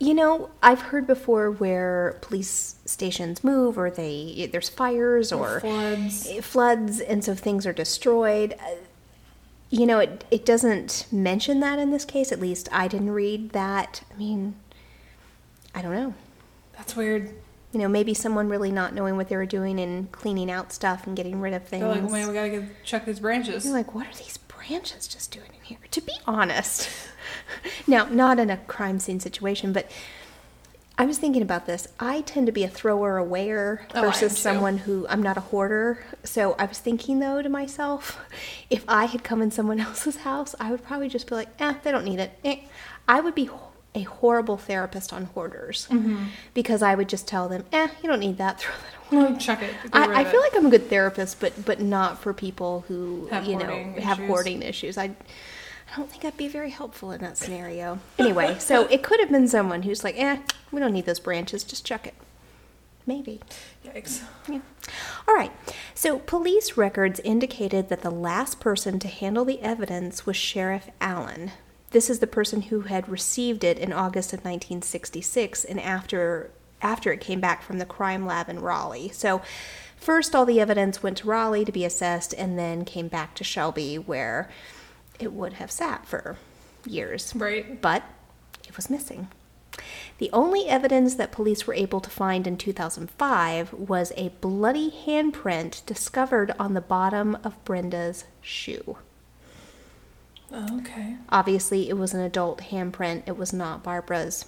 you 0.05 0.15
know, 0.15 0.51
I've 0.63 0.81
heard 0.83 1.07
before 1.07 1.51
where 1.51 2.19
police 2.21 2.77
stations 2.85 3.43
move, 3.43 3.79
or 3.79 3.91
they 3.91 4.49
there's 4.53 4.69
fires, 4.69 5.33
or 5.33 5.61
floods. 5.61 6.31
floods, 6.43 7.01
and 7.01 7.25
so 7.25 7.35
things 7.35 7.67
are 7.67 7.73
destroyed. 7.73 8.55
Uh, 8.61 8.77
You 9.71 9.87
know, 9.87 9.99
it 9.99 10.25
it 10.31 10.45
doesn't 10.45 11.07
mention 11.11 11.61
that 11.61 11.79
in 11.79 11.91
this 11.91 12.05
case. 12.05 12.31
At 12.31 12.41
least 12.41 12.69
I 12.71 12.87
didn't 12.87 13.11
read 13.11 13.51
that. 13.51 14.03
I 14.15 14.19
mean, 14.19 14.55
I 15.75 15.83
don't 15.83 15.95
know. 15.95 16.15
That's 16.77 16.95
weird. 16.95 17.31
You 17.73 17.81
know, 17.81 17.89
maybe 17.89 18.15
someone 18.15 18.49
really 18.49 18.71
not 18.71 18.95
knowing 18.95 19.17
what 19.17 19.29
they 19.29 19.37
were 19.37 19.47
doing 19.47 19.81
and 19.81 20.13
cleaning 20.13 20.49
out 20.49 20.73
stuff 20.73 21.07
and 21.09 21.17
getting 21.17 21.41
rid 21.41 21.55
of 21.55 21.65
things. 21.67 21.83
They're 21.83 22.03
like, 22.03 22.11
man, 22.11 22.29
we 22.29 22.35
gotta 22.35 22.51
get, 22.51 22.85
check 22.85 23.05
these 23.05 23.19
branches. 23.19 23.65
You're 23.65 23.75
like, 23.75 23.95
what 23.97 24.07
are 24.07 24.15
these 24.17 24.37
branches 24.37 25.09
just 25.09 25.33
doing 25.33 25.51
in 25.59 25.63
here? 25.65 25.79
To 25.91 26.01
be 26.01 26.13
honest, 26.27 26.89
now 27.87 28.05
not 28.07 28.39
in 28.39 28.51
a 28.51 28.57
crime 28.57 28.99
scene 29.01 29.21
situation, 29.21 29.73
but 29.73 29.91
I 30.97 31.07
was 31.07 31.19
thinking 31.19 31.43
about 31.43 31.67
this. 31.67 31.89
I 31.99 32.21
tend 32.21 32.47
to 32.47 32.53
be 32.53 32.63
a 32.63 32.69
thrower 32.69 33.19
awayer 33.21 33.81
Oh, 33.97 34.03
versus 34.03 34.39
someone 34.39 34.79
who 34.79 35.07
I'm 35.09 35.23
not 35.23 35.37
a 35.37 35.41
hoarder. 35.41 36.05
So 36.23 36.55
I 36.59 36.67
was 36.67 36.79
thinking 36.79 37.19
though 37.19 37.43
to 37.43 37.49
myself, 37.49 38.21
if 38.71 38.85
I 38.87 39.07
had 39.07 39.25
come 39.25 39.43
in 39.43 39.51
someone 39.51 39.81
else's 39.89 40.19
house, 40.19 40.55
I 40.61 40.71
would 40.71 40.85
probably 40.85 41.09
just 41.09 41.29
be 41.29 41.35
like, 41.35 41.49
eh, 41.59 41.75
they 41.83 41.91
don't 41.91 42.05
need 42.05 42.21
it. 42.21 42.39
Eh. 42.45 42.61
I 43.09 43.21
would 43.21 43.35
be 43.35 43.51
a 43.97 44.03
horrible 44.03 44.57
therapist 44.57 45.13
on 45.13 45.25
hoarders 45.27 45.89
Mm-hmm. 45.91 46.25
because 46.53 46.81
I 46.83 46.95
would 46.95 47.09
just 47.09 47.27
tell 47.27 47.49
them, 47.49 47.65
eh, 47.73 47.89
you 48.03 48.09
don't 48.09 48.21
need 48.21 48.39
that. 48.39 48.61
Throw 48.61 48.73
that 48.73 49.17
away. 49.25 49.31
Well, 49.33 49.37
check 49.41 49.63
it. 49.63 49.75
I, 49.93 50.21
I 50.21 50.25
feel 50.25 50.41
it. 50.41 50.45
like 50.45 50.57
I'm 50.57 50.67
a 50.67 50.71
good 50.71 50.89
therapist, 50.89 51.41
but 51.41 51.65
but 51.65 51.81
not 51.81 52.21
for 52.23 52.33
people 52.33 52.85
who 52.89 53.27
Have 53.33 53.45
you 53.47 53.57
know 53.57 53.67
hoarding 53.67 53.95
have 54.03 54.19
issues. 54.19 54.29
hoarding 54.29 54.63
issues. 54.63 54.97
I 54.99 55.11
I 55.95 55.99
don't 55.99 56.11
think 56.11 56.25
I'd 56.25 56.37
be 56.37 56.49
very 56.49 56.71
helpful 56.71 57.13
in 57.13 57.21
that 57.21 57.39
scenario. 57.39 58.01
Anyway, 58.19 58.59
so 58.59 58.87
it 58.87 59.05
could 59.05 59.21
have 59.21 59.31
been 59.31 59.47
someone 59.47 59.83
who's 59.83 60.03
like, 60.03 60.19
eh, 60.19 60.39
we 60.73 60.81
don't 60.81 60.93
need 60.93 61.07
those 61.07 61.21
branches, 61.21 61.63
just 61.63 61.87
chuck 61.87 62.09
it. 62.09 62.15
Maybe. 63.07 63.41
Yikes. 63.87 64.23
Yeah. 64.49 64.61
All 65.29 65.35
right. 65.35 65.53
So 65.95 66.19
police 66.19 66.77
records 66.77 67.21
indicated 67.21 67.91
that 67.91 68.01
the 68.01 68.11
last 68.11 68.59
person 68.59 68.99
to 68.99 69.09
handle 69.09 69.45
the 69.45 69.61
evidence 69.61 70.27
was 70.27 70.37
Sheriff 70.37 70.89
Allen. 71.01 71.53
This 71.91 72.11
is 72.11 72.19
the 72.19 72.27
person 72.27 72.63
who 72.63 72.83
had 72.83 73.09
received 73.09 73.63
it 73.63 73.79
in 73.79 73.93
August 73.93 74.33
of 74.33 74.41
1966 74.41 75.65
and 75.65 75.81
after 75.81 76.51
after 76.83 77.13
it 77.13 77.21
came 77.21 77.41
back 77.41 77.63
from 77.63 77.79
the 77.79 77.87
crime 77.87 78.27
lab 78.27 78.49
in 78.49 78.59
Raleigh. 78.59 79.11
So 79.11 79.43
first 79.97 80.35
all 80.35 80.45
the 80.45 80.61
evidence 80.61 81.03
went 81.03 81.19
to 81.19 81.29
Raleigh 81.29 81.65
to 81.65 81.73
be 81.73 81.85
assessed 81.85 82.35
and 82.35 82.59
then 82.59 82.85
came 82.85 83.09
back 83.09 83.35
to 83.37 83.45
Shelby 83.45 83.97
where 83.97 84.51
it 85.19 85.33
would 85.33 85.55
have 85.55 85.71
sat 85.71 86.07
for 86.07 86.37
years 86.87 87.35
Right. 87.35 87.81
but 87.81 88.03
it 88.69 88.77
was 88.77 88.91
missing. 88.91 89.29
The 90.19 90.31
only 90.33 90.69
evidence 90.69 91.15
that 91.17 91.33
police 91.33 91.67
were 91.67 91.75
able 91.75 92.01
to 92.01 92.11
find 92.11 92.47
in 92.47 92.57
2005 92.57 93.73
was 93.73 94.13
a 94.17 94.29
bloody 94.41 94.91
handprint 95.07 95.85
discovered 95.87 96.55
on 96.59 96.75
the 96.75 96.81
bottom 96.81 97.37
of 97.43 97.63
Brenda's 97.65 98.25
shoe. 98.41 98.97
Oh, 100.53 100.79
okay. 100.81 101.17
Obviously, 101.31 101.89
it 101.89 101.95
was 101.97 102.15
an 102.15 102.21
adult 102.21 102.61
handprint, 102.71 103.25
it 103.27 103.37
was 103.37 103.53
not 103.53 103.83
Barbara's. 103.83 104.45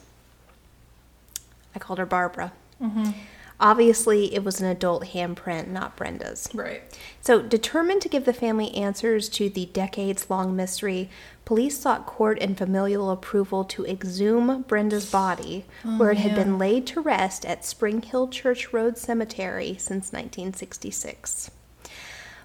I 1.75 1.79
called 1.81 1.99
her 1.99 2.07
Barbara. 2.07 2.53
Mm-hmm. 2.81 3.11
Obviously, 3.59 4.35
it 4.35 4.45
was 4.45 4.61
an 4.61 4.67
adult 4.67 5.05
handprint, 5.07 5.69
not 5.69 5.97
Brenda's. 5.97 6.49
Right. 6.53 6.83
So, 7.23 7.41
determined 7.41 8.03
to 8.03 8.09
give 8.09 8.27
the 8.27 8.35
family 8.35 8.75
answers 8.75 9.31
to 9.31 9.49
the 9.49 9.67
decades 9.67 10.29
long 10.29 10.55
mystery, 10.55 11.09
police 11.47 11.79
sought 11.79 12.05
court 12.05 12.39
and 12.41 12.59
familial 12.59 13.11
approval 13.11 13.65
to 13.65 13.87
exhume 13.87 14.63
Brenda's 14.69 15.11
body, 15.11 15.65
oh, 15.85 15.97
where 15.97 16.11
it 16.11 16.19
had 16.19 16.33
yeah. 16.33 16.45
been 16.45 16.59
laid 16.59 16.87
to 16.89 17.01
rest 17.01 17.47
at 17.47 17.65
Spring 17.65 18.03
Hill 18.03 18.29
Church 18.29 18.75
Road 18.75 18.99
Cemetery 18.99 19.77
since 19.79 20.13
1966. 20.13 21.51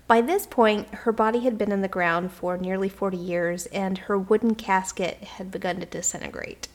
By 0.07 0.22
this 0.22 0.45
point, 0.45 0.93
her 0.93 1.12
body 1.12 1.39
had 1.39 1.57
been 1.57 1.72
in 1.72 1.82
the 1.82 1.88
ground 1.88 2.32
for 2.32 2.57
nearly 2.57 2.89
40 2.89 3.18
years, 3.18 3.66
and 3.68 3.97
her 3.97 4.18
wooden 4.18 4.55
casket 4.55 5.18
had 5.24 5.51
begun 5.51 5.80
to 5.80 5.86
disintegrate. 5.86 6.68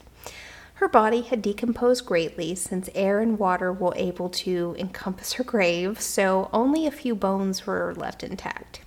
Her 0.77 0.87
body 0.87 1.21
had 1.21 1.41
decomposed 1.41 2.05
greatly 2.05 2.53
since 2.53 2.87
air 2.93 3.19
and 3.19 3.39
water 3.39 3.73
were 3.73 3.93
able 3.95 4.29
to 4.29 4.75
encompass 4.77 5.33
her 5.33 5.43
grave, 5.43 5.99
so 5.99 6.51
only 6.53 6.85
a 6.85 6.91
few 6.91 7.15
bones 7.15 7.65
were 7.65 7.95
left 7.95 8.23
intact. 8.23 8.81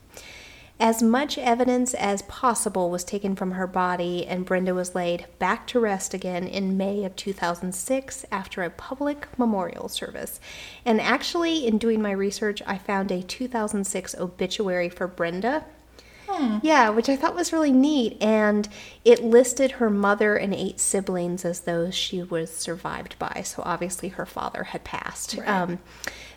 As 0.78 1.02
much 1.02 1.36
evidence 1.36 1.92
as 1.94 2.22
possible 2.22 2.90
was 2.90 3.02
taken 3.02 3.34
from 3.34 3.50
her 3.50 3.66
body, 3.66 4.24
and 4.24 4.46
Brenda 4.46 4.72
was 4.72 4.94
laid 4.94 5.26
back 5.40 5.66
to 5.66 5.80
rest 5.80 6.14
again 6.14 6.46
in 6.46 6.76
May 6.76 7.04
of 7.04 7.16
2006 7.16 8.24
after 8.30 8.62
a 8.62 8.70
public 8.70 9.26
memorial 9.36 9.88
service. 9.88 10.38
And 10.84 11.00
actually, 11.00 11.66
in 11.66 11.76
doing 11.76 12.00
my 12.00 12.12
research, 12.12 12.62
I 12.68 12.78
found 12.78 13.10
a 13.10 13.20
2006 13.20 14.14
obituary 14.14 14.88
for 14.88 15.08
Brenda. 15.08 15.64
Yeah, 16.62 16.90
which 16.90 17.08
I 17.08 17.16
thought 17.16 17.34
was 17.34 17.52
really 17.52 17.72
neat. 17.72 18.16
And 18.20 18.68
it 19.04 19.22
listed 19.24 19.72
her 19.72 19.90
mother 19.90 20.36
and 20.36 20.54
eight 20.54 20.80
siblings 20.80 21.44
as 21.44 21.60
those 21.60 21.94
she 21.94 22.22
was 22.22 22.54
survived 22.54 23.18
by. 23.18 23.42
So 23.44 23.62
obviously 23.64 24.08
her 24.10 24.26
father 24.26 24.64
had 24.64 24.84
passed. 24.84 25.36
Right. 25.36 25.48
Um, 25.48 25.78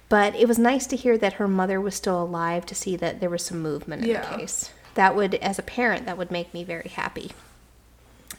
but 0.09 0.35
it 0.35 0.47
was 0.47 0.59
nice 0.59 0.85
to 0.87 0.95
hear 0.95 1.17
that 1.17 1.33
her 1.33 1.47
mother 1.47 1.79
was 1.81 1.95
still 1.95 2.21
alive 2.21 2.65
to 2.67 2.75
see 2.75 2.95
that 2.97 3.19
there 3.19 3.29
was 3.29 3.43
some 3.45 3.61
movement 3.61 4.03
in 4.03 4.09
Yeah. 4.09 4.29
the 4.31 4.37
case. 4.37 4.71
That 4.95 5.15
would, 5.15 5.35
as 5.35 5.57
a 5.57 5.63
parent, 5.63 6.05
that 6.05 6.17
would 6.17 6.29
make 6.29 6.53
me 6.53 6.63
very 6.63 6.89
happy. 6.89 7.31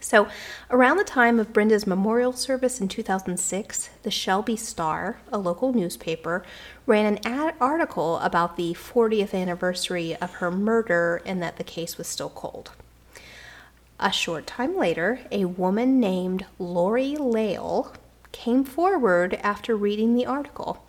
So, 0.05 0.28
around 0.70 0.98
the 0.98 1.05
time 1.05 1.40
of 1.40 1.55
Brenda's 1.55 1.86
memorial 1.86 2.34
service 2.34 2.78
in 2.78 2.88
2006, 2.88 3.88
the 4.02 4.11
Shelby 4.11 4.55
Star, 4.55 5.16
a 5.32 5.38
local 5.38 5.72
newspaper, 5.72 6.44
ran 6.84 7.07
an 7.07 7.20
ad- 7.24 7.55
article 7.59 8.18
about 8.18 8.59
the 8.59 8.74
40th 8.74 9.32
anniversary 9.32 10.14
of 10.16 10.34
her 10.34 10.50
murder 10.50 11.22
and 11.24 11.42
that 11.42 11.57
the 11.57 11.64
case 11.64 11.96
was 11.96 12.07
still 12.07 12.28
cold. 12.28 12.72
A 13.98 14.12
short 14.12 14.46
time 14.46 14.76
later, 14.76 15.20
a 15.32 15.46
woman 15.46 15.98
named 16.00 16.44
Lori 16.59 17.16
Lale 17.16 17.94
came 18.30 18.62
forward 18.62 19.40
after 19.42 19.74
reading 19.74 20.14
the 20.14 20.26
article. 20.26 20.84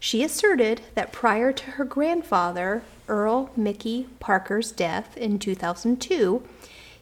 She 0.00 0.24
asserted 0.24 0.80
that 0.94 1.12
prior 1.12 1.52
to 1.52 1.72
her 1.72 1.84
grandfather, 1.84 2.82
Earl 3.08 3.50
Mickey 3.56 4.06
Parker's 4.20 4.72
death 4.72 5.18
in 5.18 5.38
2002, 5.38 6.42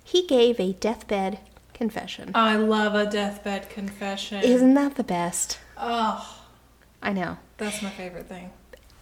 he 0.06 0.24
gave 0.26 0.60
a 0.60 0.72
deathbed 0.74 1.40
confession. 1.74 2.30
I 2.32 2.54
love 2.56 2.94
a 2.94 3.10
deathbed 3.10 3.68
confession. 3.68 4.40
Isn't 4.42 4.74
that 4.74 4.94
the 4.94 5.02
best? 5.04 5.58
oh, 5.76 6.42
I 7.02 7.12
know. 7.12 7.38
that's 7.58 7.82
my 7.82 7.90
favorite 7.90 8.26
thing. 8.28 8.50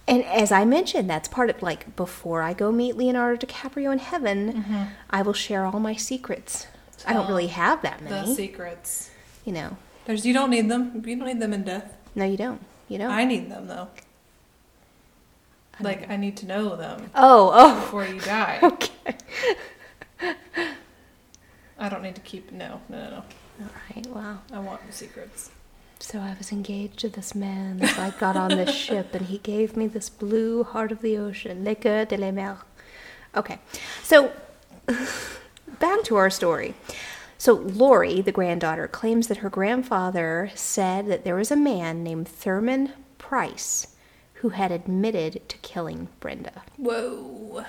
And 0.09 0.25
as 0.25 0.51
I 0.51 0.65
mentioned, 0.65 1.09
that's 1.09 1.29
part 1.29 1.51
of 1.51 1.63
like 1.63 1.95
before 1.95 2.41
I 2.43 2.55
go 2.55 2.73
meet 2.73 2.97
Leonardo 2.97 3.47
DiCaprio 3.47 3.93
in 3.93 3.99
heaven, 3.99 4.53
mm-hmm. 4.53 4.83
I 5.11 5.21
will 5.23 5.33
share 5.35 5.65
all 5.67 5.79
my 5.79 5.95
secrets. 5.95 6.67
I 7.07 7.13
don't 7.13 7.29
really 7.29 7.49
have 7.49 7.83
that 7.83 8.03
many. 8.03 8.27
The 8.27 8.35
secrets. 8.35 9.11
you 9.45 9.53
know. 9.53 9.77
There's 10.07 10.25
you 10.27 10.33
don't 10.35 10.51
need 10.51 10.69
them. 10.71 11.03
You 11.07 11.17
don't 11.17 11.27
need 11.27 11.41
them 11.41 11.53
in 11.53 11.65
death. 11.65 11.95
No, 12.15 12.25
you 12.25 12.37
don't. 12.39 12.61
You 12.89 12.99
don't. 12.99 13.11
I 13.11 13.25
need 13.25 13.51
them 13.51 13.67
though. 13.67 13.89
Like 15.81 16.09
I 16.11 16.17
need 16.17 16.37
to 16.39 16.47
know 16.47 16.77
them 16.77 17.11
Oh, 17.15 17.51
oh, 17.53 17.81
before 17.81 18.07
you 18.07 18.21
die. 18.21 18.61
okay. 18.63 19.17
I 21.85 21.91
don't 21.91 22.03
need 22.03 22.15
to 22.15 22.23
keep. 22.23 22.51
No, 22.51 22.81
no, 22.89 22.99
no, 22.99 23.11
no. 23.11 23.17
All 23.61 23.71
right, 23.95 24.07
well. 24.07 24.43
I 24.51 24.59
want 24.59 24.81
secrets. 24.89 25.51
So 25.99 26.19
I 26.19 26.35
was 26.39 26.51
engaged 26.51 26.99
to 27.01 27.11
this 27.11 27.35
man 27.35 27.83
as 27.83 27.99
I 27.99 28.09
got 28.19 28.37
on 28.37 28.49
this 28.49 28.75
ship, 28.87 29.15
and 29.15 29.27
he 29.27 29.37
gave 29.37 29.77
me 29.77 29.87
this 29.87 30.09
blue 30.09 30.65
heart 30.65 30.93
of 30.93 31.03
the 31.03 31.19
ocean, 31.19 31.63
le 31.63 31.75
cœur 31.75 32.09
de 32.09 32.17
la 32.17 32.31
mer. 32.31 32.57
Okay, 33.37 33.59
so 34.03 34.33
back 35.79 36.03
to 36.05 36.17
our 36.17 36.31
story. 36.31 36.75
So 37.37 37.53
Lori, 37.53 38.23
the 38.23 38.33
granddaughter, 38.33 38.89
claims 38.89 39.29
that 39.29 39.39
her 39.39 39.51
grandfather 39.51 40.51
said 40.55 41.07
that 41.09 41.25
there 41.25 41.37
was 41.37 41.51
a 41.51 41.57
man 41.57 42.03
named 42.03 42.29
Thurman 42.29 42.95
Price 43.19 43.89
who 44.35 44.51
had 44.51 44.73
admitted 44.73 45.47
to 45.51 45.59
killing 45.59 46.09
Brenda. 46.19 46.63
Whoa. 46.79 47.67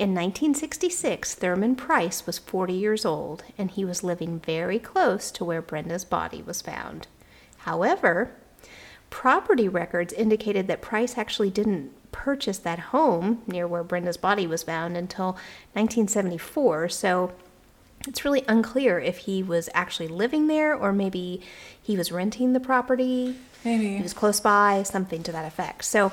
In 0.00 0.14
1966, 0.14 1.34
Thurman 1.34 1.76
Price 1.76 2.24
was 2.24 2.38
40 2.38 2.72
years 2.72 3.04
old 3.04 3.44
and 3.58 3.70
he 3.70 3.84
was 3.84 4.02
living 4.02 4.40
very 4.40 4.78
close 4.78 5.30
to 5.32 5.44
where 5.44 5.60
Brenda's 5.60 6.06
body 6.06 6.40
was 6.40 6.62
found. 6.62 7.06
However, 7.58 8.30
property 9.10 9.68
records 9.68 10.14
indicated 10.14 10.68
that 10.68 10.80
Price 10.80 11.18
actually 11.18 11.50
didn't 11.50 11.92
purchase 12.12 12.56
that 12.56 12.78
home 12.78 13.42
near 13.46 13.68
where 13.68 13.84
Brenda's 13.84 14.16
body 14.16 14.46
was 14.46 14.62
found 14.62 14.96
until 14.96 15.32
1974, 15.74 16.88
so 16.88 17.32
it's 18.08 18.24
really 18.24 18.42
unclear 18.48 18.98
if 18.98 19.18
he 19.18 19.42
was 19.42 19.68
actually 19.74 20.08
living 20.08 20.46
there 20.46 20.74
or 20.74 20.94
maybe 20.94 21.42
he 21.82 21.98
was 21.98 22.10
renting 22.10 22.54
the 22.54 22.60
property. 22.60 23.36
Maybe. 23.66 23.96
He 23.96 24.02
was 24.02 24.14
close 24.14 24.40
by, 24.40 24.82
something 24.82 25.22
to 25.24 25.32
that 25.32 25.44
effect. 25.44 25.84
So, 25.84 26.10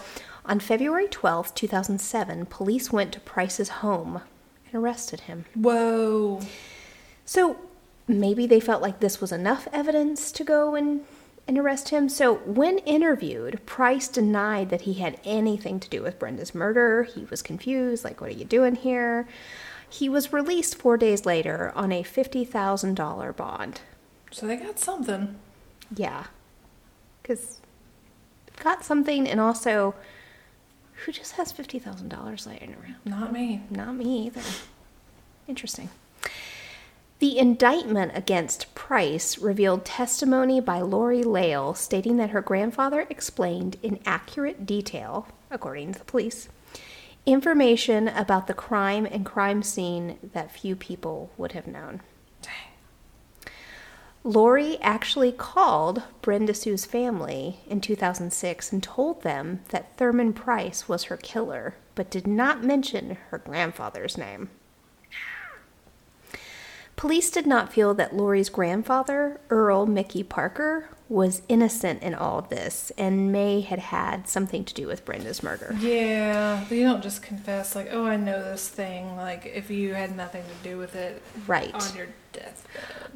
on 0.47 0.59
February 0.61 1.07
12th, 1.07 1.53
2007, 1.55 2.45
police 2.45 2.91
went 2.91 3.11
to 3.11 3.19
Price's 3.19 3.69
home 3.69 4.21
and 4.65 4.81
arrested 4.81 5.21
him. 5.21 5.45
Whoa. 5.53 6.39
So, 7.25 7.57
maybe 8.07 8.47
they 8.47 8.61
felt 8.61 8.81
like 8.81 8.99
this 8.99 9.19
was 9.19 9.33
enough 9.33 9.67
evidence 9.73 10.31
to 10.31 10.45
go 10.45 10.73
and, 10.75 11.01
and 11.47 11.57
arrest 11.57 11.89
him. 11.89 12.07
So, 12.07 12.35
when 12.35 12.77
interviewed, 12.79 13.65
Price 13.65 14.07
denied 14.07 14.69
that 14.69 14.81
he 14.81 14.93
had 14.93 15.19
anything 15.25 15.81
to 15.81 15.89
do 15.89 16.01
with 16.01 16.17
Brenda's 16.17 16.55
murder. 16.55 17.03
He 17.03 17.25
was 17.25 17.41
confused, 17.41 18.05
like, 18.05 18.21
what 18.21 18.29
are 18.29 18.33
you 18.33 18.45
doing 18.45 18.75
here? 18.75 19.27
He 19.89 20.07
was 20.07 20.31
released 20.31 20.75
four 20.77 20.97
days 20.97 21.25
later 21.25 21.73
on 21.75 21.91
a 21.91 22.03
$50,000 22.03 23.35
bond. 23.35 23.81
So 24.31 24.47
they 24.47 24.55
got 24.57 24.79
something. 24.79 25.35
Yeah. 25.95 26.25
Because 27.21 27.59
got 28.57 28.83
something, 28.83 29.27
and 29.27 29.39
also, 29.39 29.95
who 31.05 31.11
just 31.11 31.33
has 31.33 31.53
$50,000 31.53 32.47
laying 32.47 32.75
around? 32.75 32.95
Not 33.05 33.31
me. 33.31 33.63
Not 33.69 33.95
me 33.95 34.27
either. 34.27 34.41
Interesting. 35.47 35.89
The 37.19 37.39
indictment 37.39 38.11
against 38.13 38.75
Price 38.75 39.39
revealed 39.39 39.85
testimony 39.85 40.61
by 40.61 40.81
Lori 40.81 41.23
Lale 41.23 41.73
stating 41.73 42.17
that 42.17 42.29
her 42.29 42.41
grandfather 42.41 43.07
explained 43.09 43.77
in 43.81 43.99
accurate 44.05 44.67
detail, 44.67 45.27
according 45.49 45.93
to 45.93 45.99
the 45.99 46.05
police, 46.05 46.47
information 47.25 48.07
about 48.07 48.47
the 48.47 48.53
crime 48.53 49.05
and 49.05 49.25
crime 49.25 49.63
scene 49.63 50.19
that 50.33 50.51
few 50.51 50.75
people 50.75 51.31
would 51.37 51.53
have 51.53 51.65
known. 51.65 52.01
Lori 54.27 54.77
actually 54.81 55.31
called 55.31 56.03
Brenda 56.21 56.53
Sue's 56.53 56.83
family 56.83 57.61
in 57.65 57.79
2006 57.79 58.73
and 58.73 58.83
told 58.83 59.21
them 59.23 59.61
that 59.69 59.95
Thurman 59.95 60.33
Price 60.33 60.89
was 60.89 61.05
her 61.05 61.15
killer, 61.15 61.75
but 61.95 62.09
did 62.11 62.27
not 62.27 62.61
mention 62.61 63.17
her 63.29 63.37
grandfather's 63.37 64.17
name. 64.17 64.49
Police 66.97 67.29
did 67.31 67.47
not 67.47 67.71
feel 67.71 67.93
that 67.93 68.17
Lori's 68.17 68.49
grandfather, 68.49 69.39
Earl 69.49 69.85
Mickey 69.85 70.23
Parker, 70.23 70.89
was 71.07 71.41
innocent 71.47 72.03
in 72.03 72.13
all 72.13 72.37
of 72.39 72.49
this 72.49 72.91
and 72.97 73.31
may 73.31 73.61
had 73.61 73.79
had 73.79 74.27
something 74.27 74.65
to 74.65 74.73
do 74.73 74.87
with 74.87 75.05
Brenda's 75.05 75.41
murder. 75.41 75.73
Yeah, 75.79 76.65
you 76.69 76.83
don't 76.83 77.01
just 77.03 77.21
confess 77.21 77.75
like, 77.77 77.87
"Oh, 77.91 78.05
I 78.05 78.17
know 78.17 78.43
this 78.43 78.67
thing." 78.67 79.15
Like 79.15 79.45
if 79.45 79.69
you 79.69 79.93
had 79.93 80.17
nothing 80.17 80.43
to 80.43 80.69
do 80.69 80.77
with 80.77 80.95
it 80.95 81.21
Right. 81.45 81.73
on 81.73 81.95
your. 81.95 82.07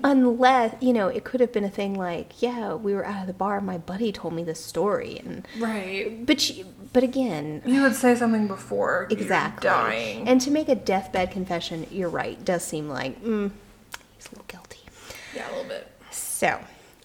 Unless, 0.03 0.75
you 0.81 0.93
know, 0.93 1.07
it 1.09 1.23
could 1.23 1.41
have 1.41 1.51
been 1.53 1.63
a 1.63 1.69
thing 1.69 1.93
like, 1.93 2.41
yeah, 2.41 2.73
we 2.73 2.93
were 2.95 3.05
out 3.05 3.21
of 3.21 3.27
the 3.27 3.33
bar, 3.33 3.61
my 3.61 3.77
buddy 3.77 4.11
told 4.11 4.33
me 4.33 4.43
this 4.43 4.63
story 4.63 5.19
and 5.23 5.47
Right. 5.59 6.25
but 6.25 6.41
she, 6.41 6.65
but 6.91 7.03
again, 7.03 7.61
You 7.65 7.83
would 7.83 7.95
say 7.95 8.15
something 8.15 8.47
before 8.47 9.07
you're 9.11 9.19
Exactly. 9.19 9.69
dying. 9.69 10.27
And 10.27 10.41
to 10.41 10.49
make 10.49 10.69
a 10.69 10.75
deathbed 10.75 11.29
confession, 11.31 11.85
you're 11.91 12.09
right, 12.09 12.43
does 12.43 12.63
seem 12.63 12.89
like, 12.89 13.21
mm, 13.23 13.51
he's 14.17 14.25
a 14.27 14.29
little 14.31 14.45
guilty. 14.47 14.79
yeah, 15.35 15.47
a 15.47 15.51
little 15.51 15.65
bit. 15.69 15.87
So, 16.09 16.59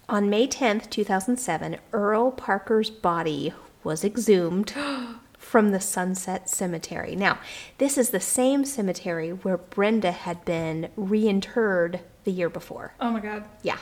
on 0.09 0.29
May 0.29 0.47
10th, 0.47 0.89
2007, 0.89 1.77
Earl 1.93 2.31
Parker's 2.31 2.89
body 2.89 3.53
was 3.83 4.03
exhumed 4.03 4.73
from 5.47 5.71
the 5.71 5.79
Sunset 5.79 6.49
Cemetery. 6.49 7.15
Now, 7.15 7.39
this 7.77 7.97
is 7.97 8.09
the 8.09 8.19
same 8.19 8.65
cemetery 8.65 9.29
where 9.29 9.57
Brenda 9.57 10.11
had 10.11 10.43
been 10.43 10.89
reinterred 10.97 12.01
the 12.25 12.31
year 12.31 12.49
before. 12.49 12.93
Oh 12.99 13.11
my 13.11 13.21
god. 13.21 13.45
Yeah. 13.63 13.77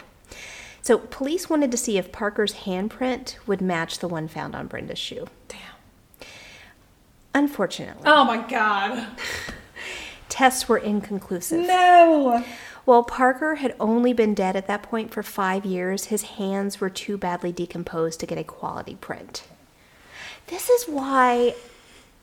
So, 0.83 0.99
police 0.99 1.49
wanted 1.49 1.71
to 1.71 1.77
see 1.77 1.97
if 1.97 2.11
Parker's 2.11 2.53
handprint 2.53 3.37
would 3.47 3.61
match 3.61 3.97
the 3.97 4.07
one 4.07 4.27
found 4.27 4.55
on 4.55 4.67
Brenda's 4.67 4.99
shoe. 4.99 5.25
Damn. 5.47 6.27
Unfortunately, 7.33 8.03
Oh 8.05 8.23
my 8.23 8.47
god. 8.47 9.07
tests 10.29 10.69
were 10.69 10.77
inconclusive. 10.77 11.65
No. 11.65 12.45
While 12.85 13.03
Parker 13.03 13.55
had 13.55 13.75
only 13.79 14.13
been 14.13 14.35
dead 14.35 14.55
at 14.55 14.67
that 14.67 14.83
point 14.83 15.11
for 15.11 15.23
five 15.23 15.65
years, 15.65 16.05
his 16.05 16.21
hands 16.23 16.79
were 16.79 16.91
too 16.91 17.17
badly 17.17 17.51
decomposed 17.51 18.19
to 18.19 18.27
get 18.27 18.37
a 18.37 18.43
quality 18.43 18.93
print. 18.93 19.43
This 20.47 20.69
is 20.69 20.85
why, 20.85 21.55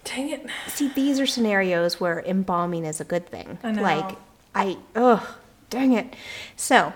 Dang 0.04 0.30
it. 0.30 0.46
see, 0.68 0.88
these 0.88 1.18
are 1.20 1.26
scenarios 1.26 2.00
where 2.00 2.20
embalming 2.20 2.84
is 2.84 3.00
a 3.00 3.04
good 3.04 3.26
thing. 3.28 3.58
I 3.62 3.72
know. 3.72 3.82
Like, 3.82 4.16
I, 4.54 4.76
ugh, 4.94 5.26
dang 5.70 5.92
it. 5.92 6.14
So, 6.56 6.92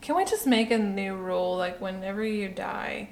Can 0.00 0.16
we 0.16 0.24
just 0.24 0.46
make 0.46 0.70
a 0.70 0.78
new 0.78 1.14
rule 1.14 1.56
like 1.56 1.80
whenever 1.80 2.24
you 2.24 2.48
die, 2.48 3.10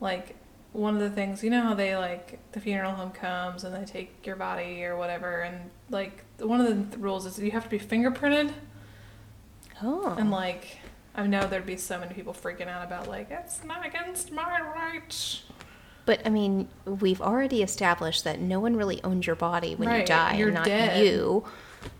like 0.00 0.36
one 0.72 0.94
of 0.94 1.00
the 1.00 1.10
things 1.10 1.44
you 1.44 1.50
know 1.50 1.62
how 1.62 1.74
they 1.74 1.94
like 1.96 2.38
the 2.52 2.60
funeral 2.60 2.92
home 2.92 3.10
comes 3.10 3.62
and 3.62 3.74
they 3.74 3.84
take 3.84 4.26
your 4.26 4.36
body 4.36 4.82
or 4.84 4.96
whatever 4.96 5.42
and 5.42 5.70
like 5.90 6.24
one 6.38 6.62
of 6.62 6.66
the 6.66 6.74
th- 6.74 6.96
rules 6.96 7.26
is 7.26 7.38
you 7.38 7.50
have 7.50 7.62
to 7.64 7.68
be 7.68 7.78
fingerprinted 7.78 8.50
oh, 9.82 10.16
and 10.18 10.30
like 10.30 10.78
I 11.14 11.26
know 11.26 11.46
there'd 11.46 11.66
be 11.66 11.76
so 11.76 11.98
many 12.00 12.14
people 12.14 12.32
freaking 12.32 12.68
out 12.68 12.82
about 12.86 13.06
like 13.06 13.30
it's 13.30 13.62
not 13.64 13.84
against 13.84 14.32
my 14.32 14.62
rights. 14.62 15.42
But 16.06 16.20
I 16.26 16.30
mean, 16.30 16.68
we've 16.84 17.20
already 17.20 17.62
established 17.62 18.24
that 18.24 18.40
no 18.40 18.60
one 18.60 18.76
really 18.76 19.02
owns 19.04 19.26
your 19.26 19.36
body 19.36 19.74
when 19.74 19.88
you 19.88 19.94
Right, 19.96 20.06
die, 20.06 20.36
you're 20.36 20.50
not 20.50 20.64
dead. 20.66 21.04
you. 21.04 21.44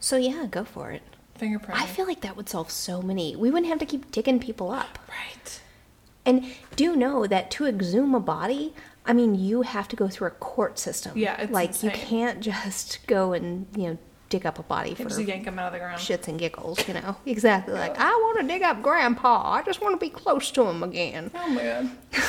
So, 0.00 0.16
yeah, 0.16 0.46
go 0.50 0.64
for 0.64 0.90
it. 0.90 1.02
Fingerprint. 1.36 1.80
I 1.80 1.86
feel 1.86 2.06
like 2.06 2.20
that 2.20 2.36
would 2.36 2.48
solve 2.48 2.70
so 2.70 3.02
many. 3.02 3.34
We 3.36 3.50
wouldn't 3.50 3.68
have 3.68 3.78
to 3.80 3.86
keep 3.86 4.10
digging 4.12 4.38
people 4.38 4.70
up. 4.70 4.98
right. 5.08 5.60
And 6.24 6.44
do 6.76 6.94
know 6.94 7.26
that 7.26 7.50
to 7.52 7.66
exhume 7.66 8.14
a 8.14 8.20
body, 8.20 8.74
I 9.04 9.12
mean, 9.12 9.34
you 9.34 9.62
have 9.62 9.88
to 9.88 9.96
go 9.96 10.06
through 10.08 10.28
a 10.28 10.32
court 10.32 10.78
system. 10.78 11.12
Yeah, 11.16 11.40
it's 11.40 11.52
like 11.52 11.82
you 11.82 11.90
can't 11.90 12.40
just 12.40 13.04
go 13.08 13.32
and 13.32 13.66
you 13.76 13.88
know 13.88 13.98
dig 14.28 14.46
up 14.46 14.58
a 14.58 14.62
body 14.62 14.94
for 14.94 15.20
yank 15.20 15.44
them 15.44 15.58
out 15.58 15.66
of 15.66 15.72
the 15.72 15.78
ground. 15.80 16.00
shits 16.00 16.28
and 16.28 16.38
giggles. 16.38 16.86
You 16.86 16.94
know, 16.94 17.16
exactly. 17.26 17.74
Like 17.74 17.98
I 17.98 18.10
want 18.10 18.40
to 18.40 18.46
dig 18.46 18.62
up 18.62 18.82
Grandpa. 18.82 19.52
I 19.52 19.62
just 19.62 19.80
want 19.82 19.98
to 19.98 20.06
be 20.06 20.10
close 20.10 20.52
to 20.52 20.62
him 20.64 20.84
again. 20.84 21.30
Oh 21.34 21.48
my 21.48 21.62
god. 21.62 21.90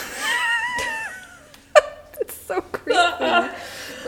It's 2.24 2.38
so 2.38 2.62
creepy. 2.62 3.50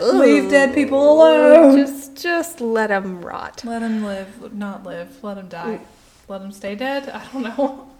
Leave 0.00 0.48
dead 0.48 0.74
people 0.74 1.12
alone. 1.12 1.76
Just, 1.76 2.16
just 2.16 2.62
let 2.62 2.86
them 2.86 3.22
rot. 3.22 3.62
Let 3.62 3.80
them 3.80 4.02
live, 4.02 4.54
not 4.54 4.84
live. 4.84 5.22
Let 5.22 5.34
them 5.34 5.48
die. 5.48 5.80
Mm. 5.80 6.28
Let 6.28 6.40
them 6.40 6.50
stay 6.50 6.74
dead. 6.74 7.10
I 7.10 7.22
don't 7.30 7.42
know. 7.42 7.90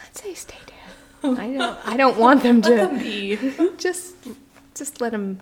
I'd 0.00 0.16
say 0.16 0.32
stay 0.34 0.58
dead. 0.64 1.38
I 1.40 1.52
don't. 1.52 1.78
I 1.88 1.96
don't 1.96 2.16
want 2.18 2.44
them 2.44 2.62
to. 2.62 2.70
Let 2.70 2.90
them 2.90 2.98
to. 3.00 3.04
be. 3.04 3.76
just, 3.78 4.14
just 4.76 5.00
let 5.00 5.10
them, 5.10 5.40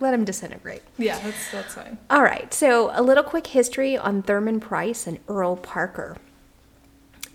let 0.00 0.10
them 0.10 0.24
disintegrate. 0.24 0.82
Yeah, 0.98 1.20
that's 1.20 1.52
that's 1.52 1.74
fine. 1.74 1.98
All 2.10 2.24
right, 2.24 2.52
so 2.52 2.90
a 2.92 3.02
little 3.02 3.22
quick 3.22 3.46
history 3.46 3.96
on 3.96 4.22
Thurman 4.22 4.58
Price 4.58 5.06
and 5.06 5.20
Earl 5.28 5.54
Parker. 5.54 6.16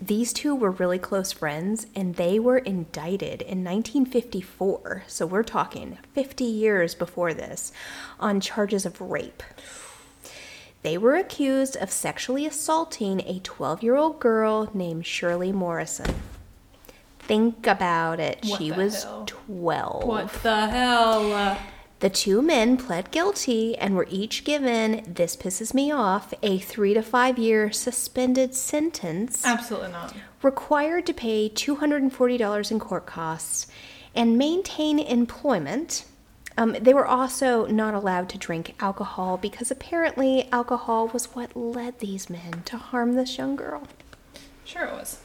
These 0.04 0.32
two 0.32 0.56
were 0.56 0.72
really 0.72 0.98
close 0.98 1.30
friends 1.30 1.86
and 1.94 2.16
they 2.16 2.40
were 2.40 2.58
indicted 2.58 3.40
in 3.40 3.62
1954, 3.62 5.04
so 5.06 5.26
we're 5.26 5.44
talking 5.44 5.96
50 6.12 6.42
years 6.42 6.96
before 6.96 7.32
this, 7.32 7.70
on 8.18 8.40
charges 8.40 8.84
of 8.84 9.00
rape. 9.00 9.44
They 10.82 10.98
were 10.98 11.14
accused 11.14 11.76
of 11.76 11.92
sexually 11.92 12.46
assaulting 12.46 13.20
a 13.20 13.38
12 13.44 13.84
year 13.84 13.94
old 13.94 14.18
girl 14.18 14.68
named 14.74 15.06
Shirley 15.06 15.52
Morrison. 15.52 16.12
Think 17.20 17.68
about 17.68 18.18
it. 18.18 18.44
What 18.44 18.58
she 18.58 18.72
was 18.72 19.04
hell? 19.04 19.26
12. 19.26 20.04
What 20.04 20.32
the 20.42 20.66
hell? 20.66 21.58
The 22.02 22.10
two 22.10 22.42
men 22.42 22.76
pled 22.78 23.12
guilty 23.12 23.78
and 23.78 23.94
were 23.94 24.08
each 24.10 24.42
given, 24.42 25.04
this 25.06 25.36
pisses 25.36 25.72
me 25.72 25.92
off, 25.92 26.34
a 26.42 26.58
three 26.58 26.94
to 26.94 27.02
five 27.02 27.38
year 27.38 27.70
suspended 27.70 28.56
sentence, 28.56 29.46
Absolutely 29.46 29.92
not. 29.92 30.12
required 30.42 31.06
to 31.06 31.14
pay 31.14 31.48
$240 31.48 32.70
in 32.72 32.80
court 32.80 33.06
costs, 33.06 33.68
and 34.16 34.36
maintain 34.36 34.98
employment. 34.98 36.04
Um, 36.58 36.76
they 36.80 36.92
were 36.92 37.06
also 37.06 37.66
not 37.66 37.94
allowed 37.94 38.28
to 38.30 38.36
drink 38.36 38.74
alcohol 38.80 39.36
because 39.36 39.70
apparently 39.70 40.48
alcohol 40.50 41.06
was 41.06 41.36
what 41.36 41.56
led 41.56 42.00
these 42.00 42.28
men 42.28 42.62
to 42.64 42.78
harm 42.78 43.12
this 43.14 43.38
young 43.38 43.54
girl. 43.54 43.86
Sure, 44.64 44.86
it 44.86 44.92
was. 44.92 45.20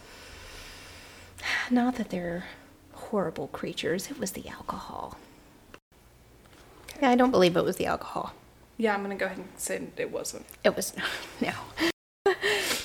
Not 1.72 1.96
that 1.96 2.12
they're 2.12 2.46
horrible 2.94 3.48
creatures, 3.48 4.12
it 4.12 4.20
was 4.20 4.34
the 4.34 4.48
alcohol. 4.48 5.18
Yeah, 7.02 7.10
I 7.10 7.16
don't 7.16 7.32
believe 7.32 7.56
it 7.56 7.64
was 7.64 7.78
the 7.78 7.86
alcohol. 7.86 8.34
Yeah, 8.78 8.94
I'm 8.94 9.02
gonna 9.02 9.16
go 9.16 9.26
ahead 9.26 9.38
and 9.38 9.48
say 9.58 9.88
it 9.98 10.12
wasn't. 10.12 10.46
It 10.64 10.76
was 10.76 10.94
no. 11.42 11.52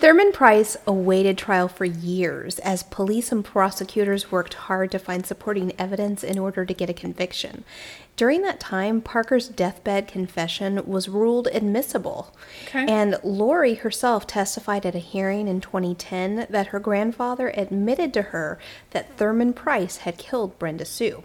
Thurman 0.03 0.33
Price 0.33 0.77
awaited 0.85 1.39
trial 1.39 1.69
for 1.69 1.85
years 1.85 2.59
as 2.61 2.83
police 2.83 3.31
and 3.31 3.45
prosecutors 3.45 4.33
worked 4.33 4.55
hard 4.55 4.91
to 4.91 4.99
find 4.99 5.25
supporting 5.25 5.73
evidence 5.79 6.25
in 6.25 6.39
order 6.41 6.65
to 6.65 6.75
get 6.75 6.91
a 6.91 6.95
conviction. 6.95 7.63
During 8.17 8.43
that 8.43 8.59
time, 8.61 9.01
Parker's 9.01 9.49
deathbed 9.49 10.09
confession 10.09 10.85
was 10.87 11.09
ruled 11.09 11.49
admissible. 11.53 12.35
Okay. 12.65 12.85
And 12.87 13.17
Lori 13.23 13.75
herself 13.75 14.27
testified 14.27 14.85
at 14.85 14.97
a 14.97 14.99
hearing 14.99 15.47
in 15.47 15.61
2010 15.61 16.47
that 16.51 16.69
her 16.69 16.81
grandfather 16.81 17.53
admitted 17.57 18.13
to 18.15 18.23
her 18.23 18.59
that 18.91 19.17
Thurman 19.17 19.53
Price 19.53 19.99
had 19.99 20.19
killed 20.19 20.59
Brenda 20.59 20.85
Sue. 20.85 21.23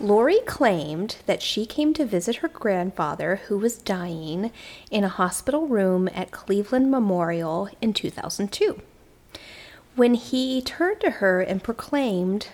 Lori 0.00 0.38
claimed 0.46 1.16
that 1.26 1.42
she 1.42 1.66
came 1.66 1.92
to 1.94 2.04
visit 2.04 2.36
her 2.36 2.48
grandfather, 2.48 3.40
who 3.48 3.58
was 3.58 3.78
dying, 3.78 4.52
in 4.90 5.02
a 5.02 5.08
hospital 5.08 5.66
room 5.66 6.08
at 6.14 6.30
Cleveland 6.30 6.90
Memorial 6.90 7.68
in 7.80 7.92
2002. 7.92 8.80
When 9.96 10.14
he 10.14 10.62
turned 10.62 11.00
to 11.00 11.10
her 11.10 11.40
and 11.40 11.64
proclaimed, 11.64 12.48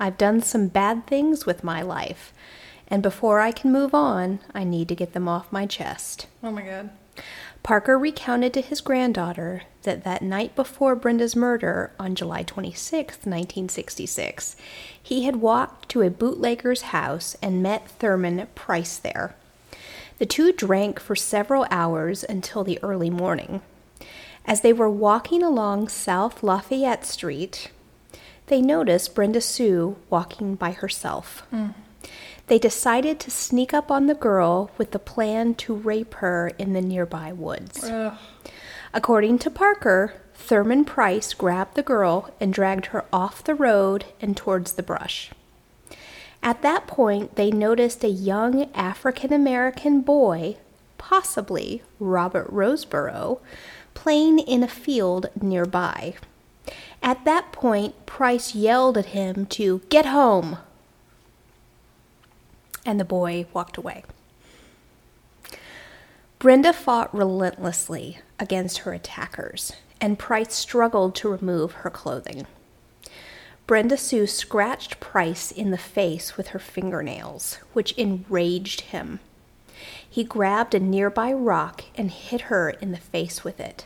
I've 0.00 0.16
done 0.16 0.40
some 0.40 0.68
bad 0.68 1.06
things 1.06 1.44
with 1.44 1.62
my 1.62 1.82
life, 1.82 2.32
and 2.88 3.02
before 3.02 3.40
I 3.40 3.52
can 3.52 3.70
move 3.70 3.94
on, 3.94 4.38
I 4.54 4.64
need 4.64 4.88
to 4.88 4.94
get 4.94 5.12
them 5.12 5.28
off 5.28 5.52
my 5.52 5.66
chest. 5.66 6.26
Oh 6.42 6.50
my 6.50 6.62
god. 6.62 6.90
Parker 7.68 7.98
recounted 7.98 8.54
to 8.54 8.62
his 8.62 8.80
granddaughter 8.80 9.64
that 9.82 10.02
that 10.02 10.22
night 10.22 10.56
before 10.56 10.96
Brenda's 10.96 11.36
murder 11.36 11.92
on 12.00 12.14
July 12.14 12.42
26, 12.42 13.16
1966, 13.26 14.56
he 15.02 15.24
had 15.24 15.36
walked 15.36 15.86
to 15.90 16.00
a 16.00 16.08
bootlegger's 16.08 16.80
house 16.80 17.36
and 17.42 17.62
met 17.62 17.86
Thurman 17.86 18.46
Price 18.54 18.96
there. 18.96 19.36
The 20.16 20.24
two 20.24 20.50
drank 20.50 20.98
for 20.98 21.14
several 21.14 21.66
hours 21.70 22.24
until 22.26 22.64
the 22.64 22.82
early 22.82 23.10
morning. 23.10 23.60
As 24.46 24.62
they 24.62 24.72
were 24.72 24.88
walking 24.88 25.42
along 25.42 25.88
South 25.88 26.42
Lafayette 26.42 27.04
Street, 27.04 27.70
they 28.46 28.62
noticed 28.62 29.14
Brenda 29.14 29.42
Sue 29.42 29.98
walking 30.08 30.54
by 30.54 30.70
herself. 30.70 31.40
Hmm. 31.50 31.72
They 32.48 32.58
decided 32.58 33.20
to 33.20 33.30
sneak 33.30 33.72
up 33.72 33.90
on 33.90 34.06
the 34.06 34.14
girl 34.14 34.70
with 34.78 34.90
the 34.90 34.98
plan 34.98 35.54
to 35.56 35.74
rape 35.74 36.14
her 36.14 36.48
in 36.58 36.72
the 36.72 36.80
nearby 36.80 37.32
woods. 37.32 37.84
Ugh. 37.84 38.14
According 38.94 39.38
to 39.40 39.50
Parker, 39.50 40.14
Thurman 40.34 40.86
Price 40.86 41.34
grabbed 41.34 41.74
the 41.74 41.82
girl 41.82 42.30
and 42.40 42.52
dragged 42.52 42.86
her 42.86 43.04
off 43.12 43.44
the 43.44 43.54
road 43.54 44.06
and 44.20 44.34
towards 44.34 44.72
the 44.72 44.82
brush. 44.82 45.30
At 46.42 46.62
that 46.62 46.86
point, 46.86 47.36
they 47.36 47.50
noticed 47.50 48.02
a 48.02 48.08
young 48.08 48.72
African 48.72 49.32
American 49.32 50.00
boy, 50.00 50.56
possibly 50.96 51.82
Robert 52.00 52.50
Roseboro, 52.50 53.40
playing 53.92 54.38
in 54.38 54.62
a 54.62 54.68
field 54.68 55.26
nearby. 55.40 56.14
At 57.02 57.24
that 57.26 57.52
point, 57.52 58.06
Price 58.06 58.54
yelled 58.54 58.96
at 58.96 59.06
him 59.06 59.46
to 59.46 59.82
get 59.90 60.06
home, 60.06 60.58
and 62.88 62.98
the 62.98 63.04
boy 63.04 63.44
walked 63.52 63.76
away. 63.76 64.02
Brenda 66.38 66.72
fought 66.72 67.14
relentlessly 67.14 68.20
against 68.40 68.78
her 68.78 68.94
attackers, 68.94 69.74
and 70.00 70.18
Price 70.18 70.54
struggled 70.54 71.14
to 71.16 71.28
remove 71.28 71.72
her 71.72 71.90
clothing. 71.90 72.46
Brenda 73.66 73.98
Sue 73.98 74.26
scratched 74.26 75.00
Price 75.00 75.52
in 75.52 75.70
the 75.70 75.76
face 75.76 76.38
with 76.38 76.48
her 76.48 76.58
fingernails, 76.58 77.58
which 77.74 77.92
enraged 77.92 78.80
him. 78.80 79.20
He 80.08 80.24
grabbed 80.24 80.74
a 80.74 80.80
nearby 80.80 81.30
rock 81.34 81.84
and 81.94 82.10
hit 82.10 82.42
her 82.42 82.70
in 82.70 82.92
the 82.92 82.96
face 82.96 83.44
with 83.44 83.60
it. 83.60 83.84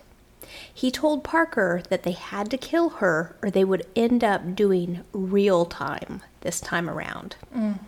He 0.73 0.93
told 0.93 1.25
Parker 1.25 1.83
that 1.89 2.05
they 2.05 2.13
had 2.13 2.53
to 2.53 2.57
kill 2.57 2.91
her 2.91 3.35
or 3.43 3.51
they 3.51 3.65
would 3.65 3.85
end 3.97 4.23
up 4.23 4.55
doing 4.55 5.03
real 5.13 5.65
time 5.65 6.23
this 6.43 6.61
time 6.61 6.89
around. 6.89 7.35
Mm. 7.53 7.81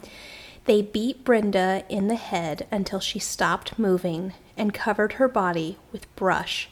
They 0.66 0.80
beat 0.80 1.24
Brenda 1.24 1.84
in 1.88 2.08
the 2.08 2.14
head 2.14 2.66
until 2.70 3.00
she 3.00 3.18
stopped 3.18 3.78
moving 3.78 4.32
and 4.56 4.72
covered 4.72 5.14
her 5.14 5.28
body 5.28 5.76
with 5.92 6.14
brush, 6.16 6.70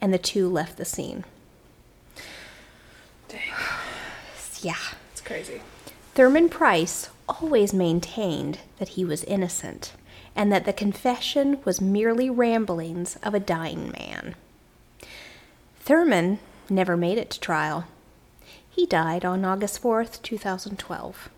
and 0.00 0.12
the 0.12 0.18
two 0.18 0.48
left 0.48 0.76
the 0.76 0.84
scene. 0.84 1.24
Dang. 3.28 3.40
Yeah. 4.60 4.76
It's 5.12 5.20
crazy. 5.20 5.60
Thurman 6.14 6.48
Price 6.48 7.08
always 7.28 7.72
maintained 7.72 8.58
that 8.78 8.90
he 8.90 9.04
was 9.04 9.24
innocent 9.24 9.92
and 10.34 10.52
that 10.52 10.64
the 10.64 10.72
confession 10.72 11.58
was 11.64 11.80
merely 11.80 12.28
ramblings 12.28 13.16
of 13.22 13.34
a 13.34 13.40
dying 13.40 13.92
man. 13.92 14.34
Thurman 15.80 16.38
never 16.68 16.96
made 16.96 17.18
it 17.18 17.30
to 17.30 17.40
trial. 17.40 17.86
He 18.68 18.86
died 18.86 19.24
on 19.24 19.44
August 19.44 19.82
4th, 19.82 20.22
2012. 20.22 21.28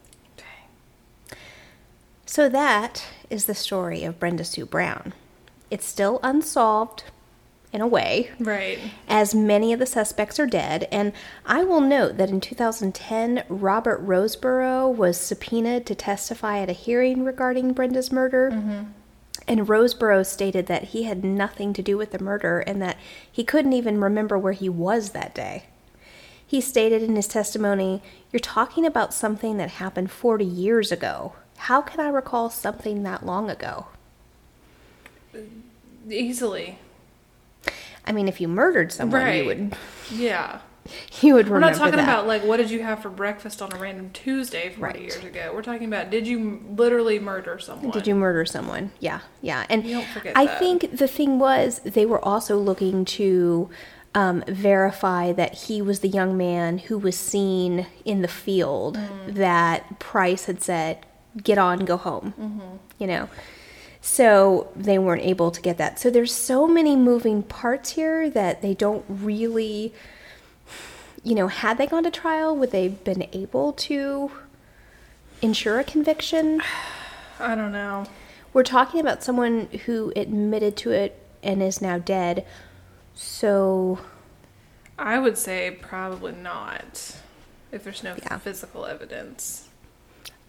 So 2.34 2.48
that 2.48 3.06
is 3.30 3.44
the 3.44 3.54
story 3.54 4.02
of 4.02 4.18
Brenda 4.18 4.42
Sue 4.42 4.66
Brown. 4.66 5.12
It's 5.70 5.86
still 5.86 6.18
unsolved 6.24 7.04
in 7.72 7.80
a 7.80 7.86
way, 7.86 8.32
Right. 8.40 8.80
as 9.06 9.36
many 9.36 9.72
of 9.72 9.78
the 9.78 9.86
suspects 9.86 10.40
are 10.40 10.46
dead. 10.46 10.88
And 10.90 11.12
I 11.46 11.62
will 11.62 11.80
note 11.80 12.16
that 12.16 12.30
in 12.30 12.40
2010, 12.40 13.44
Robert 13.48 14.04
Roseboro 14.04 14.92
was 14.92 15.16
subpoenaed 15.16 15.86
to 15.86 15.94
testify 15.94 16.58
at 16.58 16.68
a 16.68 16.72
hearing 16.72 17.22
regarding 17.22 17.72
Brenda's 17.72 18.10
murder. 18.10 18.50
Mm-hmm. 18.50 18.82
And 19.46 19.68
Roseboro 19.68 20.26
stated 20.26 20.66
that 20.66 20.86
he 20.86 21.04
had 21.04 21.22
nothing 21.22 21.72
to 21.74 21.82
do 21.82 21.96
with 21.96 22.10
the 22.10 22.18
murder 22.18 22.58
and 22.58 22.82
that 22.82 22.98
he 23.30 23.44
couldn't 23.44 23.74
even 23.74 24.00
remember 24.00 24.36
where 24.36 24.54
he 24.54 24.68
was 24.68 25.10
that 25.10 25.36
day. 25.36 25.66
He 26.44 26.60
stated 26.60 27.00
in 27.00 27.14
his 27.14 27.28
testimony, 27.28 28.02
You're 28.32 28.40
talking 28.40 28.84
about 28.84 29.14
something 29.14 29.56
that 29.58 29.70
happened 29.70 30.10
40 30.10 30.44
years 30.44 30.90
ago. 30.90 31.34
How 31.56 31.80
can 31.80 32.00
I 32.00 32.08
recall 32.08 32.50
something 32.50 33.02
that 33.04 33.24
long 33.24 33.50
ago? 33.50 33.86
Easily. 36.08 36.78
I 38.06 38.12
mean, 38.12 38.28
if 38.28 38.40
you 38.40 38.48
murdered 38.48 38.92
someone, 38.92 39.34
you 39.34 39.44
would 39.46 39.76
Yeah. 40.12 40.58
you 41.22 41.32
would 41.34 41.48
We're 41.48 41.58
not 41.60 41.74
talking 41.74 41.96
that. 41.96 42.02
about 42.04 42.26
like 42.26 42.44
what 42.44 42.58
did 42.58 42.70
you 42.70 42.82
have 42.82 43.00
for 43.00 43.08
breakfast 43.08 43.62
on 43.62 43.72
a 43.72 43.76
random 43.78 44.10
Tuesday 44.12 44.68
40 44.68 44.82
Right. 44.82 45.00
years 45.00 45.16
ago. 45.24 45.50
We're 45.54 45.62
talking 45.62 45.86
about 45.86 46.10
did 46.10 46.26
you 46.26 46.62
literally 46.76 47.18
murder 47.18 47.58
someone? 47.58 47.90
Did 47.90 48.06
you 48.06 48.14
murder 48.14 48.44
someone? 48.44 48.90
Yeah, 49.00 49.20
yeah. 49.40 49.64
And 49.70 49.86
You 49.86 49.94
don't 49.96 50.08
forget 50.08 50.36
I 50.36 50.44
that. 50.44 50.58
think 50.58 50.98
the 50.98 51.08
thing 51.08 51.38
was 51.38 51.78
they 51.80 52.04
were 52.04 52.22
also 52.22 52.58
looking 52.58 53.06
to 53.06 53.70
um, 54.14 54.44
verify 54.46 55.32
that 55.32 55.54
he 55.54 55.80
was 55.80 56.00
the 56.00 56.08
young 56.08 56.36
man 56.36 56.78
who 56.78 56.98
was 56.98 57.18
seen 57.18 57.86
in 58.04 58.20
the 58.20 58.28
field 58.28 58.96
Mm. 58.98 59.34
that 59.36 59.98
Price 59.98 60.44
had 60.44 60.62
said, 60.62 61.04
"Get 61.42 61.58
on, 61.58 61.80
go 61.80 61.96
home." 61.96 62.34
Mm-hmm. 62.40 62.76
You 62.98 63.06
know. 63.06 63.28
So 64.00 64.68
they 64.76 64.98
weren't 64.98 65.22
able 65.22 65.50
to 65.50 65.62
get 65.62 65.78
that. 65.78 65.98
So 65.98 66.10
there's 66.10 66.32
so 66.34 66.68
many 66.68 66.94
moving 66.94 67.42
parts 67.42 67.90
here 67.90 68.28
that 68.30 68.60
they 68.60 68.74
don't 68.74 69.04
really 69.08 69.94
you 71.24 71.34
know, 71.34 71.48
had 71.48 71.78
they 71.78 71.86
gone 71.86 72.04
to 72.04 72.10
trial, 72.10 72.54
would 72.54 72.70
they 72.70 72.84
have 72.84 73.02
been 73.02 73.26
able 73.32 73.72
to 73.72 74.30
ensure 75.42 75.80
a 75.80 75.84
conviction? 75.84 76.62
I 77.40 77.54
don't 77.56 77.72
know. 77.72 78.04
We're 78.52 78.62
talking 78.62 79.00
about 79.00 79.24
someone 79.24 79.68
who 79.86 80.12
admitted 80.14 80.76
to 80.78 80.92
it 80.92 81.18
and 81.42 81.62
is 81.62 81.82
now 81.82 81.98
dead. 81.98 82.46
So, 83.14 83.98
I 84.98 85.18
would 85.18 85.36
say 85.38 85.76
probably 85.80 86.32
not. 86.32 87.16
If 87.72 87.82
there's 87.82 88.04
no 88.04 88.14
Yeah. 88.22 88.38
physical 88.38 88.84
evidence. 88.86 89.63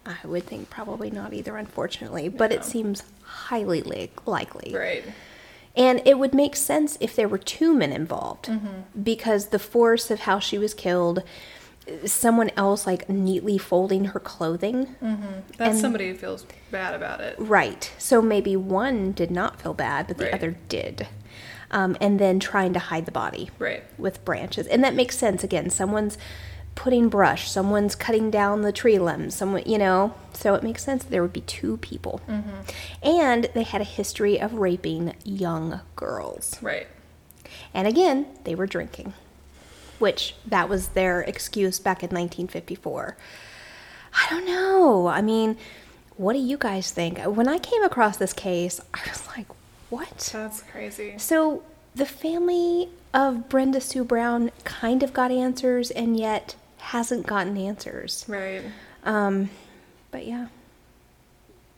I 0.06 0.26
would 0.26 0.44
think 0.46 0.70
probably 0.70 1.10
not 1.10 1.32
either, 1.34 1.56
unfortunately, 1.56 2.28
but 2.28 2.52
it 2.52 2.64
seems 2.64 3.02
highly 3.22 3.82
li- 3.82 4.10
likely. 4.24 4.72
Right. 4.74 5.04
And 5.74 6.00
it 6.06 6.18
would 6.18 6.32
make 6.32 6.56
sense 6.56 6.96
if 7.00 7.14
there 7.16 7.28
were 7.28 7.38
two 7.38 7.74
men 7.74 7.92
involved 7.92 8.46
Mm-hmm. 8.46 9.02
because 9.02 9.46
the 9.48 9.58
force 9.58 10.10
of 10.10 10.20
how 10.20 10.38
she 10.38 10.58
was 10.58 10.72
killed 10.74 11.22
someone 12.04 12.50
else 12.56 12.84
like 12.86 13.08
neatly 13.08 13.58
folding 13.58 14.06
her 14.06 14.18
clothing. 14.18 14.96
That's 15.56 15.70
And- 15.74 15.78
somebody 15.78 16.08
who 16.08 16.14
feels 16.14 16.44
bad 16.72 16.94
about 16.94 17.20
it. 17.20 17.36
Right. 17.38 17.92
So 17.98 18.20
maybe 18.20 18.56
one 18.56 19.12
did 19.12 19.30
not 19.30 19.60
feel 19.60 19.72
bad, 19.74 20.08
but 20.08 20.16
the 20.18 20.24
Right. 20.24 20.34
other 20.34 20.56
did. 20.68 21.06
Um, 21.70 21.96
and 22.00 22.18
then 22.18 22.40
trying 22.40 22.72
to 22.72 22.78
hide 22.80 23.06
the 23.06 23.12
body 23.12 23.50
Right. 23.58 23.84
with 23.98 24.24
branches. 24.24 24.66
And 24.66 24.82
that 24.82 24.94
makes 24.94 25.16
sense. 25.16 25.44
Again, 25.44 25.70
someone's 25.70 26.18
putting 26.76 27.08
brush, 27.08 27.50
someone's 27.50 27.96
cutting 27.96 28.30
down 28.30 28.62
the 28.62 28.70
tree 28.70 28.98
limbs, 28.98 29.34
someone, 29.34 29.64
you 29.66 29.78
know, 29.78 30.14
so 30.32 30.54
it 30.54 30.62
makes 30.62 30.84
sense 30.84 31.02
that 31.02 31.10
there 31.10 31.22
would 31.22 31.32
be 31.32 31.40
two 31.40 31.78
people. 31.78 32.20
Mm-hmm. 32.28 32.60
And 33.02 33.50
they 33.54 33.64
had 33.64 33.80
a 33.80 33.84
history 33.84 34.40
of 34.40 34.54
raping 34.54 35.14
young 35.24 35.80
girls. 35.96 36.62
Right. 36.62 36.86
And 37.74 37.88
again, 37.88 38.26
they 38.44 38.54
were 38.54 38.66
drinking, 38.66 39.14
which 39.98 40.36
that 40.46 40.68
was 40.68 40.88
their 40.88 41.22
excuse 41.22 41.80
back 41.80 42.02
in 42.02 42.10
1954. 42.10 43.16
I 44.12 44.26
don't 44.30 44.46
know. 44.46 45.08
I 45.08 45.22
mean, 45.22 45.56
what 46.16 46.34
do 46.34 46.38
you 46.38 46.56
guys 46.56 46.92
think? 46.92 47.18
When 47.18 47.48
I 47.48 47.58
came 47.58 47.82
across 47.82 48.18
this 48.18 48.32
case, 48.32 48.80
I 48.94 49.00
was 49.08 49.26
like, 49.28 49.46
what? 49.90 50.30
That's 50.32 50.62
crazy. 50.62 51.14
So 51.18 51.62
the 51.94 52.06
family 52.06 52.90
of 53.14 53.48
Brenda 53.48 53.80
Sue 53.80 54.04
Brown 54.04 54.50
kind 54.64 55.02
of 55.02 55.14
got 55.14 55.30
answers 55.30 55.90
and 55.90 56.18
yet 56.18 56.54
hasn't 56.86 57.26
gotten 57.26 57.56
answers. 57.56 58.24
Right. 58.28 58.62
Um, 59.04 59.50
but 60.12 60.24
yeah, 60.26 60.46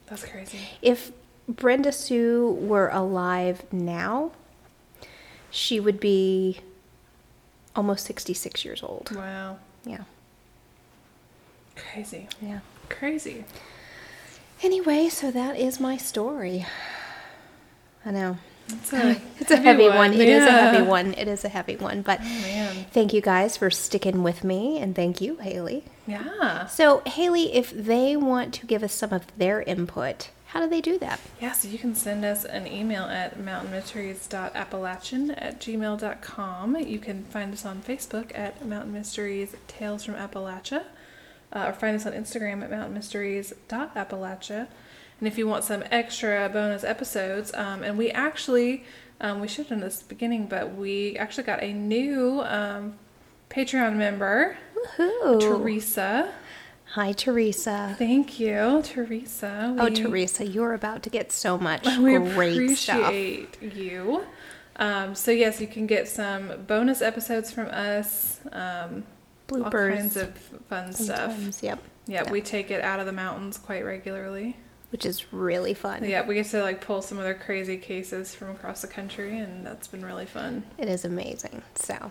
That's 0.07 0.25
crazy. 0.25 0.59
if 0.83 1.13
Brenda 1.49 1.93
Sue 1.93 2.59
were 2.61 2.89
alive 2.89 3.63
now, 3.73 4.33
she 5.51 5.81
would 5.81 5.99
be 5.99 6.61
almost 7.75 8.05
66 8.05 8.65
years 8.67 8.83
old. 8.83 9.11
Wow. 9.15 9.59
Yeah. 9.85 10.03
Crazy. 11.75 12.29
Yeah. 12.43 12.61
Crazy. 12.91 13.45
Anyway, 14.63 15.09
so 15.09 15.31
that 15.31 15.57
is 15.59 15.81
my 15.81 15.97
story. 15.97 16.67
I 18.05 18.11
know. 18.11 18.37
It's 18.69 18.93
a, 18.93 19.21
It's 19.39 19.51
a 19.51 19.57
heavy 19.57 19.89
one. 19.89 20.13
It 20.13 20.29
is 20.29 20.45
a 20.45 20.51
heavy 20.51 20.83
one. 20.87 21.15
It 21.15 21.29
is 21.29 21.45
a 21.45 21.49
heavy 21.49 21.77
one. 21.77 22.03
But 22.03 22.21
Man. 22.21 22.87
thank 22.91 23.13
you 23.13 23.21
guys 23.21 23.57
for 23.57 23.71
sticking 23.71 24.23
with 24.23 24.45
me 24.45 24.79
and 24.79 24.95
thank 24.95 25.21
you, 25.21 25.37
Haley. 25.37 25.85
Yeah. 26.07 26.67
So, 26.67 27.03
Haley, 27.07 27.55
if 27.55 27.71
they 27.71 28.17
want 28.17 28.55
to 28.55 28.67
give 28.67 28.83
us 28.83 28.93
some 28.93 29.13
of 29.13 29.27
their 29.39 29.63
input, 29.63 30.31
how 30.49 30.61
do 30.61 30.69
they 30.69 30.81
do 30.81 30.99
that? 30.99 31.21
Yeah, 31.41 31.53
so 31.53 31.69
you 31.69 31.79
can 31.79 31.95
send 31.95 32.25
us 32.25 32.45
an 32.47 32.67
email 32.67 33.05
at 33.05 33.39
mountainmysteries.appalachian 33.39 35.31
at 35.33 35.61
gmail.com. 35.61 36.77
You 36.77 36.99
can 36.99 37.25
find 37.25 37.53
us 37.53 37.67
on 37.67 37.83
Facebook 37.83 38.37
at 38.37 38.65
Mountain 38.67 38.93
Mysteries 38.95 39.55
Tales 39.67 40.05
from 40.05 40.15
Appalachia, 40.15 40.85
uh, 41.53 41.67
or 41.69 41.73
find 41.75 41.95
us 41.97 42.07
on 42.07 42.13
Instagram 42.15 42.63
at 42.63 42.71
mountainmysteries.appalachia. 42.71 44.69
And 45.19 45.27
if 45.27 45.37
you 45.39 45.47
want 45.49 45.65
some 45.65 45.83
extra 45.91 46.49
bonus 46.53 46.85
episodes, 46.85 47.53
um, 47.55 47.83
and 47.83 47.99
we 47.99 48.11
actually, 48.11 48.85
um, 49.21 49.41
we 49.41 49.49
should 49.49 49.67
have 49.67 49.69
done 49.71 49.81
this 49.81 49.97
at 49.97 50.09
the 50.09 50.15
beginning, 50.15 50.47
but 50.47 50.75
we 50.75 51.17
actually 51.17 51.45
got 51.45 51.63
a 51.63 51.73
new 51.73 52.41
um, 52.43 52.95
Patreon 53.51 53.97
member, 53.97 54.57
Woohoo! 54.99 55.41
Teresa. 55.41 56.33
Hi, 56.93 57.13
Teresa. 57.13 57.95
Thank 57.99 58.39
you, 58.41 58.81
Teresa. 58.85 59.77
Oh, 59.79 59.91
Teresa, 59.91 60.47
you're 60.47 60.73
about 60.73 61.03
to 61.03 61.11
get 61.11 61.33
so 61.33 61.59
much 61.59 61.85
we 61.99 62.17
great 62.19 62.77
stuff. 62.79 62.99
appreciate 63.09 63.61
you. 63.63 64.25
Um, 64.77 65.15
so 65.17 65.31
yes, 65.33 65.61
you 65.61 65.67
can 65.67 65.87
get 65.89 66.07
some 66.09 66.53
bonus 66.67 67.03
episodes 67.03 67.51
from 67.51 67.67
us. 67.67 68.39
Um, 68.53 69.03
all 69.53 69.71
kinds 69.71 70.17
of 70.17 70.37
fun 70.69 70.93
stuff. 70.93 71.33
Sometimes, 71.33 71.63
Yep. 71.63 71.79
Yeah, 72.07 72.23
Yeah. 72.25 72.31
we 72.33 72.41
take 72.41 72.71
it 72.71 72.81
out 72.83 73.01
of 73.01 73.07
the 73.07 73.13
mountains 73.13 73.59
quite 73.59 73.85
regularly. 73.85 74.57
Which 74.91 75.05
is 75.05 75.33
really 75.33 75.75
fun. 75.75 76.05
Yeah, 76.05 76.27
we 76.27 76.35
get 76.35 76.47
to 76.47 76.63
like 76.63 76.81
pull 76.81 77.03
some 77.03 77.19
other 77.19 77.35
crazy 77.35 77.77
cases 77.77 78.35
from 78.35 78.51
across 78.51 78.81
the 78.81 78.89
country, 78.89 79.37
and 79.39 79.65
that's 79.67 79.87
been 79.87 80.05
really 80.05 80.25
fun. 80.25 80.63
It 80.79 80.89
is 80.89 81.05
amazing. 81.05 81.61
So, 81.75 82.11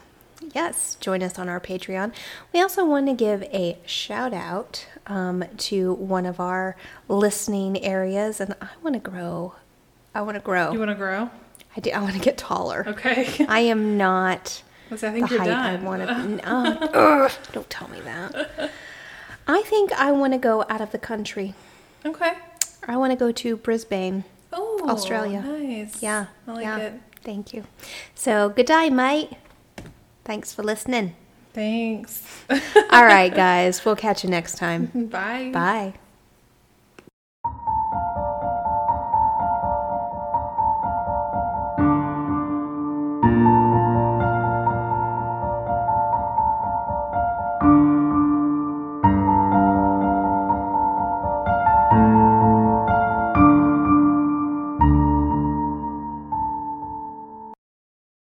yes, 0.54 0.96
join 1.00 1.24
us 1.24 1.40
on 1.40 1.50
our 1.50 1.60
Patreon. 1.60 2.14
We 2.54 2.62
also 2.62 2.86
want 2.86 3.08
to 3.08 3.14
give 3.16 3.42
a 3.44 3.80
shout 3.88 4.32
out 4.32 4.86
um, 5.08 5.44
to 5.58 5.94
one 5.94 6.28
of 6.28 6.40
our 6.40 6.76
listening 7.08 7.84
areas, 7.84 8.40
and 8.40 8.54
I 8.62 8.68
want 8.84 8.94
to 8.94 9.00
grow. 9.00 9.56
I 10.14 10.22
want 10.22 10.36
to 10.36 10.42
grow. 10.42 10.72
You 10.72 10.78
want 10.80 10.92
to 10.92 10.96
grow? 10.96 11.32
I 11.76 11.80
do. 11.80 11.90
I 11.90 12.00
want 12.00 12.14
to 12.14 12.20
get 12.22 12.38
taller. 12.38 12.84
Okay. 12.88 13.46
I 13.50 13.62
am 13.62 13.98
not 13.98 14.62
I 14.92 14.96
the 14.98 15.12
think 15.12 15.32
you're 15.32 15.40
height 15.40 15.50
I 15.52 15.76
done. 15.78 15.84
want 15.84 16.02
to. 16.42 16.48
Uh, 16.48 17.30
don't 17.54 17.70
tell 17.72 17.88
me 17.88 18.02
that. 18.02 18.72
I 19.48 19.64
think 19.64 19.92
I 19.94 20.12
want 20.12 20.34
to 20.34 20.40
go 20.40 20.64
out 20.70 20.82
of 20.82 20.92
the 20.92 21.00
country. 21.00 21.56
okay. 22.06 22.34
I 22.88 22.98
want 22.98 23.12
to 23.12 23.18
go 23.18 23.32
to 23.32 23.58
Brisbane. 23.58 24.24
Oh, 24.54 24.86
Australia. 24.88 25.42
Nice. 25.42 26.02
Yeah. 26.02 26.28
I 26.48 26.52
like 26.54 26.64
yeah. 26.64 26.78
it. 26.78 27.02
Thank 27.22 27.54
you. 27.54 27.66
So, 28.16 28.50
good 28.50 28.66
day, 28.68 28.90
mate. 28.90 29.32
Thanks 30.24 30.54
for 30.54 30.64
listening. 30.64 31.16
Thanks. 31.54 32.24
All 32.50 33.04
right, 33.04 33.34
guys. 33.36 33.84
We'll 33.84 33.96
catch 33.96 34.24
you 34.24 34.30
next 34.30 34.56
time. 34.58 34.86
Bye. 35.10 35.52
Bye. 35.54 35.94